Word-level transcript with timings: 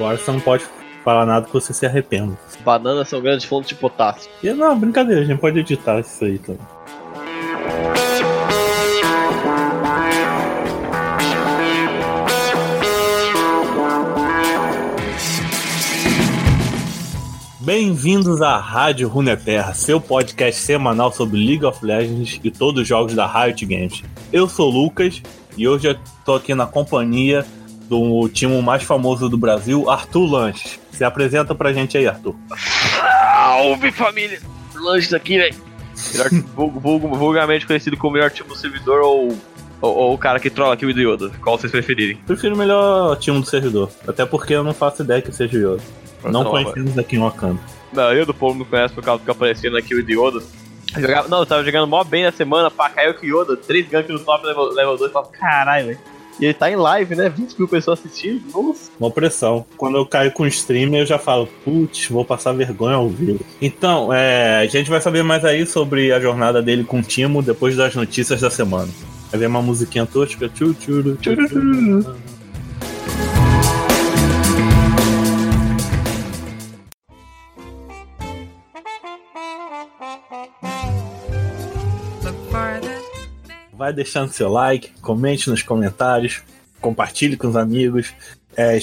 Agora 0.00 0.16
você 0.16 0.32
não 0.32 0.40
pode 0.40 0.64
falar 1.04 1.26
nada 1.26 1.44
que 1.44 1.52
você 1.52 1.74
se 1.74 1.84
arrependa. 1.84 2.32
Bananas 2.64 3.06
são 3.06 3.20
grandes 3.20 3.44
fontes 3.44 3.68
de 3.68 3.74
potássio. 3.74 4.30
E 4.42 4.50
não, 4.50 4.78
brincadeira, 4.78 5.20
a 5.20 5.24
gente 5.26 5.38
pode 5.38 5.58
editar 5.58 6.00
isso 6.00 6.24
aí 6.24 6.38
também. 6.38 6.62
Bem-vindos 17.60 18.40
à 18.40 18.56
Rádio 18.56 19.06
Runeterra, 19.06 19.74
seu 19.74 20.00
podcast 20.00 20.62
semanal 20.62 21.12
sobre 21.12 21.36
League 21.36 21.66
of 21.66 21.84
Legends 21.84 22.40
e 22.42 22.50
todos 22.50 22.80
os 22.80 22.88
jogos 22.88 23.14
da 23.14 23.26
Riot 23.26 23.66
Games. 23.66 24.02
Eu 24.32 24.48
sou 24.48 24.72
o 24.72 24.82
Lucas 24.82 25.20
e 25.58 25.68
hoje 25.68 25.88
eu 25.88 25.96
tô 26.24 26.36
aqui 26.36 26.54
na 26.54 26.66
companhia 26.66 27.44
do 27.90 28.28
time 28.28 28.62
mais 28.62 28.84
famoso 28.84 29.28
do 29.28 29.36
Brasil, 29.36 29.90
Arthur 29.90 30.24
Lanches. 30.24 30.78
Se 30.92 31.02
apresenta 31.02 31.56
pra 31.56 31.72
gente 31.72 31.98
aí, 31.98 32.06
Arthur. 32.06 32.36
Salve 32.56 33.90
família! 33.90 34.40
Lanches 34.76 35.12
aqui, 35.12 35.36
velho. 35.36 35.56
Vulgarmente 36.54 37.66
conhecido 37.66 37.96
como 37.96 38.14
melhor 38.14 38.30
time 38.30 38.48
do 38.48 38.56
servidor 38.56 39.00
ou, 39.00 39.36
ou, 39.80 39.96
ou 39.96 40.14
o 40.14 40.18
cara 40.18 40.38
que 40.38 40.48
trola 40.48 40.74
aqui 40.74 40.86
o 40.86 40.90
Yoda. 40.90 41.30
Qual 41.42 41.58
vocês 41.58 41.72
preferirem? 41.72 42.16
Prefiro 42.18 42.54
o 42.54 42.58
melhor 42.58 43.16
time 43.16 43.40
do 43.40 43.46
servidor, 43.46 43.90
até 44.06 44.24
porque 44.24 44.54
eu 44.54 44.62
não 44.62 44.72
faço 44.72 45.02
ideia 45.02 45.20
que 45.20 45.32
seja 45.32 45.58
o 45.58 45.74
Yoda. 45.74 45.82
Não 46.30 46.44
conhecemos 46.44 46.96
aqui 46.96 47.16
em 47.16 47.18
Wakanda. 47.18 47.60
Não, 47.92 48.12
eu 48.12 48.24
do 48.24 48.32
povo 48.32 48.56
não 48.56 48.64
conhece 48.64 48.94
por 48.94 49.02
causa 49.02 49.20
do 49.20 49.24
que 49.24 49.30
aparecendo 49.32 49.76
aqui 49.76 49.96
o 49.96 49.98
Yoda. 49.98 50.40
Eu 50.94 51.00
Jogava, 51.00 51.28
não, 51.28 51.40
eu 51.40 51.46
tava 51.46 51.64
jogando 51.64 51.88
mó 51.88 52.04
bem 52.04 52.22
na 52.22 52.32
semana, 52.32 52.70
pá, 52.70 52.88
caiu 52.88 53.16
o 53.20 53.26
Yoda, 53.26 53.56
3 53.56 53.88
ganks 53.88 54.10
no 54.10 54.20
top, 54.20 54.46
level, 54.46 54.72
level 54.72 54.96
2, 54.96 55.12
falo, 55.12 55.26
caralho, 55.26 55.86
velho. 55.86 55.98
E 56.38 56.44
ele 56.46 56.54
tá 56.54 56.70
em 56.70 56.76
live, 56.76 57.14
né? 57.14 57.28
20 57.28 57.58
mil 57.58 57.68
pessoas 57.68 57.98
assistindo, 57.98 58.42
nossa. 58.52 58.90
Uma 58.98 59.10
pressão. 59.10 59.64
Quando 59.76 59.96
eu 59.96 60.06
caio 60.06 60.32
com 60.32 60.44
o 60.44 60.46
streamer, 60.46 61.00
eu 61.00 61.06
já 61.06 61.18
falo, 61.18 61.48
putz, 61.64 62.08
vou 62.08 62.24
passar 62.24 62.52
vergonha 62.52 62.96
ao 62.96 63.08
vivo. 63.08 63.40
Então, 63.60 64.12
é, 64.12 64.58
a 64.58 64.66
gente 64.66 64.88
vai 64.88 65.00
saber 65.00 65.22
mais 65.22 65.44
aí 65.44 65.66
sobre 65.66 66.12
a 66.12 66.20
jornada 66.20 66.62
dele 66.62 66.84
com 66.84 67.00
o 67.00 67.02
Timo 67.02 67.42
depois 67.42 67.76
das 67.76 67.94
notícias 67.94 68.40
da 68.40 68.50
semana. 68.50 68.88
Vai 69.30 69.40
ver 69.40 69.46
uma 69.46 69.62
musiquinha 69.62 70.06
tosca. 70.06 70.48
Tchu, 70.48 70.74
tchuru, 70.74 71.16
tchu, 71.16 71.36
tchu. 71.46 72.39
Vai 83.80 83.94
deixando 83.94 84.30
seu 84.30 84.50
like, 84.50 84.90
comente 85.00 85.48
nos 85.48 85.62
comentários, 85.62 86.42
compartilhe 86.82 87.34
com 87.34 87.48
os 87.48 87.56
amigos, 87.56 88.12
é, 88.54 88.78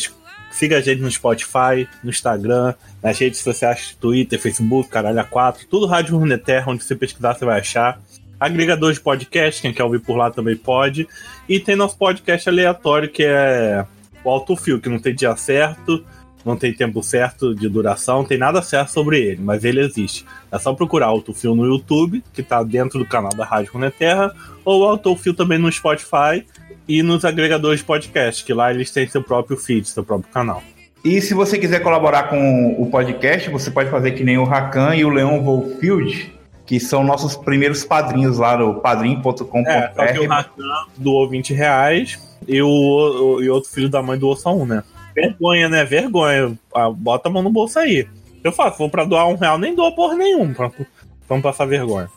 siga 0.49 0.77
a 0.77 0.81
gente 0.81 1.03
no 1.03 1.11
Spotify, 1.11 1.87
no 2.03 2.09
Instagram, 2.09 2.73
nas 3.03 3.19
redes 3.19 3.39
sociais, 3.41 3.95
Twitter, 4.01 4.41
Facebook, 4.41 4.89
Caralho 4.89 5.23
A4, 5.23 5.67
tudo 5.69 5.85
Rádio 5.85 6.17
Runeterra, 6.17 6.71
onde 6.71 6.83
você 6.83 6.95
pesquisar 6.95 7.35
você 7.35 7.45
vai 7.45 7.59
achar. 7.59 8.01
Agregador 8.39 8.91
de 8.91 8.99
podcast, 8.99 9.61
quem 9.61 9.71
quer 9.71 9.83
ouvir 9.83 9.99
por 9.99 10.17
lá 10.17 10.31
também 10.31 10.57
pode. 10.57 11.07
E 11.47 11.59
tem 11.59 11.75
nosso 11.75 11.95
podcast 11.95 12.49
aleatório, 12.49 13.07
que 13.07 13.23
é 13.23 13.85
o 14.23 14.29
Autofil, 14.31 14.81
que 14.81 14.89
não 14.89 14.97
tem 14.97 15.13
dia 15.13 15.35
certo, 15.35 16.03
não 16.47 16.55
tem 16.57 16.73
tempo 16.73 17.03
certo 17.03 17.53
de 17.53 17.67
duração, 17.69 18.19
não 18.19 18.25
tem 18.25 18.37
nada 18.37 18.61
certo 18.61 18.89
sobre 18.89 19.19
ele, 19.19 19.41
mas 19.41 19.63
ele 19.63 19.81
existe. 19.81 20.25
É 20.51 20.57
só 20.57 20.73
procurar 20.73 21.07
Autofil 21.07 21.53
no 21.55 21.65
YouTube, 21.65 22.23
que 22.33 22.41
tá 22.41 22.63
dentro 22.63 22.97
do 22.99 23.05
canal 23.05 23.31
da 23.35 23.45
Rádio 23.45 23.73
Runeterra, 23.73 24.33
ou 24.65 24.83
Autofil 24.87 25.33
também 25.33 25.57
no 25.59 25.71
Spotify 25.71 26.45
e 26.87 27.03
nos 27.03 27.25
agregadores 27.25 27.79
de 27.81 27.85
podcast, 27.85 28.43
que 28.43 28.53
lá 28.53 28.71
eles 28.73 28.89
têm 28.91 29.07
seu 29.07 29.21
próprio 29.21 29.57
feed, 29.57 29.87
seu 29.87 30.03
próprio 30.03 30.31
canal. 30.31 30.63
E 31.03 31.21
se 31.21 31.33
você 31.33 31.57
quiser 31.57 31.81
colaborar 31.81 32.23
com 32.23 32.75
o 32.81 32.89
podcast, 32.89 33.49
você 33.49 33.69
pode 33.69 33.89
fazer 33.89 34.11
que 34.11 34.23
nem 34.23 34.37
o 34.37 34.43
Rakan 34.43 34.95
e 34.95 35.05
o 35.05 35.09
Leon 35.09 35.41
Wolfield, 35.41 36.33
que 36.65 36.79
são 36.79 37.03
nossos 37.03 37.35
primeiros 37.35 37.83
padrinhos 37.85 38.37
lá 38.39 38.57
no 38.57 38.75
padrim.com.br. 38.81 39.67
É, 39.69 39.91
só 39.95 40.05
que 40.13 40.19
o 40.19 40.27
Rakan 40.27 40.51
doou 40.97 41.29
20 41.29 41.53
reais 41.53 42.19
e 42.47 42.61
o, 42.61 42.67
o- 42.67 43.41
e 43.43 43.49
outro 43.49 43.69
filho 43.69 43.87
da 43.89 44.01
mãe 44.01 44.17
doou 44.19 44.35
só 44.35 44.53
um, 44.55 44.65
né? 44.65 44.83
Vergonha, 45.21 45.67
né? 45.69 45.83
Vergonha. 45.83 46.57
Ah, 46.75 46.89
Bota 46.89 47.27
a 47.27 47.31
mão 47.31 47.41
no 47.41 47.49
bolso 47.49 47.79
aí. 47.79 48.07
Eu 48.43 48.51
faço, 48.51 48.71
se 48.73 48.77
for 48.77 48.89
pra 48.89 49.03
doar 49.03 49.27
um 49.27 49.35
real, 49.35 49.57
nem 49.57 49.73
doa 49.75 49.91
porra 49.93 50.15
pra, 50.55 50.69
pra 50.69 50.85
não 51.29 51.41
passar 51.41 51.65
vergonha. 51.65 52.07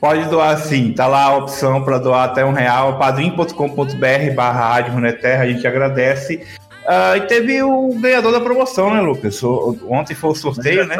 Pode 0.00 0.24
doar 0.30 0.56
sim, 0.58 0.92
tá 0.92 1.06
lá 1.06 1.24
a 1.24 1.36
opção 1.36 1.82
para 1.84 1.98
doar 1.98 2.24
até 2.24 2.44
um 2.44 2.52
real, 2.52 2.98
padrim.com.br 2.98 4.34
barra 4.34 4.68
Rádio 4.74 4.92
Runeterra, 4.94 5.42
a 5.44 5.46
gente 5.46 5.66
agradece. 5.66 6.42
Ah, 6.86 7.16
e 7.16 7.22
teve 7.22 7.62
o 7.62 7.92
ganhador 8.00 8.32
da 8.32 8.40
promoção, 8.40 8.94
né, 8.94 9.00
Lucas? 9.00 9.42
O- 9.42 9.76
Ontem 9.90 10.14
foi 10.14 10.30
o 10.30 10.34
sorteio, 10.34 10.86
né? 10.86 10.96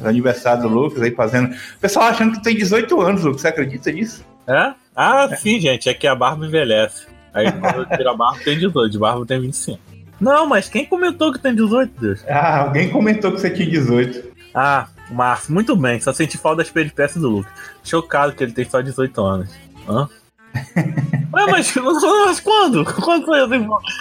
O 0.00 0.06
aniversário 0.08 0.62
do 0.62 0.68
Lucas 0.68 1.02
aí 1.02 1.10
fazendo. 1.10 1.52
O 1.52 1.78
pessoal 1.80 2.06
achando 2.06 2.32
que 2.32 2.42
tem 2.42 2.54
18 2.56 3.00
anos, 3.00 3.22
Lucas, 3.24 3.42
você 3.42 3.48
acredita 3.48 3.90
nisso? 3.92 4.24
É? 4.46 4.72
Ah, 4.96 5.28
sim, 5.36 5.60
gente, 5.60 5.88
é 5.88 5.94
que 5.94 6.06
a 6.06 6.14
barba 6.14 6.46
envelhece. 6.46 7.06
Aí 7.34 7.50
quando 7.52 7.84
tira 7.96 8.12
a 8.12 8.16
barba 8.16 8.38
tem 8.44 8.58
18, 8.58 8.90
de 8.92 8.98
barba 8.98 9.26
tem 9.26 9.40
25. 9.40 9.78
Não, 10.22 10.46
mas 10.46 10.68
quem 10.68 10.86
comentou 10.86 11.32
que 11.32 11.38
tem 11.40 11.52
18, 11.52 12.00
Deus? 12.00 12.24
Ah, 12.28 12.60
alguém 12.60 12.88
comentou 12.88 13.32
que 13.32 13.40
você 13.40 13.50
tinha 13.50 13.68
18. 13.68 14.22
Ah, 14.54 14.86
Márcio, 15.10 15.52
muito 15.52 15.74
bem, 15.74 15.98
só 16.00 16.12
senti 16.12 16.38
falta 16.38 16.58
das 16.58 16.70
peripécias 16.70 17.20
do 17.20 17.28
Lucas. 17.28 17.52
Chocado 17.82 18.32
que 18.32 18.44
ele 18.44 18.52
tem 18.52 18.64
só 18.64 18.80
18 18.80 19.20
anos. 19.20 19.50
Hã? 19.88 20.08
Ué, 21.34 21.46
mas, 21.50 21.74
mas 21.74 22.38
quando? 22.38 22.84
Quando 22.84 23.26
saiu 23.26 23.46
essa 23.46 23.56
informação? 23.56 23.92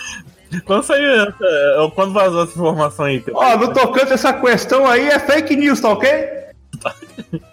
Quando 0.63 0.83
saiu 0.83 1.21
essa. 1.21 1.91
Quando 1.95 2.13
vazou 2.13 2.43
essa 2.43 2.51
informação 2.51 3.05
aí? 3.05 3.23
Ó, 3.33 3.57
no 3.57 3.73
tocante 3.73 4.13
essa 4.13 4.31
questão 4.31 4.85
aí 4.85 5.07
é 5.07 5.17
fake 5.17 5.55
news, 5.55 5.81
tá 5.81 5.89
ok? 5.89 6.09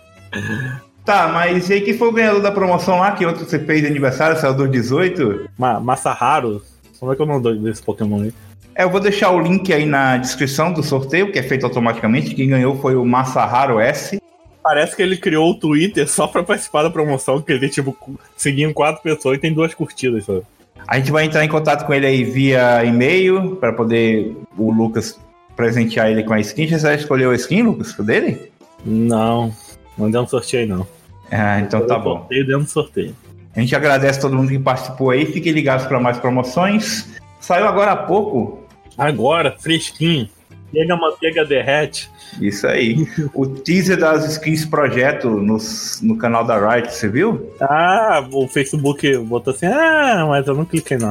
Tá, 1.05 1.27
mas 1.29 1.71
e 1.71 1.73
aí 1.73 1.81
quem 1.81 1.97
foi 1.97 2.09
o 2.09 2.13
ganhador 2.13 2.43
da 2.43 2.53
promoção 2.53 2.99
lá 2.99 3.13
que 3.13 3.25
ontem 3.25 3.43
você 3.43 3.59
fez 3.59 3.81
de 3.81 3.87
aniversário, 3.87 4.39
saiu 4.39 4.53
dos 4.53 4.71
18? 4.71 5.49
Ma 5.57 5.81
Masaharu? 5.81 6.63
Como 7.01 7.11
é 7.11 7.17
que 7.17 7.23
é 7.23 7.25
o 7.25 7.29
nome 7.29 7.59
desse 7.61 7.83
Pokémon 7.83 8.25
aí? 8.25 8.35
É, 8.79 8.85
eu 8.85 8.91
vou 8.91 9.01
deixar 9.01 9.33
o 9.33 9.41
link 9.41 9.73
aí 9.73 9.85
na 9.85 10.19
descrição 10.19 10.73
do 10.73 10.85
sorteio, 10.85 11.33
que 11.33 11.39
é 11.41 11.43
feito 11.43 11.67
automaticamente. 11.67 12.33
Quem 12.33 12.49
ganhou 12.49 12.77
foi 12.77 12.95
o 12.95 13.05
Masaharu 13.05 13.81
S. 13.81 14.23
Parece 14.63 14.95
que 14.95 15.03
ele 15.03 15.17
criou 15.17 15.51
o 15.51 15.55
Twitter 15.55 16.09
só 16.09 16.29
pra 16.29 16.45
participar 16.45 16.85
da 16.85 16.91
promoção, 16.91 17.43
que 17.43 17.51
ele, 17.51 17.69
tipo, 17.69 17.97
seguiam 18.37 18.73
quatro 18.73 19.03
pessoas 19.03 19.37
e 19.37 19.41
tem 19.41 19.53
duas 19.53 19.75
curtidas, 19.75 20.25
sabe? 20.27 20.43
A 20.87 20.97
gente 20.97 21.11
vai 21.11 21.25
entrar 21.25 21.45
em 21.45 21.49
contato 21.49 21.85
com 21.85 21.93
ele 21.93 22.07
aí 22.07 22.23
via 22.23 22.85
e-mail 22.85 23.57
para 23.57 23.73
poder 23.73 24.37
o 24.57 24.71
Lucas 24.71 25.19
presentear 25.57 26.09
ele 26.09 26.23
com 26.23 26.35
a 26.35 26.39
skin. 26.39 26.69
Você 26.69 26.79
já 26.79 26.95
escolheu 26.95 27.33
a 27.33 27.35
skin, 27.35 27.63
Lucas, 27.63 27.93
dele? 27.95 28.53
Não, 28.87 29.53
não 29.99 30.09
deu 30.09 30.23
um 30.23 30.29
sorteio 30.29 30.63
aí, 30.63 30.69
não. 30.69 30.87
Ah, 31.33 31.59
então 31.59 31.85
tá 31.85 31.99
bom. 31.99 32.19
Sorteio 32.19 32.47
dentro 32.47 32.63
do 32.63 32.71
sorteio. 32.71 33.17
A 33.57 33.59
gente 33.59 33.75
agradece 33.75 34.21
todo 34.21 34.37
mundo 34.37 34.51
que 34.51 34.59
participou 34.61 35.11
aí. 35.11 35.27
Fiquem 35.27 35.53
ligados 35.53 35.85
para 35.85 35.99
mais 35.99 36.17
promoções. 36.19 37.09
Saiu 37.41 37.67
agora 37.67 37.91
há 37.91 37.97
pouco. 37.97 38.68
Agora, 38.99 39.55
fresquinho. 39.59 40.29
Chega 40.75 40.95
a 40.95 40.97
manteiga 40.97 41.45
derrete. 41.45 42.11
Isso 42.41 42.67
aí. 42.67 43.07
o 43.33 43.47
teaser 43.47 43.97
das 43.97 44.27
skins 44.33 44.67
projeto 44.67 45.31
no, 45.31 45.57
no 46.03 46.19
canal 46.19 46.45
da 46.45 46.59
Riot, 46.59 46.93
você 46.93 47.09
viu? 47.09 47.55
Ah, 47.61 48.27
o 48.31 48.47
Facebook 48.47 49.17
botou 49.19 49.55
assim, 49.55 49.67
ah, 49.67 50.27
mas 50.29 50.47
eu 50.47 50.55
não 50.55 50.65
cliquei 50.65 50.99
não. 50.99 51.11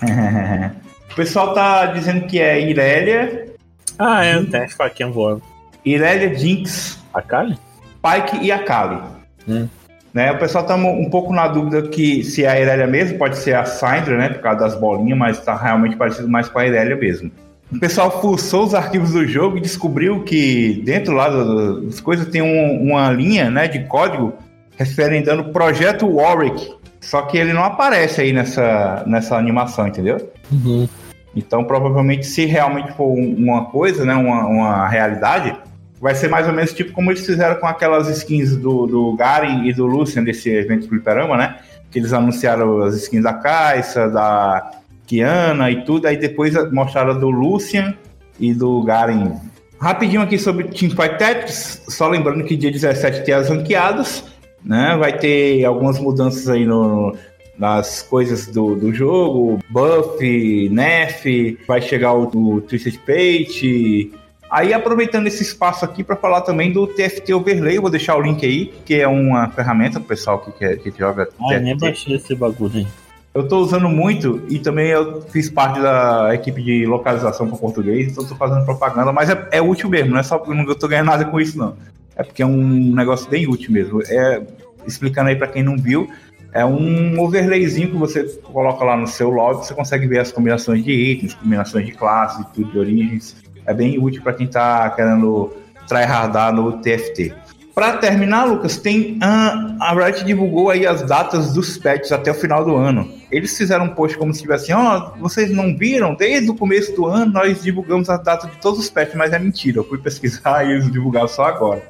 o 1.10 1.14
pessoal 1.14 1.52
tá 1.52 1.86
dizendo 1.86 2.26
que 2.26 2.40
é 2.40 2.60
Irelia, 2.60 3.52
Ah, 3.98 4.24
é, 4.24 4.42
tem 4.42 4.62
as 4.62 4.72
faquinhas 4.72 5.14
voando. 5.14 5.42
Irelia 5.84 6.34
Jinx, 6.34 6.98
A 7.12 7.20
Kali? 7.20 7.58
Pike 8.02 8.44
e 8.44 8.50
Akali. 8.50 9.02
Hum. 9.46 9.68
Né, 10.14 10.30
o 10.30 10.38
pessoal 10.38 10.64
tá 10.64 10.76
um 10.76 11.10
pouco 11.10 11.32
na 11.32 11.48
dúvida 11.48 11.82
que 11.88 12.22
se 12.22 12.44
é 12.44 12.48
a 12.48 12.60
Irelia 12.60 12.86
mesmo, 12.86 13.18
pode 13.18 13.36
ser 13.36 13.56
a 13.56 13.64
Syndra, 13.64 14.16
né? 14.16 14.28
Por 14.28 14.40
causa 14.40 14.60
das 14.60 14.76
bolinhas, 14.76 15.18
mas 15.18 15.40
tá 15.40 15.56
realmente 15.56 15.96
parecido 15.96 16.28
mais 16.28 16.48
com 16.48 16.56
a 16.60 16.64
Irelia 16.64 16.94
mesmo. 16.94 17.32
O 17.72 17.80
pessoal 17.80 18.20
fuçou 18.20 18.62
os 18.62 18.74
arquivos 18.76 19.10
do 19.10 19.26
jogo 19.26 19.56
e 19.58 19.60
descobriu 19.60 20.22
que 20.22 20.80
dentro 20.84 21.12
lá 21.14 21.28
das 21.28 21.98
coisas 21.98 22.28
tem 22.28 22.40
um- 22.40 22.80
uma 22.92 23.10
linha 23.10 23.50
né, 23.50 23.66
de 23.66 23.80
código 23.86 24.34
referendando 24.78 25.42
o 25.42 25.52
projeto 25.52 26.06
Warwick. 26.06 26.72
Só 27.00 27.22
que 27.22 27.36
ele 27.36 27.52
não 27.52 27.64
aparece 27.64 28.20
aí 28.20 28.32
nessa, 28.32 29.02
nessa 29.08 29.36
animação, 29.36 29.88
entendeu? 29.88 30.30
Uhum. 30.52 30.88
Então, 31.34 31.64
provavelmente, 31.64 32.24
se 32.24 32.44
realmente 32.44 32.92
for 32.92 33.08
um- 33.08 33.34
uma 33.36 33.64
coisa, 33.64 34.04
né, 34.04 34.14
uma, 34.14 34.46
uma 34.46 34.88
realidade, 34.88 35.56
vai 36.04 36.14
ser 36.14 36.28
mais 36.28 36.46
ou 36.46 36.52
menos 36.52 36.74
tipo 36.74 36.92
como 36.92 37.10
eles 37.10 37.24
fizeram 37.24 37.58
com 37.58 37.66
aquelas 37.66 38.10
skins 38.10 38.54
do, 38.54 38.86
do 38.86 39.16
Garen 39.16 39.64
e 39.64 39.72
do 39.72 39.86
Lucian 39.86 40.22
desse 40.22 40.50
evento 40.50 40.82
do 40.82 40.88
Fliperama, 40.90 41.34
né? 41.34 41.56
Que 41.90 41.98
eles 41.98 42.12
anunciaram 42.12 42.82
as 42.82 42.94
skins 42.96 43.22
da 43.22 43.32
Caixa, 43.32 44.06
da 44.10 44.70
Kiana 45.06 45.70
e 45.70 45.82
tudo, 45.82 46.06
aí 46.06 46.18
depois 46.18 46.52
mostraram 46.70 47.18
do 47.18 47.30
Lucian 47.30 47.94
e 48.38 48.52
do 48.52 48.82
Garen. 48.82 49.40
Rapidinho 49.80 50.20
aqui 50.20 50.38
sobre 50.38 50.64
Teamfight 50.64 51.16
Tactics, 51.18 51.82
só 51.88 52.06
lembrando 52.06 52.44
que 52.44 52.54
dia 52.54 52.70
17 52.70 53.24
tem 53.24 53.32
as 53.32 53.48
ranqueadas, 53.48 54.24
né? 54.62 54.98
Vai 54.98 55.16
ter 55.16 55.64
algumas 55.64 55.98
mudanças 55.98 56.50
aí 56.50 56.66
no, 56.66 57.16
nas 57.58 58.02
coisas 58.02 58.46
do, 58.48 58.76
do 58.76 58.92
jogo, 58.92 59.58
buff, 59.70 60.68
nerf, 60.68 61.58
vai 61.66 61.80
chegar 61.80 62.12
o, 62.12 62.24
o 62.24 62.60
Twisted 62.60 62.98
Fate. 63.06 64.12
Aí 64.54 64.72
aproveitando 64.72 65.26
esse 65.26 65.42
espaço 65.42 65.84
aqui 65.84 66.04
para 66.04 66.14
falar 66.14 66.42
também 66.42 66.70
do 66.70 66.86
TFT 66.86 67.34
Overlay, 67.34 67.80
vou 67.80 67.90
deixar 67.90 68.14
o 68.14 68.20
link 68.20 68.46
aí, 68.46 68.66
que 68.86 68.94
é 68.94 69.08
uma 69.08 69.48
ferramenta 69.50 69.98
pro 69.98 70.10
pessoal 70.10 70.38
que, 70.38 70.52
quer, 70.52 70.78
que 70.78 70.92
joga 70.96 71.28
Ah, 71.40 71.58
nem 71.58 71.76
baixei 71.76 72.14
esse 72.14 72.36
bagulho, 72.36 72.78
hein? 72.78 72.88
Eu 73.34 73.48
tô 73.48 73.58
usando 73.58 73.88
muito 73.88 74.44
e 74.48 74.60
também 74.60 74.90
eu 74.90 75.22
fiz 75.22 75.50
parte 75.50 75.80
da 75.80 76.32
equipe 76.32 76.62
de 76.62 76.86
localização 76.86 77.48
para 77.48 77.58
português, 77.58 78.12
então 78.12 78.24
tô 78.24 78.36
fazendo 78.36 78.64
propaganda, 78.64 79.12
mas 79.12 79.28
é, 79.28 79.48
é 79.50 79.60
útil 79.60 79.90
mesmo, 79.90 80.12
não 80.12 80.20
é 80.20 80.22
só 80.22 80.38
porque 80.38 80.52
eu 80.52 80.54
não 80.54 80.72
tô 80.72 80.86
ganhando 80.86 81.06
nada 81.06 81.24
com 81.24 81.40
isso, 81.40 81.58
não. 81.58 81.76
É 82.14 82.22
porque 82.22 82.40
é 82.40 82.46
um 82.46 82.94
negócio 82.94 83.28
bem 83.28 83.48
útil 83.48 83.72
mesmo. 83.72 84.02
É, 84.08 84.40
explicando 84.86 85.30
aí 85.30 85.34
para 85.34 85.48
quem 85.48 85.64
não 85.64 85.76
viu, 85.76 86.08
é 86.52 86.64
um 86.64 87.18
overlayzinho 87.18 87.90
que 87.90 87.96
você 87.96 88.22
coloca 88.44 88.84
lá 88.84 88.96
no 88.96 89.08
seu 89.08 89.30
log, 89.30 89.66
você 89.66 89.74
consegue 89.74 90.06
ver 90.06 90.20
as 90.20 90.30
combinações 90.30 90.84
de 90.84 90.92
itens, 90.92 91.34
combinações 91.34 91.86
de 91.86 91.90
classes 91.90 92.46
tudo 92.54 92.70
de 92.70 92.78
origens. 92.78 93.42
É 93.66 93.74
bem 93.74 93.98
útil 93.98 94.22
para 94.22 94.32
quem 94.32 94.46
está 94.46 94.90
querendo 94.90 95.52
tryhardar 95.86 96.52
no 96.52 96.72
TFT. 96.80 97.34
Para 97.74 97.96
terminar, 97.96 98.44
Lucas, 98.44 98.76
tem 98.76 99.18
a, 99.20 99.74
a 99.80 99.92
Riot 99.92 100.24
divulgou 100.24 100.70
aí 100.70 100.86
as 100.86 101.02
datas 101.02 101.52
dos 101.52 101.76
patches 101.76 102.12
até 102.12 102.30
o 102.30 102.34
final 102.34 102.64
do 102.64 102.76
ano. 102.76 103.12
Eles 103.32 103.56
fizeram 103.58 103.86
um 103.86 103.88
post 103.88 104.16
como 104.16 104.32
se 104.32 104.42
tivesse 104.42 104.72
assim, 104.72 104.80
ó, 104.80 105.12
oh, 105.16 105.18
vocês 105.18 105.50
não 105.50 105.76
viram? 105.76 106.14
Desde 106.14 106.48
o 106.48 106.54
começo 106.54 106.94
do 106.94 107.06
ano 107.06 107.32
nós 107.32 107.64
divulgamos 107.64 108.08
a 108.08 108.16
data 108.16 108.46
de 108.46 108.56
todos 108.58 108.78
os 108.78 108.88
patches, 108.88 109.16
mas 109.16 109.32
é 109.32 109.40
mentira. 109.40 109.80
Eu 109.80 109.84
fui 109.84 109.98
pesquisar 109.98 110.62
e 110.68 110.70
eles 110.70 110.90
divulgaram 110.90 111.26
só 111.26 111.46
agora. 111.46 111.82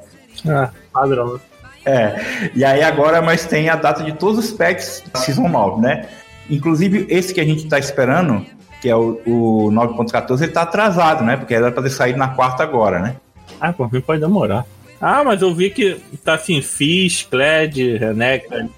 Ah, 0.48 0.70
padrão. 0.90 1.38
É, 1.84 2.50
e 2.54 2.64
aí 2.64 2.82
agora, 2.82 3.20
mas 3.20 3.44
tem 3.44 3.68
a 3.68 3.76
data 3.76 4.02
de 4.02 4.12
todos 4.12 4.42
os 4.42 4.52
packs 4.52 5.02
da 5.12 5.20
Season 5.20 5.48
9, 5.48 5.82
né? 5.82 6.08
Inclusive, 6.48 7.06
esse 7.10 7.34
que 7.34 7.40
a 7.40 7.44
gente 7.44 7.68
tá 7.68 7.78
esperando, 7.78 8.44
que 8.84 8.90
é 8.90 8.94
o, 8.94 9.18
o 9.26 9.70
9.14, 9.72 10.42
ele 10.42 10.52
tá 10.52 10.60
atrasado, 10.60 11.24
né? 11.24 11.38
Porque 11.38 11.54
era 11.54 11.72
pra 11.72 11.82
ter 11.82 11.88
saído 11.88 12.18
na 12.18 12.28
quarta 12.28 12.62
agora, 12.62 12.98
né? 12.98 13.16
Ah, 13.58 13.72
por 13.72 13.90
mim 13.90 14.02
pode 14.02 14.20
demorar. 14.20 14.66
Ah, 15.00 15.24
mas 15.24 15.40
eu 15.40 15.54
vi 15.54 15.70
que 15.70 15.98
tá 16.22 16.34
assim, 16.34 16.60
Fish, 16.60 17.22
Kled, 17.22 17.96
Renekton. 17.96 18.68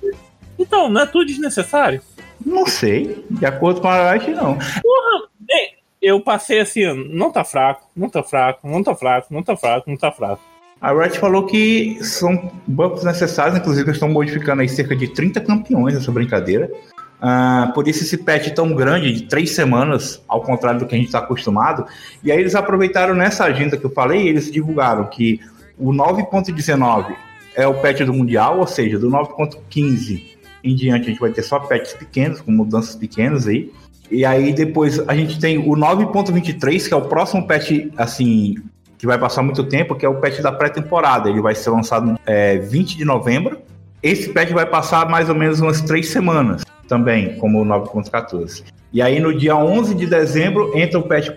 Então, 0.56 0.88
não 0.88 1.00
é 1.00 1.06
tudo 1.06 1.26
desnecessário? 1.26 2.00
Não 2.44 2.69
sei. 2.69 3.25
De 3.29 3.44
acordo 3.44 3.81
com 3.81 3.88
a 3.88 4.12
Riot, 4.12 4.31
não. 4.31 4.55
Porra, 4.55 5.29
bem, 5.41 5.75
eu 6.00 6.20
passei 6.20 6.61
assim, 6.61 6.85
não 7.12 7.32
tá 7.32 7.43
fraco, 7.43 7.88
não 7.97 8.09
tá 8.09 8.23
fraco, 8.23 8.69
não 8.69 8.85
tá 8.85 8.94
fraco, 8.94 9.35
não 9.35 9.43
tá 9.43 9.56
fraco, 9.56 9.91
não 9.91 9.97
tá 9.97 10.12
fraco. 10.12 10.41
A 10.81 10.93
Riot 10.93 11.19
falou 11.19 11.47
que 11.47 11.99
são 12.00 12.52
buffs 12.64 13.02
necessários, 13.02 13.59
inclusive 13.59 13.88
eles 13.88 13.97
estão 13.97 14.09
modificando 14.09 14.62
aí 14.62 14.69
cerca 14.69 14.94
de 14.94 15.09
30 15.09 15.41
campeões 15.41 15.94
nessa 15.94 16.12
brincadeira. 16.12 16.70
Uh, 17.17 17.73
por 17.73 17.89
isso 17.89 18.05
esse 18.05 18.19
patch 18.19 18.51
tão 18.51 18.75
grande, 18.75 19.13
de 19.13 19.23
três 19.23 19.55
semanas, 19.55 20.23
ao 20.29 20.43
contrário 20.43 20.81
do 20.81 20.87
que 20.87 20.95
a 20.95 20.99
gente 20.99 21.07
está 21.07 21.19
acostumado. 21.19 21.87
E 22.23 22.31
aí 22.31 22.39
eles 22.39 22.55
aproveitaram 22.55 23.15
nessa 23.15 23.45
agenda 23.45 23.77
que 23.77 23.85
eu 23.85 23.91
falei, 23.91 24.29
eles 24.29 24.51
divulgaram 24.51 25.05
que 25.05 25.41
o 25.79 25.93
9.19 25.93 27.15
é 27.55 27.67
o 27.67 27.75
patch 27.75 28.01
do 28.01 28.13
Mundial, 28.13 28.59
ou 28.59 28.67
seja, 28.67 28.99
do 28.99 29.09
9.15 29.09 30.37
em 30.63 30.75
diante 30.75 31.07
a 31.07 31.11
gente 31.11 31.21
vai 31.21 31.31
ter 31.31 31.43
só 31.43 31.59
patches 31.61 31.95
pequenos, 31.95 32.41
com 32.41 32.51
mudanças 32.51 32.95
pequenas 32.95 33.47
aí. 33.47 33.73
E 34.11 34.25
aí 34.25 34.53
depois 34.53 35.01
a 35.09 35.15
gente 35.15 35.39
tem 35.39 35.59
o 35.59 35.71
9.23, 35.71 36.89
que 36.89 36.95
é 36.95 36.97
o 36.97 37.03
próximo 37.03 37.47
patch, 37.47 37.89
assim, 37.97 38.57
que 38.99 39.07
vai 39.07 39.19
passar 39.19 39.43
muito 39.43 39.65
tempo, 39.65 39.95
que 39.95 40.05
é 40.05 40.09
o 40.09 40.17
patch 40.17 40.41
da 40.41 40.53
pré-temporada. 40.53 41.29
Ele 41.31 41.41
vai 41.41 41.55
ser 41.55 41.71
lançado 41.71 42.19
é, 42.27 42.59
20 42.59 42.97
de 42.97 43.05
novembro. 43.05 43.59
Esse 44.03 44.29
patch 44.31 44.51
vai 44.51 44.67
passar 44.67 45.09
mais 45.09 45.29
ou 45.29 45.35
menos 45.35 45.61
umas 45.61 45.81
três 45.81 46.09
semanas 46.09 46.62
também, 46.87 47.37
como 47.37 47.62
o 47.62 47.65
9.14. 47.65 48.65
E 48.93 49.03
aí 49.03 49.21
no 49.21 49.37
dia 49.37 49.56
11 49.56 49.94
de 49.94 50.06
dezembro 50.06 50.73
entra 50.77 50.99
o 50.99 51.03
patch 51.03 51.29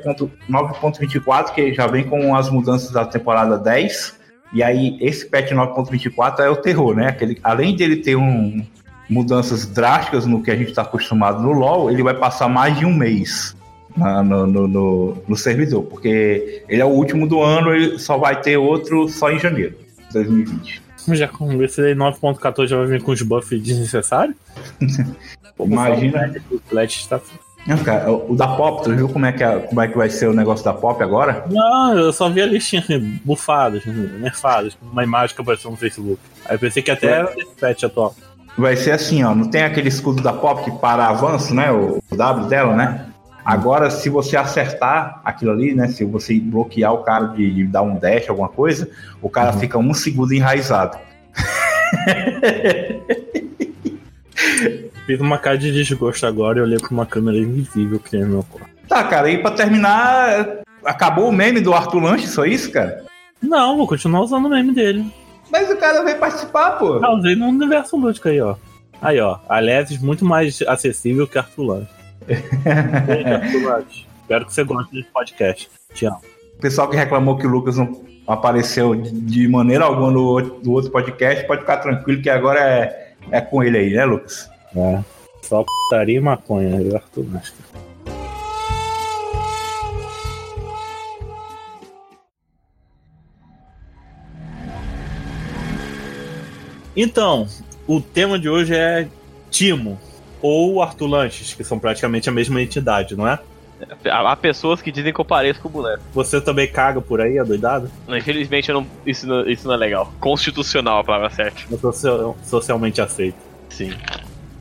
9.24, 0.49 1.53
que 1.53 1.73
já 1.73 1.87
vem 1.87 2.03
com 2.03 2.35
as 2.35 2.49
mudanças 2.49 2.91
da 2.91 3.05
temporada 3.05 3.57
10. 3.57 4.17
E 4.53 4.63
aí 4.63 4.97
esse 5.01 5.25
patch 5.25 5.51
9.24 5.51 6.39
é 6.39 6.49
o 6.49 6.55
terror, 6.55 6.95
né? 6.95 7.07
Aquele, 7.07 7.37
além 7.43 7.75
dele 7.75 7.97
ter 7.97 8.15
um, 8.15 8.63
mudanças 9.09 9.65
drásticas 9.65 10.25
no 10.25 10.41
que 10.41 10.51
a 10.51 10.55
gente 10.55 10.69
está 10.69 10.83
acostumado 10.83 11.41
no 11.41 11.51
LoL, 11.51 11.89
ele 11.91 12.03
vai 12.03 12.13
passar 12.13 12.47
mais 12.47 12.77
de 12.77 12.85
um 12.85 12.93
mês 12.93 13.55
no, 13.97 14.45
no, 14.45 14.67
no, 14.67 15.17
no, 15.27 15.35
servidor, 15.35 15.83
porque 15.83 16.63
ele 16.69 16.81
é 16.81 16.85
o 16.85 16.89
último 16.89 17.27
do 17.27 17.41
ano, 17.41 17.73
ele 17.73 17.97
só 17.97 18.17
vai 18.17 18.39
ter 18.39 18.57
outro 18.57 19.09
só 19.09 19.31
em 19.31 19.39
janeiro 19.39 19.75
de 20.07 20.13
2020. 20.13 20.88
Já 21.15 21.27
com 21.27 21.61
esse 21.63 21.81
9.14 21.93 22.67
já 22.67 22.77
vai 22.77 22.87
vir 22.87 23.01
com 23.01 23.11
os 23.11 23.21
buffs 23.21 23.61
desnecessários? 23.61 24.35
Imagina. 25.59 26.33
O 26.51 26.59
Flash 26.69 27.01
está 27.01 27.19
não, 27.67 27.77
cara, 27.77 28.11
o 28.11 28.35
da 28.35 28.47
Pop, 28.47 28.83
tu 28.83 28.95
viu 28.95 29.09
como 29.09 29.25
é, 29.25 29.31
que 29.31 29.43
é, 29.43 29.59
como 29.59 29.81
é 29.81 29.87
que 29.87 29.97
vai 29.97 30.09
ser 30.09 30.27
o 30.27 30.33
negócio 30.33 30.63
da 30.63 30.73
Pop 30.73 31.03
agora? 31.03 31.45
Não, 31.51 31.97
eu 31.97 32.13
só 32.13 32.29
vi 32.29 32.41
a 32.41 32.45
listinha 32.45 32.81
assim, 32.81 33.19
bufadas, 33.23 33.85
nerfadas, 33.85 34.77
uma 34.81 35.03
imagem 35.03 35.35
que 35.35 35.41
apareceu 35.41 35.69
no 35.69 35.77
Facebook. 35.77 36.19
Aí 36.45 36.55
eu 36.55 36.59
pensei 36.59 36.81
que 36.81 36.89
até 36.89 37.07
era 37.07 37.33
esse 37.37 37.51
patch 37.59 37.83
atual. 37.83 38.15
Vai 38.57 38.75
ser 38.75 38.91
assim, 38.91 39.23
ó, 39.23 39.35
não 39.35 39.49
tem 39.49 39.63
aquele 39.63 39.89
escudo 39.89 40.23
da 40.23 40.33
Pop 40.33 40.63
que 40.63 40.71
para 40.79 41.07
avanço, 41.07 41.53
né, 41.53 41.71
o 41.71 42.01
W 42.11 42.47
dela, 42.47 42.75
né? 42.75 43.05
Agora, 43.49 43.89
se 43.89 44.09
você 44.09 44.37
acertar 44.37 45.21
aquilo 45.25 45.51
ali, 45.51 45.73
né? 45.73 45.87
Se 45.87 46.05
você 46.05 46.39
bloquear 46.39 46.93
o 46.93 46.99
cara 46.99 47.29
de, 47.29 47.51
de 47.51 47.63
dar 47.65 47.81
um 47.81 47.97
dash, 47.97 48.29
alguma 48.29 48.47
coisa, 48.47 48.87
o 49.23 49.29
cara 49.29 49.51
uhum. 49.53 49.59
fica 49.59 49.75
um 49.79 49.91
segundo 49.91 50.33
enraizado. 50.33 50.99
Fiz 55.07 55.19
uma 55.19 55.39
cara 55.39 55.57
de 55.57 55.71
desgosto 55.71 56.27
agora 56.27 56.59
e 56.59 56.61
olhei 56.61 56.77
pra 56.77 56.91
uma 56.91 57.07
câmera 57.07 57.39
invisível 57.39 57.99
que 57.99 58.11
tem 58.11 58.21
no 58.21 58.27
meu 58.27 58.43
corpo. 58.43 58.69
Tá, 58.87 59.03
cara, 59.05 59.31
e 59.31 59.39
pra 59.39 59.49
terminar, 59.49 60.59
acabou 60.85 61.27
o 61.27 61.33
meme 61.33 61.59
do 61.59 61.73
Arthur 61.73 62.03
Lanche, 62.03 62.27
só 62.27 62.45
isso, 62.45 62.71
cara? 62.71 63.03
Não, 63.41 63.77
vou 63.77 63.87
continuar 63.87 64.21
usando 64.21 64.45
o 64.45 64.49
meme 64.49 64.73
dele. 64.73 65.11
Mas 65.51 65.71
o 65.71 65.77
cara 65.77 66.03
veio 66.03 66.19
participar, 66.19 66.73
pô. 66.73 66.99
Ah, 67.03 67.15
usei 67.15 67.35
no 67.35 67.47
universo 67.47 67.97
lúdico 67.97 68.27
aí, 68.27 68.39
ó. 68.39 68.55
Aí, 69.01 69.19
ó. 69.19 69.39
Aliás, 69.49 69.97
muito 69.99 70.23
mais 70.23 70.61
acessível 70.67 71.25
que 71.25 71.39
Arthur 71.39 71.63
Lanche. 71.63 71.98
Espero 74.21 74.45
que 74.45 74.53
você 74.53 74.63
goste 74.63 74.93
desse 74.93 75.09
podcast. 75.09 75.69
Amo. 76.03 76.21
O 76.57 76.61
pessoal 76.61 76.89
que 76.89 76.95
reclamou 76.95 77.37
que 77.37 77.47
o 77.47 77.49
Lucas 77.49 77.77
não 77.77 78.03
apareceu 78.27 78.93
de 78.95 79.47
maneira 79.47 79.85
alguma 79.85 80.11
no, 80.11 80.39
no 80.39 80.71
outro 80.71 80.91
podcast, 80.91 81.47
pode 81.47 81.61
ficar 81.61 81.77
tranquilo 81.77 82.21
que 82.21 82.29
agora 82.29 82.59
é, 82.59 83.13
é 83.31 83.41
com 83.41 83.63
ele 83.63 83.77
aí, 83.77 83.93
né, 83.93 84.05
Lucas? 84.05 84.49
É. 84.75 85.03
Só 85.41 85.63
putaria 85.63 86.17
e 86.17 86.21
maconha, 86.21 86.79
eu 86.81 86.95
Arthur 86.95 87.25
Lanche. 87.31 87.53
Então, 96.95 97.47
o 97.87 98.01
tema 98.01 98.37
de 98.37 98.49
hoje 98.49 98.75
é 98.75 99.07
Timo 99.49 99.97
ou 100.41 100.81
Arthur 100.81 101.07
Lanches, 101.07 101.53
que 101.53 101.63
são 101.63 101.79
praticamente 101.79 102.29
a 102.29 102.31
mesma 102.31 102.61
entidade, 102.61 103.15
não 103.15 103.27
é? 103.27 103.39
Há 104.05 104.35
pessoas 104.35 104.81
que 104.81 104.91
dizem 104.91 105.13
que 105.13 105.19
eu 105.19 105.25
pareço 105.25 105.61
com 105.61 105.69
o 105.69 105.71
boneco. 105.71 106.03
Você 106.13 106.41
também 106.41 106.67
caga 106.67 106.99
por 106.99 107.21
aí, 107.21 107.39
adoidado? 107.39 107.89
Infelizmente, 108.09 108.71
não, 108.71 108.85
isso, 109.05 109.25
não, 109.25 109.47
isso 109.47 109.67
não 109.67 109.73
é 109.73 109.77
legal. 109.77 110.11
Constitucional 110.19 110.99
a 110.99 111.03
palavra 111.03 111.29
certa. 111.29 111.77
Social, 111.77 112.37
socialmente 112.43 113.01
aceito. 113.01 113.37
Sim. 113.69 113.93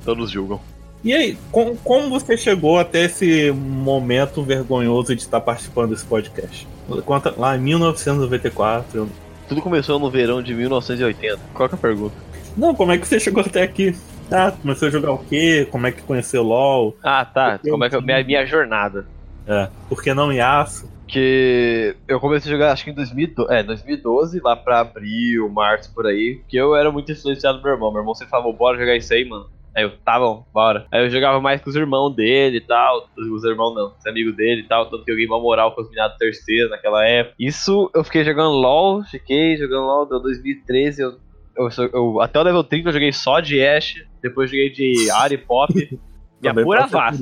Todos 0.04 0.30
julgam. 0.30 0.60
E 1.02 1.12
aí, 1.12 1.38
com, 1.50 1.76
como 1.76 2.10
você 2.10 2.36
chegou 2.36 2.78
até 2.78 3.04
esse 3.04 3.50
momento 3.52 4.42
vergonhoso 4.42 5.14
de 5.14 5.22
estar 5.22 5.40
participando 5.40 5.90
desse 5.90 6.04
podcast? 6.04 6.66
Conta 7.04 7.34
lá 7.36 7.56
em 7.56 7.60
1994. 7.60 8.98
Eu... 8.98 9.08
Tudo 9.48 9.62
começou 9.62 9.98
no 9.98 10.10
verão 10.10 10.42
de 10.42 10.54
1980. 10.54 11.38
Qual 11.54 11.68
é 11.68 11.74
a 11.74 11.76
pergunta? 11.76 12.14
Não, 12.56 12.74
como 12.74 12.92
é 12.92 12.98
que 12.98 13.06
você 13.06 13.20
chegou 13.20 13.42
até 13.42 13.62
aqui? 13.62 13.94
Ah, 14.30 14.52
começou 14.52 14.88
a 14.88 14.90
jogar 14.90 15.12
o 15.12 15.18
quê? 15.18 15.66
Como 15.70 15.86
é 15.86 15.92
que 15.92 16.02
conheceu 16.02 16.42
LOL? 16.42 16.96
Ah, 17.02 17.24
tá. 17.24 17.58
Como 17.58 17.84
é 17.84 17.88
que 17.88 18.00
minha, 18.00 18.22
minha 18.22 18.46
jornada. 18.46 19.06
É. 19.46 19.68
Por 19.88 20.02
que 20.02 20.12
não 20.12 20.32
Yasuo? 20.32 20.88
Que 21.06 21.96
eu 22.06 22.20
comecei 22.20 22.52
a 22.52 22.54
jogar 22.54 22.72
acho 22.72 22.84
que 22.84 22.90
em 22.90 22.94
2012, 22.94 23.50
é, 23.50 23.62
2012, 23.62 24.40
lá 24.40 24.54
pra 24.54 24.80
abril, 24.80 25.48
março, 25.48 25.92
por 25.94 26.06
aí. 26.06 26.42
Que 26.46 26.58
eu 26.58 26.76
era 26.76 26.92
muito 26.92 27.10
influenciado 27.10 27.58
do 27.58 27.64
meu 27.64 27.72
irmão. 27.72 27.90
Meu 27.90 28.02
irmão 28.02 28.14
sempre 28.14 28.30
falava, 28.30 28.52
bora 28.52 28.76
jogar 28.76 28.94
isso 28.94 29.14
aí, 29.14 29.24
mano. 29.24 29.46
Aí 29.74 29.84
eu, 29.84 29.92
tá 30.04 30.18
bom, 30.18 30.44
bora. 30.52 30.86
Aí 30.90 31.04
eu 31.04 31.08
jogava 31.08 31.40
mais 31.40 31.62
com 31.62 31.70
os 31.70 31.76
irmãos 31.76 32.10
dele 32.10 32.58
e 32.58 32.60
tal. 32.60 33.08
Os 33.16 33.44
irmãos 33.44 33.74
não, 33.74 33.94
os 33.98 34.06
amigos 34.06 34.36
dele 34.36 34.62
e 34.62 34.64
tal. 34.64 34.90
Tanto 34.90 35.04
que 35.04 35.10
eu 35.10 35.14
ganhei 35.14 35.28
uma 35.28 35.40
moral 35.40 35.72
com 35.72 35.80
os 35.80 35.88
minados 35.88 36.18
terceiros 36.18 36.70
naquela 36.70 37.06
época. 37.06 37.36
Isso 37.38 37.90
eu 37.94 38.04
fiquei 38.04 38.24
jogando 38.24 38.50
LOL, 38.50 39.04
fiquei 39.04 39.56
jogando 39.56 39.86
LOL, 39.86 40.06
deu 40.06 40.20
2013. 40.20 41.00
Eu, 41.00 41.12
eu, 41.58 41.90
eu, 41.92 42.20
até 42.20 42.38
o 42.38 42.42
level 42.42 42.64
30 42.64 42.88
eu 42.88 42.92
joguei 42.92 43.12
só 43.12 43.40
de 43.40 43.64
Ashe. 43.64 44.06
Depois 44.22 44.50
joguei 44.50 44.70
de 44.70 45.10
Ari 45.10 45.38
Pop. 45.38 45.72
Minha 46.40 46.54
pura 46.54 46.86
vasta. 46.86 47.20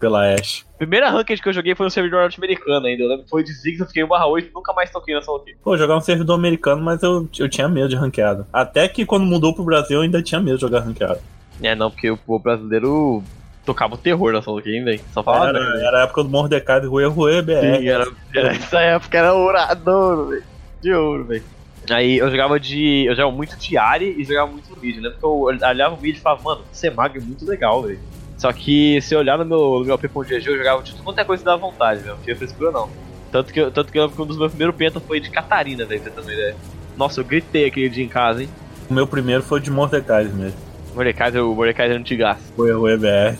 pela 0.00 0.34
Ashe. 0.34 0.64
Primeira 0.76 1.08
ranked 1.10 1.40
que 1.40 1.48
eu 1.48 1.52
joguei 1.52 1.76
foi 1.76 1.86
no 1.86 1.90
servidor 1.90 2.22
norte-americano 2.22 2.86
ainda. 2.86 3.04
Eu 3.04 3.08
lembro 3.08 3.24
que 3.24 3.30
foi 3.30 3.44
de 3.44 3.52
Ziggs, 3.52 3.80
eu 3.80 3.86
fiquei 3.86 4.02
1/8 4.02 4.50
nunca 4.52 4.72
mais 4.72 4.90
toquei 4.90 5.14
nessa 5.14 5.30
rotina. 5.30 5.56
Pô, 5.62 5.76
jogar 5.76 5.96
um 5.96 6.00
servidor 6.00 6.34
americano, 6.34 6.82
mas 6.82 7.00
eu, 7.04 7.28
eu 7.38 7.48
tinha 7.48 7.68
medo 7.68 7.88
de 7.88 7.94
ranqueado. 7.94 8.44
Até 8.52 8.88
que 8.88 9.06
quando 9.06 9.24
mudou 9.24 9.54
pro 9.54 9.62
Brasil 9.62 9.98
eu 9.98 10.02
ainda 10.02 10.20
tinha 10.20 10.40
medo 10.40 10.56
de 10.56 10.60
jogar 10.62 10.80
ranqueado. 10.80 11.20
É, 11.62 11.76
não, 11.76 11.88
porque 11.88 12.10
o 12.10 12.16
povo 12.16 12.42
brasileiro 12.42 13.22
tocava 13.64 13.94
o 13.94 13.98
terror 13.98 14.42
Solo 14.42 14.60
Game, 14.60 14.84
velho. 14.84 15.00
Só 15.12 15.22
falava 15.22 15.50
Era, 15.50 15.60
merda. 15.60 15.86
era 15.86 15.98
a 16.00 16.02
época 16.02 16.24
do 16.24 16.28
Mordecai 16.28 16.80
do 16.80 16.90
Rue 16.90 17.04
Rue 17.04 17.42
BR. 17.42 17.52
Sim, 17.60 17.88
era, 17.88 18.08
era, 18.34 18.52
essa 18.52 18.80
época 18.80 19.18
era 19.18 19.32
ourador, 19.32 20.30
velho. 20.30 20.42
De 20.80 20.92
ouro, 20.92 21.24
velho. 21.26 21.44
Aí 21.90 22.18
eu 22.18 22.30
jogava 22.30 22.58
de. 22.60 23.04
Eu 23.06 23.14
jogava 23.14 23.34
muito 23.34 23.56
de 23.56 23.76
Ari 23.76 24.14
e 24.18 24.24
jogava 24.24 24.50
muito 24.50 24.68
mid, 24.80 24.96
né? 24.98 25.10
Porque 25.10 25.24
eu 25.26 25.40
olhava 25.42 25.94
o 25.94 26.00
mid 26.00 26.16
e 26.16 26.20
falava, 26.20 26.42
mano, 26.42 26.60
ser 26.72 26.90
mago 26.94 27.18
é 27.18 27.20
muito 27.20 27.44
legal, 27.44 27.82
velho. 27.82 27.98
Só 28.38 28.52
que 28.52 29.00
se 29.00 29.14
eu 29.14 29.18
olhar 29.20 29.36
no 29.38 29.44
meu, 29.44 29.58
no 29.80 29.84
meu 29.84 29.94
AP.GG, 29.94 30.46
eu 30.48 30.56
jogava 30.58 30.82
de 30.82 30.92
tudo 30.92 31.02
quanto 31.04 31.18
é 31.18 31.24
coisa 31.24 31.42
que 31.42 31.44
dava 31.46 31.60
vontade, 31.60 32.00
velho. 32.02 32.16
Não 32.16 32.22
tinha 32.22 32.36
frescura 32.36 32.70
não. 32.70 32.88
Tanto 33.30 33.52
que, 33.52 33.60
eu- 33.60 33.70
tanto 33.70 33.90
que 33.90 33.98
eu 33.98 34.02
lembro 34.02 34.16
que 34.16 34.22
um 34.22 34.26
dos 34.26 34.36
meus 34.38 34.50
primeiros 34.52 34.76
pentas 34.76 35.02
foi 35.06 35.18
de 35.20 35.30
Catarina, 35.30 35.84
velho, 35.84 36.00
pra 36.02 36.10
você 36.10 36.16
ter 36.20 36.26
uma 36.26 36.32
ideia. 36.32 36.56
Nossa, 36.96 37.20
eu 37.20 37.24
gritei 37.24 37.66
aquele 37.66 37.88
dia 37.88 38.04
em 38.04 38.08
casa, 38.08 38.42
hein? 38.42 38.48
O 38.90 38.94
meu 38.94 39.06
primeiro 39.06 39.42
foi 39.42 39.60
de 39.60 39.70
Mordecai 39.70 40.24
mesmo. 40.24 40.58
Mordecai, 40.94 41.30
o 41.38 41.54
Mordecai 41.54 41.86
era 41.88 41.98
antigaço. 41.98 42.42
Rue 42.56 42.72
Rue 42.72 42.96
BR. 42.98 43.36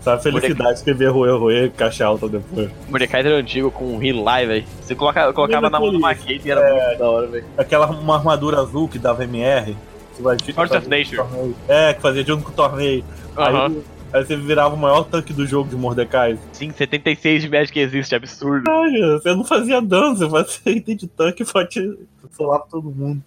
Só 0.00 0.14
a 0.14 0.18
felicidade 0.18 0.70
de 0.70 0.78
escrever 0.78 1.10
Rue 1.10 1.30
Rue 1.30 1.70
caixa 1.70 2.04
alta 2.04 2.28
depois. 2.28 2.70
Mordecai 2.88 3.20
era 3.20 3.36
antigo 3.36 3.70
com 3.70 3.96
um 3.96 4.02
heal 4.02 4.22
lá, 4.22 4.44
velho. 4.44 4.64
Você 4.80 4.94
coloca, 4.94 5.32
colocava 5.32 5.70
na 5.70 5.80
mão 5.80 5.90
do 5.90 5.98
Maquete 5.98 6.46
e 6.46 6.50
era 6.50 6.60
muito 6.60 6.98
da 6.98 7.10
hora, 7.10 7.26
velho. 7.26 7.44
Aquela 7.56 7.86
uma 7.86 8.16
armadura 8.16 8.60
azul 8.60 8.88
que 8.88 8.98
dava 8.98 9.24
MR. 9.24 9.76
Force 10.54 10.76
of 10.76 10.88
Nature. 10.88 11.54
É, 11.68 11.94
que 11.94 12.00
fazia 12.00 12.24
junto 12.24 12.44
com 12.44 12.50
o 12.50 12.54
torneio. 12.54 13.04
Aham. 13.36 13.66
Aí, 13.66 13.82
aí 14.12 14.24
você 14.24 14.36
virava 14.36 14.74
o 14.74 14.78
maior 14.78 15.04
tanque 15.04 15.32
do 15.32 15.46
jogo 15.46 15.68
de 15.68 15.76
Mordecai. 15.76 16.38
Sim, 16.52 16.70
76 16.70 17.42
de 17.42 17.48
Magic 17.48 17.78
existe, 17.78 18.14
absurdo. 18.14 18.70
Ai, 18.70 18.92
você 19.12 19.34
não 19.34 19.44
fazia 19.44 19.80
dano, 19.80 20.16
você 20.16 20.28
fazia 20.30 20.72
item 20.78 20.96
de 20.96 21.06
tanque 21.08 21.42
e 21.42 21.46
solar 22.36 22.60
pra 22.60 22.68
todo 22.70 22.90
mundo. 22.90 23.22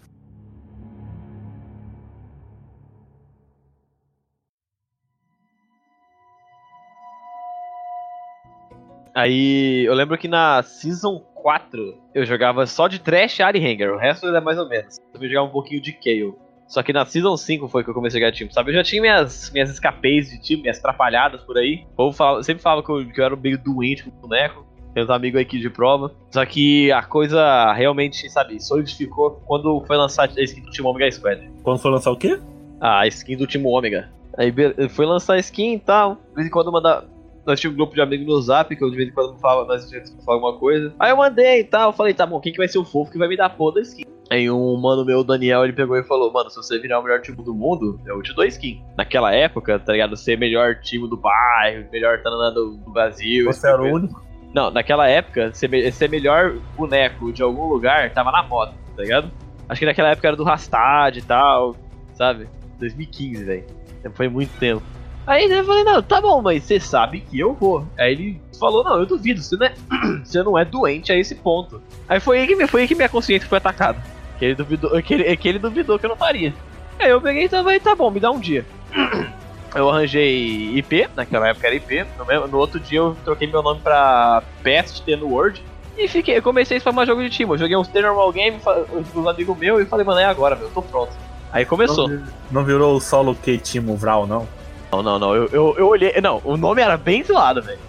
Aí 9.17 9.83
eu 9.87 9.95
lembro 9.95 10.15
que 10.15 10.27
na 10.27 10.61
Season 10.61 11.19
4 11.33 11.97
eu 12.13 12.23
jogava 12.23 12.67
só 12.67 12.87
de 12.87 12.99
Trash, 12.99 13.39
Ari 13.39 13.57
e 13.59 13.65
Hanger, 13.65 13.91
o 13.91 13.97
resto 13.97 14.27
era 14.27 14.39
mais 14.39 14.59
ou 14.59 14.69
menos. 14.69 14.97
Eu 15.19 15.27
jogava 15.27 15.47
um 15.47 15.51
pouquinho 15.51 15.81
de 15.81 15.91
Kayle. 15.91 16.35
Só 16.67 16.83
que 16.83 16.93
na 16.93 17.03
Season 17.03 17.35
5 17.35 17.67
foi 17.67 17.83
que 17.83 17.89
eu 17.89 17.95
comecei 17.95 18.19
a 18.21 18.25
jogar 18.25 18.35
time, 18.35 18.53
sabe? 18.53 18.69
Eu 18.69 18.75
já 18.75 18.83
tinha 18.83 19.01
minhas, 19.01 19.49
minhas 19.51 19.71
escapês 19.71 20.29
de 20.29 20.39
time, 20.39 20.61
minhas 20.61 20.77
atrapalhadas 20.77 21.41
por 21.41 21.57
aí. 21.57 21.83
O 21.93 21.95
povo 21.95 22.15
falava- 22.15 22.43
sempre 22.43 22.61
falava 22.61 22.83
que 22.83 22.91
eu, 22.91 23.07
que 23.11 23.19
eu 23.19 23.25
era 23.25 23.35
meio 23.35 23.57
doente 23.57 24.03
com 24.03 24.11
o 24.11 24.21
boneco. 24.27 24.67
Tem 24.93 25.03
uns 25.03 25.09
amigos 25.09 25.41
aqui 25.41 25.57
de 25.57 25.69
prova. 25.71 26.11
Só 26.29 26.45
que 26.45 26.91
a 26.91 27.01
coisa 27.01 27.73
realmente, 27.73 28.29
sabe, 28.29 28.61
solidificou 28.61 29.41
quando 29.47 29.83
foi 29.87 29.97
lançar 29.97 30.29
a 30.29 30.41
skin 30.43 30.61
do 30.61 30.69
Team 30.69 30.85
Omega 30.87 31.11
Squad. 31.11 31.41
Quando 31.63 31.79
for 31.79 31.89
lançar 31.89 32.11
o 32.11 32.15
quê? 32.17 32.39
Ah, 32.79 32.99
a 32.99 33.07
skin 33.07 33.35
do 33.35 33.47
Team 33.47 33.65
Ômega. 33.65 34.11
Aí 34.37 34.53
foi 34.89 35.07
lançar 35.07 35.33
a 35.33 35.39
skin 35.39 35.73
e 35.73 35.79
tal. 35.79 36.15
De 36.29 36.35
vez 36.35 36.47
em 36.47 36.51
quando 36.51 36.71
mandar. 36.71 37.03
Nós 37.47 37.61
tínhamos 37.61 37.75
um 37.75 37.77
grupo 37.77 37.95
de 37.95 38.01
amigos 38.01 38.27
no 38.27 38.41
zap, 38.41 38.75
que 38.75 38.83
eu 38.83 38.89
de 38.89 38.97
vez 38.97 39.07
em 39.07 39.13
quando 39.13 39.39
falava, 39.39 39.65
nós 39.65 39.89
falar 40.25 40.35
alguma 40.35 40.59
coisa. 40.59 40.93
Aí 40.99 41.11
eu 41.11 41.15
mandei 41.15 41.61
e 41.61 41.63
tal. 41.63 41.93
Falei, 41.93 42.13
tá 42.13 42.25
bom, 42.25 42.41
quem 42.41 42.51
que 42.51 42.57
vai 42.57 42.67
ser 42.67 42.77
o 42.77 42.83
fofo 42.83 43.09
que 43.09 43.17
vai 43.17 43.29
me 43.29 43.37
dar 43.37 43.49
porra 43.51 43.75
da 43.75 43.81
skin? 43.81 44.03
Aí 44.29 44.51
um 44.51 44.75
mano 44.75 45.05
meu, 45.05 45.19
o 45.19 45.23
Daniel, 45.23 45.63
ele 45.63 45.71
pegou 45.71 45.95
e 45.95 46.03
falou: 46.03 46.29
Mano, 46.33 46.49
se 46.49 46.57
você 46.57 46.77
virar 46.77 46.99
o 46.99 47.03
melhor 47.03 47.21
time 47.21 47.37
do 47.37 47.53
mundo, 47.53 47.97
eu 48.05 48.21
te 48.21 48.35
dou 48.35 48.43
skin. 48.43 48.83
Naquela 48.97 49.33
época, 49.33 49.79
tá 49.79 49.93
ligado? 49.93 50.17
Ser 50.17 50.37
melhor 50.37 50.75
time 50.81 51.09
do 51.09 51.15
bairro, 51.15 51.87
melhor 51.89 52.21
tanana 52.21 52.51
do, 52.51 52.77
Brasil. 52.91 53.45
Você 53.45 53.69
era 53.69 53.81
o 53.81 53.85
único? 53.85 54.21
Não, 54.53 54.69
naquela 54.69 55.07
época, 55.07 55.53
ser, 55.53 55.93
ser 55.93 56.09
melhor 56.09 56.57
boneco 56.75 57.31
de 57.31 57.41
algum 57.41 57.67
lugar 57.67 58.11
tava 58.11 58.31
na 58.31 58.43
moda, 58.43 58.73
tá 58.95 59.01
ligado? 59.01 59.31
Acho 59.69 59.79
que 59.79 59.85
naquela 59.85 60.09
época 60.09 60.27
era 60.27 60.35
do 60.35 60.43
Rastad 60.43 61.17
e 61.17 61.21
tal, 61.21 61.77
sabe? 62.13 62.49
2015, 62.79 63.43
velho. 63.45 63.65
Foi 64.13 64.27
muito 64.27 64.51
tempo. 64.59 64.96
Aí 65.27 65.43
eu 65.51 65.65
falei, 65.65 65.83
não, 65.83 66.01
tá 66.01 66.21
bom, 66.21 66.41
mas 66.41 66.63
você 66.63 66.79
sabe 66.79 67.19
que 67.19 67.37
eu 67.37 67.53
vou. 67.53 67.85
Aí 67.99 68.13
ele 68.13 68.41
falou, 68.57 68.81
não, 68.83 68.97
eu 68.97 69.05
duvido, 69.05 69.41
você 69.41 69.57
não 69.57 69.65
é, 69.67 69.73
você 70.23 70.41
não 70.41 70.57
é 70.57 70.63
doente 70.63 71.11
a 71.11 71.17
esse 71.17 71.35
ponto. 71.35 71.81
Aí 72.07 72.19
foi 72.21 72.39
aí 72.39 72.47
que, 72.47 72.67
foi 72.67 72.81
aí 72.83 72.87
que 72.87 72.95
minha 72.95 73.09
consciência 73.09 73.47
foi 73.47 73.57
atacada. 73.57 74.01
Que 74.39 74.45
ele 74.45 74.55
duvidou 74.55 74.89
que 75.03 75.13
ele, 75.13 75.35
que 75.37 75.49
ele 75.49 75.59
duvidou 75.59 75.99
que 75.99 76.05
eu 76.05 76.09
não 76.09 76.15
faria. 76.15 76.53
Aí 76.97 77.09
eu 77.09 77.21
peguei 77.21 77.43
e 77.43 77.49
falei, 77.49 77.79
tá 77.79 77.93
bom, 77.93 78.09
me 78.09 78.19
dá 78.21 78.31
um 78.31 78.39
dia. 78.39 78.65
Eu 79.75 79.89
arranjei 79.89 80.77
IP, 80.77 81.09
naquela 81.15 81.49
época 81.49 81.67
era 81.67 81.75
IP. 81.75 82.05
No, 82.17 82.25
mesmo- 82.25 82.47
no 82.47 82.57
outro 82.57 82.79
dia 82.79 82.99
eu 82.99 83.15
troquei 83.23 83.47
meu 83.47 83.61
nome 83.61 83.79
pra 83.81 84.41
Best 84.63 85.03
The 85.03 85.17
no 85.17 85.27
World. 85.27 85.61
E 85.97 86.07
fiquei, 86.07 86.37
eu 86.37 86.41
comecei 86.41 86.77
a 86.77 86.79
spamar 86.79 87.05
jogo 87.05 87.21
de 87.21 87.29
time. 87.29 87.51
Eu 87.51 87.57
joguei 87.57 87.75
uns 87.75 87.91
normal 87.93 88.31
game 88.31 88.57
com 88.59 89.19
os 89.19 89.27
amigos 89.27 89.55
meus 89.57 89.81
e 89.81 89.85
falei, 89.85 90.05
mano, 90.05 90.19
é 90.19 90.25
agora, 90.25 90.55
meu, 90.55 90.65
eu 90.67 90.71
tô 90.71 90.81
pronto. 90.81 91.11
Aí 91.51 91.65
começou. 91.65 92.07
Não, 92.07 92.23
não 92.49 92.63
virou 92.63 92.95
o 92.95 93.01
solo 93.01 93.35
Q 93.35 93.57
Timo 93.57 93.95
Vral, 93.97 94.25
não? 94.25 94.47
Não, 94.91 95.03
não, 95.03 95.19
não. 95.19 95.35
Eu, 95.35 95.47
eu, 95.47 95.75
eu 95.77 95.87
olhei. 95.87 96.13
Não, 96.21 96.41
o 96.43 96.55
nome 96.55 96.81
era 96.81 96.97
bem 96.97 97.23
zoado, 97.23 97.61
velho. 97.61 97.79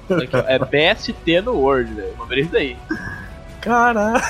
É 0.47 0.59
Best 0.59 1.13
T 1.13 1.41
no 1.41 1.53
World, 1.53 1.95
velho. 1.95 2.13
Vamos 2.13 2.29
ver 2.29 2.41
isso 2.41 2.53
daí. 2.53 2.77
Caralho. 3.61 4.21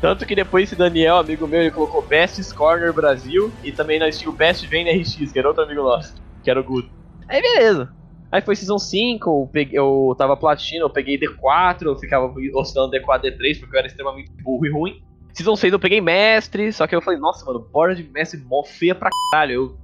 Tanto 0.00 0.26
que 0.26 0.34
depois 0.34 0.64
esse 0.64 0.76
Daniel, 0.76 1.18
amigo 1.18 1.46
meu, 1.46 1.60
ele 1.60 1.70
colocou 1.70 2.02
Best 2.02 2.54
Corner 2.54 2.92
Brasil 2.92 3.52
e 3.64 3.72
também 3.72 3.98
nós 3.98 4.18
tínhamos 4.18 4.34
o 4.34 4.38
Best 4.38 4.66
Vayne 4.66 4.90
RX, 4.90 5.32
que 5.32 5.38
era 5.38 5.48
outro 5.48 5.62
amigo 5.62 5.82
nosso, 5.82 6.14
que 6.42 6.50
era 6.50 6.60
o 6.60 6.64
Guto. 6.64 6.88
Aí 7.28 7.40
beleza. 7.40 7.92
Aí 8.30 8.42
foi 8.42 8.54
Season 8.54 8.78
5, 8.78 9.28
eu, 9.28 9.48
peguei, 9.50 9.78
eu 9.78 10.14
tava 10.18 10.36
platina, 10.36 10.84
eu 10.84 10.90
peguei 10.90 11.18
D4, 11.18 11.86
eu 11.86 11.98
ficava 11.98 12.32
oscilando 12.54 12.92
D4, 12.94 13.22
D3, 13.22 13.58
porque 13.58 13.74
eu 13.74 13.78
era 13.78 13.86
extremamente 13.86 14.30
burro 14.42 14.66
e 14.66 14.70
ruim. 14.70 15.02
Season 15.32 15.56
6 15.56 15.72
eu 15.72 15.78
peguei 15.78 16.00
Mestre, 16.00 16.70
só 16.72 16.86
que 16.86 16.94
eu 16.94 17.00
falei, 17.00 17.18
nossa, 17.18 17.44
mano, 17.46 17.60
borda 17.72 17.94
de 17.94 18.02
Mestre 18.02 18.38
mó 18.40 18.62
feia 18.62 18.94
pra 18.94 19.08
caralho. 19.30 19.52
Eu 19.52 19.76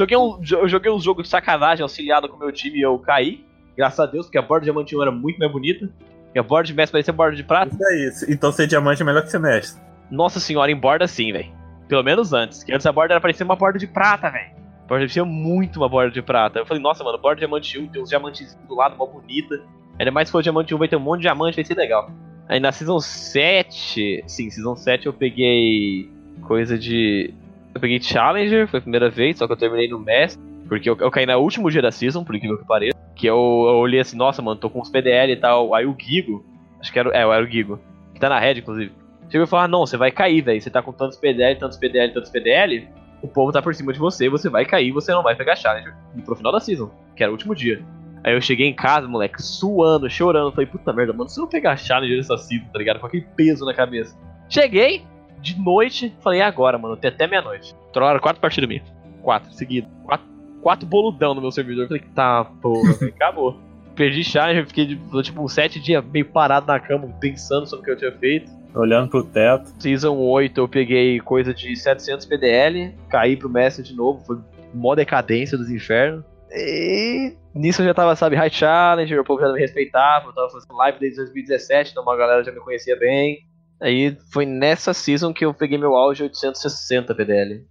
joguei 0.00 0.16
um, 0.16 0.40
eu 0.50 0.68
joguei 0.68 0.90
um 0.90 1.00
jogo 1.00 1.22
de 1.22 1.28
sacanagem 1.28 1.82
auxiliado 1.82 2.28
com 2.28 2.36
o 2.36 2.38
meu 2.38 2.52
time 2.52 2.78
e 2.78 2.82
eu 2.82 2.98
caí. 2.98 3.44
Graças 3.76 4.00
a 4.00 4.06
Deus, 4.06 4.26
porque 4.26 4.38
a 4.38 4.42
borda 4.42 4.60
de 4.60 4.72
diamante 4.72 4.96
1 4.96 5.02
era 5.02 5.10
muito 5.10 5.38
mais 5.38 5.50
bonita. 5.50 5.88
E 6.34 6.38
a 6.38 6.42
borda 6.42 6.66
de 6.66 6.74
mestre 6.74 6.92
parecia 6.92 7.12
borda 7.12 7.36
de 7.36 7.44
prata. 7.44 7.74
Isso 7.74 7.86
é 7.86 8.08
isso. 8.08 8.30
Então 8.30 8.52
ser 8.52 8.66
diamante 8.66 9.02
é 9.02 9.04
melhor 9.04 9.22
que 9.22 9.30
ser 9.30 9.38
mestre. 9.38 9.80
Nossa 10.10 10.40
senhora, 10.40 10.70
em 10.70 10.76
borda 10.76 11.06
sim, 11.06 11.32
velho. 11.32 11.50
Pelo 11.88 12.02
menos 12.02 12.32
antes. 12.32 12.62
Que 12.62 12.72
antes 12.72 12.86
a 12.86 12.92
borda 12.92 13.14
era 13.14 13.20
parecia 13.20 13.44
uma 13.44 13.56
borda 13.56 13.78
de 13.78 13.86
prata, 13.86 14.30
velho. 14.30 14.50
A 14.50 14.88
borda 14.88 15.04
parecia 15.04 15.24
muito 15.24 15.78
uma 15.78 15.88
borda 15.88 16.10
de 16.10 16.22
prata. 16.22 16.60
Eu 16.60 16.66
falei, 16.66 16.82
nossa, 16.82 17.02
mano, 17.04 17.18
borda 17.18 17.36
de 17.36 17.40
diamante 17.40 17.78
1, 17.78 17.88
tem 17.88 18.02
uns 18.02 18.08
diamantes 18.08 18.58
do 18.68 18.74
lado, 18.74 18.96
mó 18.96 19.06
bonita. 19.06 19.60
Ainda 19.98 20.10
mais 20.10 20.28
se 20.28 20.32
for 20.32 20.42
diamante 20.42 20.74
1, 20.74 20.78
vai 20.78 20.88
ter 20.88 20.96
um 20.96 21.00
monte 21.00 21.18
de 21.18 21.22
diamante, 21.22 21.56
vai 21.56 21.64
ser 21.64 21.74
legal. 21.74 22.10
Aí 22.48 22.58
na 22.58 22.72
Season 22.72 22.98
7, 22.98 24.24
sim, 24.26 24.50
Season 24.50 24.74
7 24.74 25.06
eu 25.06 25.12
peguei 25.12 26.10
coisa 26.42 26.78
de... 26.78 27.34
Eu 27.74 27.80
peguei 27.80 28.00
Challenger, 28.00 28.66
foi 28.66 28.78
a 28.78 28.82
primeira 28.82 29.08
vez, 29.08 29.38
só 29.38 29.46
que 29.46 29.52
eu 29.52 29.56
terminei 29.56 29.88
no 29.88 29.98
Mestre. 29.98 30.42
Porque 30.68 30.88
eu, 30.88 30.96
eu 31.00 31.10
caí 31.10 31.26
no 31.26 31.36
último 31.36 31.68
dia 31.70 31.82
da 31.82 31.90
Season, 31.90 32.22
por 32.22 32.34
incrível 32.34 32.58
que 32.58 32.64
pareça. 32.64 32.96
Que 33.16 33.26
eu, 33.26 33.34
eu 33.34 33.76
olhei 33.76 34.00
assim, 34.00 34.16
nossa, 34.16 34.40
mano, 34.40 34.58
tô 34.58 34.70
com 34.70 34.80
uns 34.80 34.88
PDL 34.88 35.32
e 35.32 35.36
tal. 35.36 35.74
Aí 35.74 35.84
o 35.84 35.96
Gigo, 35.98 36.44
acho 36.80 36.92
que 36.92 36.98
era, 36.98 37.10
é, 37.10 37.22
era 37.22 37.42
o 37.42 37.46
Gigo, 37.46 37.80
que 38.14 38.20
tá 38.20 38.28
na 38.28 38.38
Red, 38.38 38.58
inclusive. 38.58 38.92
Chegou 39.28 39.44
e 39.44 39.48
falou: 39.48 39.64
ah, 39.64 39.68
não, 39.68 39.80
você 39.80 39.96
vai 39.96 40.10
cair, 40.10 40.42
velho. 40.42 40.60
Você 40.60 40.70
tá 40.70 40.82
com 40.82 40.92
tantos 40.92 41.18
PDL, 41.18 41.58
tantos 41.58 41.78
PDL, 41.78 42.12
tantos 42.12 42.30
PDL. 42.30 42.88
O 43.22 43.28
povo 43.28 43.52
tá 43.52 43.60
por 43.60 43.74
cima 43.74 43.92
de 43.92 43.98
você, 43.98 44.28
você 44.28 44.48
vai 44.48 44.64
cair, 44.64 44.92
você 44.92 45.12
não 45.12 45.22
vai 45.22 45.34
pegar 45.36 45.56
Challenger. 45.56 45.94
E 46.16 46.22
pro 46.22 46.36
final 46.36 46.52
da 46.52 46.60
season, 46.60 46.90
que 47.14 47.22
era 47.22 47.30
o 47.30 47.34
último 47.34 47.54
dia. 47.54 47.84
Aí 48.24 48.34
eu 48.34 48.40
cheguei 48.40 48.66
em 48.66 48.74
casa, 48.74 49.08
moleque, 49.08 49.42
suando, 49.42 50.08
chorando. 50.08 50.52
Falei, 50.52 50.66
puta 50.66 50.92
merda, 50.92 51.12
mano, 51.12 51.28
se 51.28 51.38
eu 51.38 51.42
não 51.42 51.48
pegar 51.48 51.76
Challenger 51.76 52.16
nessa 52.16 52.36
season, 52.38 52.66
tá 52.72 52.78
ligado? 52.78 53.00
Com 53.00 53.06
aquele 53.06 53.26
peso 53.36 53.64
na 53.64 53.74
cabeça. 53.74 54.16
Cheguei, 54.48 55.02
de 55.40 55.58
noite, 55.58 56.14
falei, 56.20 56.40
agora, 56.40 56.78
mano, 56.78 56.96
tem 56.96 57.10
até 57.10 57.26
meia-noite. 57.26 57.74
Trocaram 57.92 58.20
quatro 58.20 58.40
partidas 58.40 58.68
minhas. 58.68 58.84
Quatro, 59.22 59.52
seguidas. 59.52 59.90
Quatro, 60.04 60.26
quatro 60.62 60.86
boludão 60.86 61.34
no 61.34 61.40
meu 61.40 61.50
servidor. 61.50 61.88
Falei, 61.88 62.02
tá, 62.14 62.44
porra, 62.44 62.92
acabou. 63.08 63.58
Perdi 63.94 64.24
Challenger, 64.24 64.66
fiquei 64.66 64.98
tipo 65.22 65.42
uns 65.42 65.52
sete 65.52 65.80
dias 65.80 66.02
meio 66.04 66.24
parado 66.24 66.66
na 66.66 66.78
cama, 66.78 67.08
pensando 67.20 67.66
sobre 67.66 67.82
o 67.82 67.84
que 67.84 67.90
eu 67.90 67.96
tinha 67.96 68.18
feito. 68.18 68.50
Olhando 68.74 69.10
pro 69.10 69.24
teto. 69.24 69.72
Season 69.78 70.16
8 70.16 70.58
eu 70.58 70.68
peguei 70.68 71.18
coisa 71.20 71.52
de 71.52 71.74
700 71.74 72.24
PDL, 72.24 72.94
caí 73.08 73.36
pro 73.36 73.48
Mestre 73.48 73.82
de 73.82 73.94
novo, 73.94 74.24
foi 74.24 74.38
mó 74.72 74.94
decadência 74.94 75.58
dos 75.58 75.68
infernos. 75.70 76.24
E 76.52 77.34
nisso 77.54 77.82
eu 77.82 77.86
já 77.86 77.94
tava, 77.94 78.14
sabe, 78.16 78.36
High 78.36 78.50
Challenger, 78.50 79.20
o 79.20 79.24
povo 79.24 79.40
já 79.40 79.52
me 79.52 79.58
respeitava, 79.58 80.28
eu 80.28 80.32
tava 80.32 80.50
fazendo 80.50 80.76
live 80.76 80.98
desde 80.98 81.18
2017, 81.18 81.90
então 81.90 82.02
uma 82.02 82.16
galera 82.16 82.42
já 82.44 82.52
me 82.52 82.60
conhecia 82.60 82.96
bem. 82.96 83.44
Aí 83.80 84.14
foi 84.30 84.44
nessa 84.44 84.92
season 84.92 85.32
que 85.32 85.44
eu 85.44 85.54
peguei 85.54 85.78
meu 85.78 85.96
auge 85.96 86.22
860 86.22 87.14
PDL. 87.14 87.66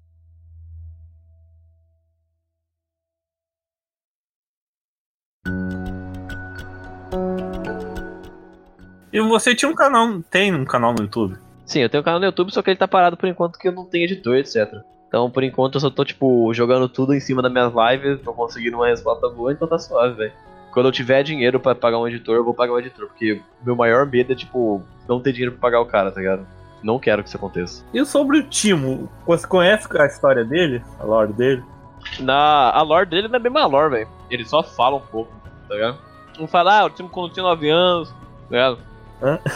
E 9.12 9.22
você 9.22 9.54
tinha 9.54 9.70
um 9.70 9.75
canal, 9.75 10.22
tem 10.24 10.54
um 10.54 10.66
canal 10.66 10.94
no 10.94 11.04
YouTube? 11.04 11.38
Sim, 11.66 11.82
eu 11.82 11.89
tenho 11.89 12.01
um 12.01 12.06
canal 12.06 12.20
no 12.20 12.25
YouTube, 12.25 12.51
só 12.51 12.62
que 12.62 12.72
ele 12.72 12.78
tá 12.78 12.88
parado 12.88 13.16
por 13.16 13.28
enquanto 13.28 13.60
que 13.60 13.68
eu 13.68 13.72
não 13.72 13.86
tenho 13.86 14.06
editor, 14.06 14.38
etc. 14.38 14.68
Então, 15.08 15.30
por 15.30 15.44
enquanto, 15.44 15.75
eu 15.75 15.82
só 15.82 15.89
tô, 15.89 16.06
tipo, 16.06 16.54
jogando 16.54 16.88
tudo 16.88 17.13
em 17.13 17.20
cima 17.20 17.42
das 17.42 17.51
minhas 17.51 17.74
lives, 17.74 18.22
tô 18.22 18.34
conseguindo 18.34 18.78
uma 18.78 18.88
resposta 18.88 19.28
boa, 19.30 19.51
então 19.51 19.68
tá 19.68 19.78
suave, 19.78 20.16
velho. 20.16 20.34
Quando 20.72 20.86
eu 20.88 20.92
tiver 20.92 21.24
dinheiro 21.24 21.60
pra 21.60 21.74
pagar 21.76 21.98
um 22.00 22.08
editor, 22.08 22.36
eu 22.36 22.44
vou 22.44 22.54
pagar 22.54 22.74
um 22.74 22.80
editor, 22.80 23.08
porque 23.08 23.42
meu 23.64 23.76
maior 23.76 24.06
medo 24.06 24.32
é, 24.34 24.36
tipo, 24.36 24.84
não 25.08 25.20
ter 25.20 25.32
dinheiro 25.32 25.54
pra 25.54 25.62
pagar 25.62 25.82
o 25.82 25.86
cara, 25.86 26.12
tá 26.12 26.20
ligado? 26.20 26.46
Não 26.84 27.00
quero 27.00 27.22
que 27.24 27.28
isso 27.30 27.38
aconteça. 27.38 27.84
E 27.94 28.06
sobre 28.06 28.38
o 28.38 28.44
Timo, 28.44 29.10
você 29.26 29.46
conhece 29.48 29.88
a 30.00 30.06
história 30.06 30.46
dele? 30.46 30.82
A 31.00 31.04
lore 31.04 31.34
dele? 31.34 31.64
Na, 32.20 32.70
a 32.72 32.82
lore 32.82 33.06
dele 33.08 33.28
não 33.28 33.36
é 33.36 33.40
bem 33.40 33.52
uma 33.52 33.66
lore, 33.66 33.92
velho. 33.92 34.08
Ele 34.30 34.46
só 34.46 34.64
fala 34.64 34.96
um 34.96 35.02
pouco, 35.02 35.32
tá 35.68 35.76
ligado? 35.76 35.98
Não 36.40 36.48
fala, 36.48 36.80
ah, 36.80 36.86
o 36.86 36.90
Timo 36.90 37.10
quando 37.10 37.34
tinha 37.34 37.44
9 37.44 37.70
anos, 37.70 38.10
tá 38.12 38.16
ligado? 38.52 38.78
Hã? 39.22 39.40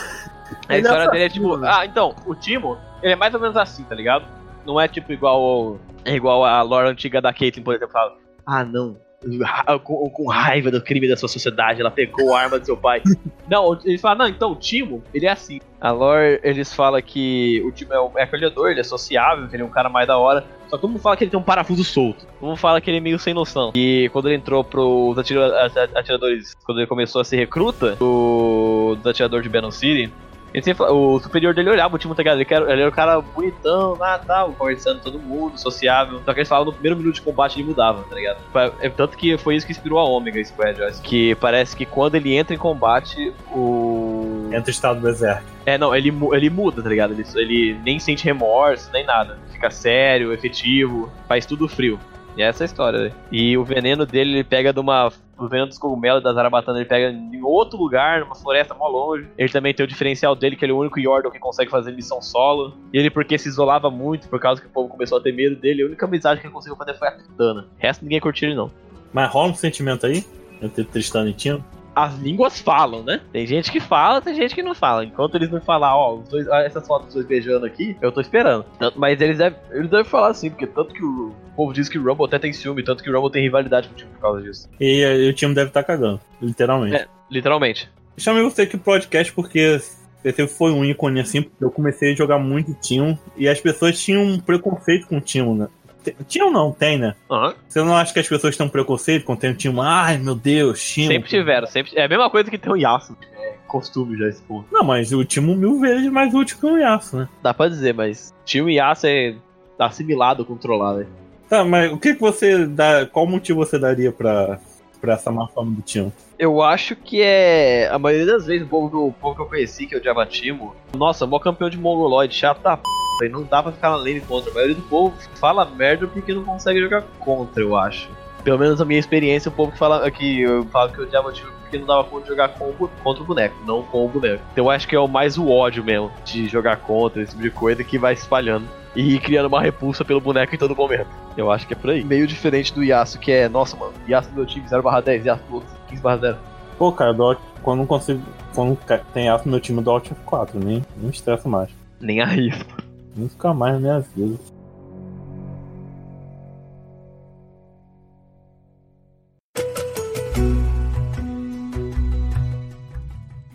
A 0.67 0.77
história 0.77 1.09
dele 1.09 1.23
é 1.23 1.29
tipo. 1.29 1.55
Ah, 1.65 1.85
então, 1.85 2.13
o 2.27 2.35
Timo, 2.35 2.77
ele 3.01 3.13
é 3.13 3.15
mais 3.15 3.33
ou 3.33 3.39
menos 3.39 3.55
assim, 3.57 3.83
tá 3.85 3.95
ligado? 3.95 4.25
Não 4.65 4.79
é 4.79 4.87
tipo 4.87 5.11
igual 5.11 5.41
ao- 5.41 5.79
é 6.05 6.13
igual 6.13 6.43
a 6.45 6.61
lore 6.61 6.89
antiga 6.89 7.19
da 7.21 7.33
Caitlyn, 7.33 7.63
por 7.63 7.73
exemplo, 7.73 7.91
fala. 7.93 8.15
Ah, 8.45 8.63
não. 8.63 8.97
Com, 9.83 10.09
com 10.09 10.27
raiva 10.29 10.69
do 10.69 10.81
crime 10.81 11.07
da 11.07 11.15
sua 11.17 11.29
sociedade, 11.29 11.79
ela 11.81 11.89
pegou 11.91 12.33
a 12.35 12.41
arma 12.41 12.59
do 12.59 12.65
seu 12.65 12.75
pai. 12.77 13.01
não, 13.47 13.79
eles 13.85 14.01
falam, 14.01 14.17
não, 14.19 14.27
então 14.27 14.51
o 14.51 14.55
Timo, 14.55 15.03
ele 15.13 15.25
é 15.25 15.31
assim. 15.31 15.59
A 15.79 15.91
lore, 15.91 16.39
eles 16.43 16.73
falam 16.73 17.01
que 17.01 17.61
o 17.65 17.71
Timo 17.71 17.93
é, 17.93 17.99
o- 17.99 18.11
é 18.17 18.23
acolhedor, 18.23 18.69
ele 18.71 18.79
é 18.79 18.83
sociável, 18.83 19.47
ele 19.51 19.61
é 19.61 19.65
um 19.65 19.69
cara 19.69 19.89
mais 19.89 20.07
da 20.07 20.17
hora. 20.17 20.45
Só 20.69 20.77
que 20.77 20.81
todo 20.81 20.91
mundo 20.91 21.01
fala 21.01 21.15
que 21.17 21.23
ele 21.23 21.31
tem 21.31 21.39
um 21.39 21.43
parafuso 21.43 21.83
solto. 21.83 22.25
Todo 22.39 22.47
mundo 22.49 22.57
fala 22.57 22.79
que 22.81 22.89
ele 22.89 22.97
é 22.97 23.01
meio 23.01 23.19
sem 23.19 23.33
noção. 23.33 23.71
E 23.75 24.09
quando 24.13 24.27
ele 24.27 24.35
entrou 24.37 24.63
pros 24.63 25.17
atira- 25.17 25.65
at- 25.65 25.91
atiradores, 25.95 26.55
quando 26.65 26.79
ele 26.79 26.87
começou 26.87 27.21
a 27.21 27.23
ser 27.25 27.37
recruta 27.37 27.95
do, 27.95 28.95
do 29.01 29.09
atirador 29.09 29.41
de 29.41 29.49
Venom 29.49 29.71
City, 29.71 30.11
ele 30.53 30.63
sempre, 30.63 30.77
fala- 30.85 30.91
o 30.93 31.19
superior 31.19 31.53
dele 31.53 31.69
olhava 31.69 31.95
o 31.95 31.99
Timo, 31.99 32.13
tá 32.13 32.21
ligado? 32.21 32.39
Ele, 32.41 32.47
era- 32.49 32.71
ele 32.71 32.81
era 32.81 32.89
um 32.89 32.93
cara 32.93 33.19
bonitão, 33.21 33.95
lá 33.97 34.17
tal, 34.19 34.51
conversando 34.53 34.97
com 34.99 35.03
todo 35.03 35.19
mundo, 35.19 35.57
sociável. 35.57 36.21
Só 36.23 36.33
que 36.33 36.39
eles 36.39 36.47
falavam 36.49 36.67
no 36.67 36.73
primeiro 36.73 36.97
minuto 36.97 37.15
de 37.15 37.21
combate 37.21 37.59
ele 37.59 37.67
mudava, 37.67 38.03
tá 38.03 38.15
ligado? 38.15 38.37
É, 38.79 38.89
tanto 38.89 39.17
que 39.17 39.37
foi 39.37 39.55
isso 39.55 39.65
que 39.65 39.71
inspirou 39.71 39.99
a 39.99 40.03
Omega 40.05 40.43
Squad, 40.43 40.79
eu 40.79 40.87
acho. 40.87 41.01
Que 41.01 41.35
parece 41.35 41.75
que 41.75 41.85
quando 41.85 42.15
ele 42.15 42.35
entra 42.35 42.53
em 42.53 42.57
combate, 42.59 43.33
o. 43.51 44.49
Entra 44.51 44.67
o 44.67 44.71
estado 44.71 44.99
do 44.99 45.09
exército. 45.09 45.51
É, 45.65 45.77
não, 45.77 45.95
ele, 45.95 46.13
ele 46.33 46.49
muda, 46.49 46.81
tá 46.83 46.89
ligado? 46.89 47.13
Ele, 47.13 47.25
ele 47.35 47.79
nem 47.83 47.99
sente 47.99 48.23
remorso, 48.25 48.89
nem 48.93 49.05
nada. 49.05 49.37
Fica 49.51 49.69
sério, 49.71 50.31
efetivo, 50.33 51.09
faz 51.27 51.45
tudo 51.45 51.67
frio. 51.67 51.99
E 52.35 52.41
essa 52.41 52.63
é 52.63 52.65
a 52.65 52.67
história, 52.67 52.99
velho. 52.99 53.13
E 53.31 53.57
o 53.57 53.63
veneno 53.63 54.05
dele, 54.05 54.31
ele 54.33 54.43
pega 54.43 54.73
de 54.73 54.79
uma. 54.79 55.11
O 55.37 55.47
veneno 55.47 55.67
dos 55.67 55.77
cogumelos 55.77 56.23
da 56.23 56.31
Zarabatana, 56.31 56.77
ele 56.79 56.85
pega 56.85 57.09
em 57.09 57.41
outro 57.41 57.77
lugar, 57.77 58.19
numa 58.19 58.35
floresta 58.35 58.73
mó 58.73 58.87
longe. 58.87 59.27
Ele 59.37 59.49
também 59.49 59.73
tem 59.73 59.83
o 59.83 59.87
diferencial 59.87 60.35
dele, 60.35 60.55
que 60.55 60.63
ele 60.63 60.71
é 60.71 60.75
o 60.75 60.79
único 60.79 60.99
Yordle 60.99 61.31
que 61.31 61.39
consegue 61.39 61.71
fazer 61.71 61.91
missão 61.91 62.21
solo. 62.21 62.73
E 62.93 62.97
ele, 62.97 63.09
porque 63.09 63.37
se 63.37 63.49
isolava 63.49 63.89
muito, 63.89 64.27
por 64.29 64.39
causa 64.39 64.61
que 64.61 64.67
o 64.67 64.69
povo 64.69 64.89
começou 64.89 65.17
a 65.17 65.21
ter 65.21 65.33
medo 65.33 65.55
dele, 65.55 65.83
a 65.83 65.85
única 65.87 66.05
amizade 66.05 66.39
que 66.39 66.47
ele 66.47 66.53
conseguiu 66.53 66.75
fazer 66.77 66.93
foi 66.93 67.07
a 67.07 67.17
Titana. 67.17 67.61
O 67.61 67.81
resto 67.81 68.03
ninguém 68.03 68.19
curtiu 68.19 68.49
ele, 68.49 68.55
não. 68.55 68.71
Mas 69.11 69.31
rola 69.31 69.51
um 69.51 69.55
sentimento 69.55 70.05
aí? 70.05 70.23
Entre 70.61 70.83
Tristão 70.83 71.27
e 71.27 71.33
Timo? 71.33 71.63
As 71.95 72.17
línguas 72.19 72.59
falam, 72.59 73.03
né? 73.03 73.21
Tem 73.31 73.45
gente 73.45 73.71
que 73.71 73.79
fala, 73.79 74.21
tem 74.21 74.33
gente 74.35 74.55
que 74.55 74.63
não 74.63 74.73
fala. 74.73 75.05
Enquanto 75.05 75.35
eles 75.35 75.49
não 75.51 75.61
falar, 75.61 75.95
ó, 75.95 76.15
os 76.15 76.27
dois, 76.29 76.47
olha 76.47 76.65
essas 76.65 76.85
fotos 76.87 77.07
dos 77.07 77.15
dois 77.15 77.27
beijando 77.27 77.65
aqui, 77.65 77.95
eu 78.01 78.11
tô 78.11 78.21
esperando. 78.21 78.65
Tanto- 78.79 78.99
mas 78.99 79.19
eles 79.21 79.37
devem, 79.37 79.59
eles 79.71 79.89
devem 79.89 80.05
falar 80.05 80.29
assim, 80.29 80.49
porque 80.49 80.67
tanto 80.67 80.93
que 80.93 81.03
o, 81.03 81.27
o 81.29 81.55
povo 81.55 81.73
diz 81.73 81.87
que 81.89 81.97
o 81.97 82.03
Rumble 82.03 82.25
até 82.25 82.39
tem 82.39 82.53
ciúme, 82.53 82.83
tanto 82.83 83.03
que 83.03 83.09
o 83.09 83.13
Rumble 83.13 83.31
tem 83.31 83.43
rivalidade 83.43 83.87
com 83.87 83.93
o 83.93 83.97
time 83.97 84.11
por 84.11 84.19
causa 84.21 84.41
disso. 84.41 84.69
E, 84.79 85.03
aí 85.03 85.29
o 85.29 85.33
time 85.33 85.53
deve 85.53 85.69
estar 85.69 85.83
cagando, 85.83 86.19
literalmente. 86.41 86.95
É. 86.95 87.07
Literalmente. 87.29 87.89
Chamei 88.17 88.43
você 88.43 88.63
aqui 88.63 88.77
pro 88.77 88.93
podcast 88.93 89.33
porque 89.33 89.81
você 90.23 90.47
foi 90.47 90.71
um 90.71 90.85
ícone 90.85 91.19
assim, 91.19 91.41
porque 91.41 91.63
eu 91.63 91.71
comecei 91.71 92.13
a 92.13 92.15
jogar 92.15 92.37
muito 92.39 92.73
Timo 92.75 93.17
e 93.35 93.47
as 93.47 93.59
pessoas 93.59 93.99
tinham 93.99 94.23
um 94.23 94.39
preconceito 94.39 95.07
com 95.07 95.17
o 95.17 95.21
Timo, 95.21 95.55
né? 95.55 95.67
T- 96.03 96.15
Tinham 96.27 96.51
não, 96.51 96.71
tem, 96.71 96.97
né? 96.97 97.15
Aham. 97.31 97.53
Você 97.67 97.81
não 97.81 97.95
acha 97.95 98.13
que 98.13 98.19
as 98.19 98.27
pessoas 98.27 98.57
têm 98.57 98.65
um 98.65 98.69
preconceito 98.69 99.25
quando 99.25 99.39
tem 99.39 99.51
um 99.51 99.55
Timo? 99.55 99.81
Ai, 99.81 100.17
meu 100.17 100.35
Deus, 100.35 100.81
Timo. 100.83 101.07
Sempre 101.11 101.29
tiveram, 101.29 101.67
sempre. 101.67 101.91
É 101.95 102.05
a 102.05 102.07
mesma 102.09 102.29
coisa 102.29 102.49
que 102.51 102.57
tem 102.57 102.71
o 102.71 102.75
Yasuo. 102.75 103.15
É 103.39 103.53
costume 103.67 104.17
já 104.17 104.27
esse 104.27 104.41
ponto. 104.43 104.67
Não, 104.71 104.83
mas 104.83 105.11
o 105.11 105.23
Timo 105.25 105.55
mil 105.55 105.79
vezes 105.79 106.11
mais 106.11 106.33
útil 106.33 106.57
que 106.59 106.65
o 106.65 106.77
Yasuo, 106.77 107.21
né? 107.21 107.29
Dá 107.41 107.53
pra 107.53 107.67
dizer, 107.69 107.93
mas 107.93 108.33
time 108.45 108.73
e 108.73 108.77
Yasuo 108.77 109.09
é 109.09 109.35
assimilado, 109.79 110.45
controlado. 110.45 110.99
né? 110.99 111.05
Tá, 111.49 111.63
mas 111.63 111.91
o 111.91 111.97
que, 111.97 112.13
que 112.15 112.21
você 112.21 112.65
dá. 112.65 113.05
Qual 113.05 113.25
motivo 113.27 113.59
você 113.65 113.77
daria 113.79 114.11
pra, 114.11 114.59
pra 115.01 115.13
essa 115.13 115.31
má 115.31 115.47
fama 115.47 115.71
do 115.71 115.81
Timo? 115.81 116.11
Eu 116.39 116.61
acho 116.61 116.95
que 116.95 117.21
é. 117.21 117.87
A 117.91 117.99
maioria 117.99 118.25
das 118.25 118.45
vezes, 118.47 118.65
o 118.65 118.69
povo, 118.69 118.89
do, 118.89 119.07
o 119.07 119.13
povo 119.13 119.35
que 119.35 119.41
eu 119.41 119.45
conheci, 119.45 119.85
que 119.85 119.93
é 119.95 119.97
o 119.97 120.01
Diamatimo, 120.01 120.75
nossa, 120.97 121.25
mó 121.27 121.39
campeão 121.39 121.69
de 121.69 121.77
mongoloide, 121.77 122.33
chato 122.35 122.61
da 122.61 122.75
p. 122.77 122.83
e 123.25 123.29
Não 123.29 123.43
dá 123.43 123.61
pra 123.63 123.71
ficar 123.71 123.89
na 123.91 123.95
lane 123.95 124.21
contra. 124.21 124.51
A 124.51 124.53
maioria 124.53 124.75
do 124.75 124.81
povo 124.83 125.13
fala 125.35 125.65
merda 125.65 126.07
porque 126.07 126.33
não 126.33 126.43
consegue 126.43 126.79
jogar 126.79 127.03
contra, 127.19 127.61
eu 127.61 127.75
acho. 127.75 128.09
Pelo 128.43 128.59
menos 128.59 128.81
a 128.81 128.85
minha 128.85 128.99
experiência, 128.99 129.49
o 129.49 129.51
povo 129.53 129.71
que 129.71 129.77
fala 129.77 130.09
que 130.11 130.41
eu 130.41 130.65
falo 130.65 130.91
que 130.91 130.99
eu 130.99 131.05
Diamatimo 131.05 131.49
porque 131.61 131.77
não 131.77 131.87
dava 131.87 132.03
conta 132.03 132.23
de 132.23 132.29
jogar 132.29 132.49
com 132.49 132.69
o 132.69 132.73
bu- 132.73 132.89
contra 133.03 133.23
o 133.23 133.25
boneco, 133.25 133.55
não 133.65 133.81
com 133.83 134.05
o 134.05 134.09
boneco. 134.09 134.43
Então 134.51 134.65
eu 134.65 134.69
acho 134.69 134.87
que 134.87 134.95
é 134.95 134.99
o 134.99 135.07
mais 135.07 135.37
o 135.37 135.49
ódio 135.49 135.83
mesmo 135.83 136.11
de 136.25 136.47
jogar 136.47 136.77
contra, 136.77 137.21
esse 137.23 137.31
tipo 137.31 137.41
de 137.41 137.49
coisa 137.49 137.83
que 137.83 137.97
vai 137.97 138.13
espalhando. 138.13 138.67
E 138.95 139.17
criando 139.19 139.47
uma 139.47 139.59
repulsa 139.61 140.05
pelo 140.05 140.21
boneco 140.21 140.53
em 140.53 140.57
todo 140.57 140.75
momento. 140.75 141.07
Eu 141.35 141.49
acho 141.49 141.65
que 141.65 141.73
é 141.73 141.75
por 141.75 141.89
aí. 141.89 142.03
Meio 142.03 142.27
diferente 142.27 142.71
do 142.71 142.83
Yasuo, 142.83 143.19
que 143.19 143.31
é, 143.31 143.49
nossa, 143.49 143.75
mano, 143.75 143.93
Yasuo 144.07 144.31
do 144.31 144.35
meu 144.35 144.45
time 144.45 144.67
0/10, 144.67 145.25
Yasuo 145.25 145.47
do 145.49 145.55
outro 145.55 145.69
15/0. 145.89 146.35
Pô, 146.77 146.91
cara, 146.91 147.11
do 147.13 147.35
quando 147.63 147.79
não 147.79 147.85
consigo. 147.87 148.21
Quando 148.53 148.77
tem 149.13 149.25
Yasuo 149.27 149.45
no 149.45 149.51
meu 149.53 149.59
time 149.59 149.81
do 149.81 149.89
Alt 149.89 150.11
F4, 150.11 150.49
nem, 150.55 150.85
nem 150.95 151.09
estressa 151.09 151.49
mais. 151.49 151.69
Nem 151.99 152.21
arrisco. 152.21 152.82
Nunca 153.15 153.53
mais 153.53 153.73
na 153.75 153.79
minha 153.79 153.99
vida. 153.99 154.39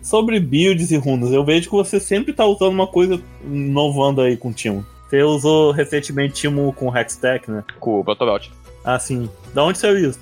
Sobre 0.01 0.39
builds 0.39 0.89
e 0.89 0.97
runas, 0.97 1.31
eu 1.31 1.45
vejo 1.45 1.69
que 1.69 1.75
você 1.75 1.99
sempre 1.99 2.33
tá 2.33 2.43
usando 2.43 2.73
uma 2.73 2.87
coisa 2.87 3.21
inovando 3.43 4.21
aí 4.21 4.35
com 4.35 4.49
o 4.49 4.53
Timo. 4.53 4.83
Você 5.07 5.21
usou 5.21 5.71
recentemente 5.71 6.33
Timo 6.33 6.73
com 6.73 6.95
Hextech, 6.95 7.49
né? 7.51 7.63
Com 7.79 7.99
o 7.99 8.03
Protobelt. 8.03 8.49
Ah, 8.83 8.97
sim. 8.97 9.29
Da 9.53 9.63
onde 9.63 9.77
saiu 9.77 10.09
isso? 10.09 10.19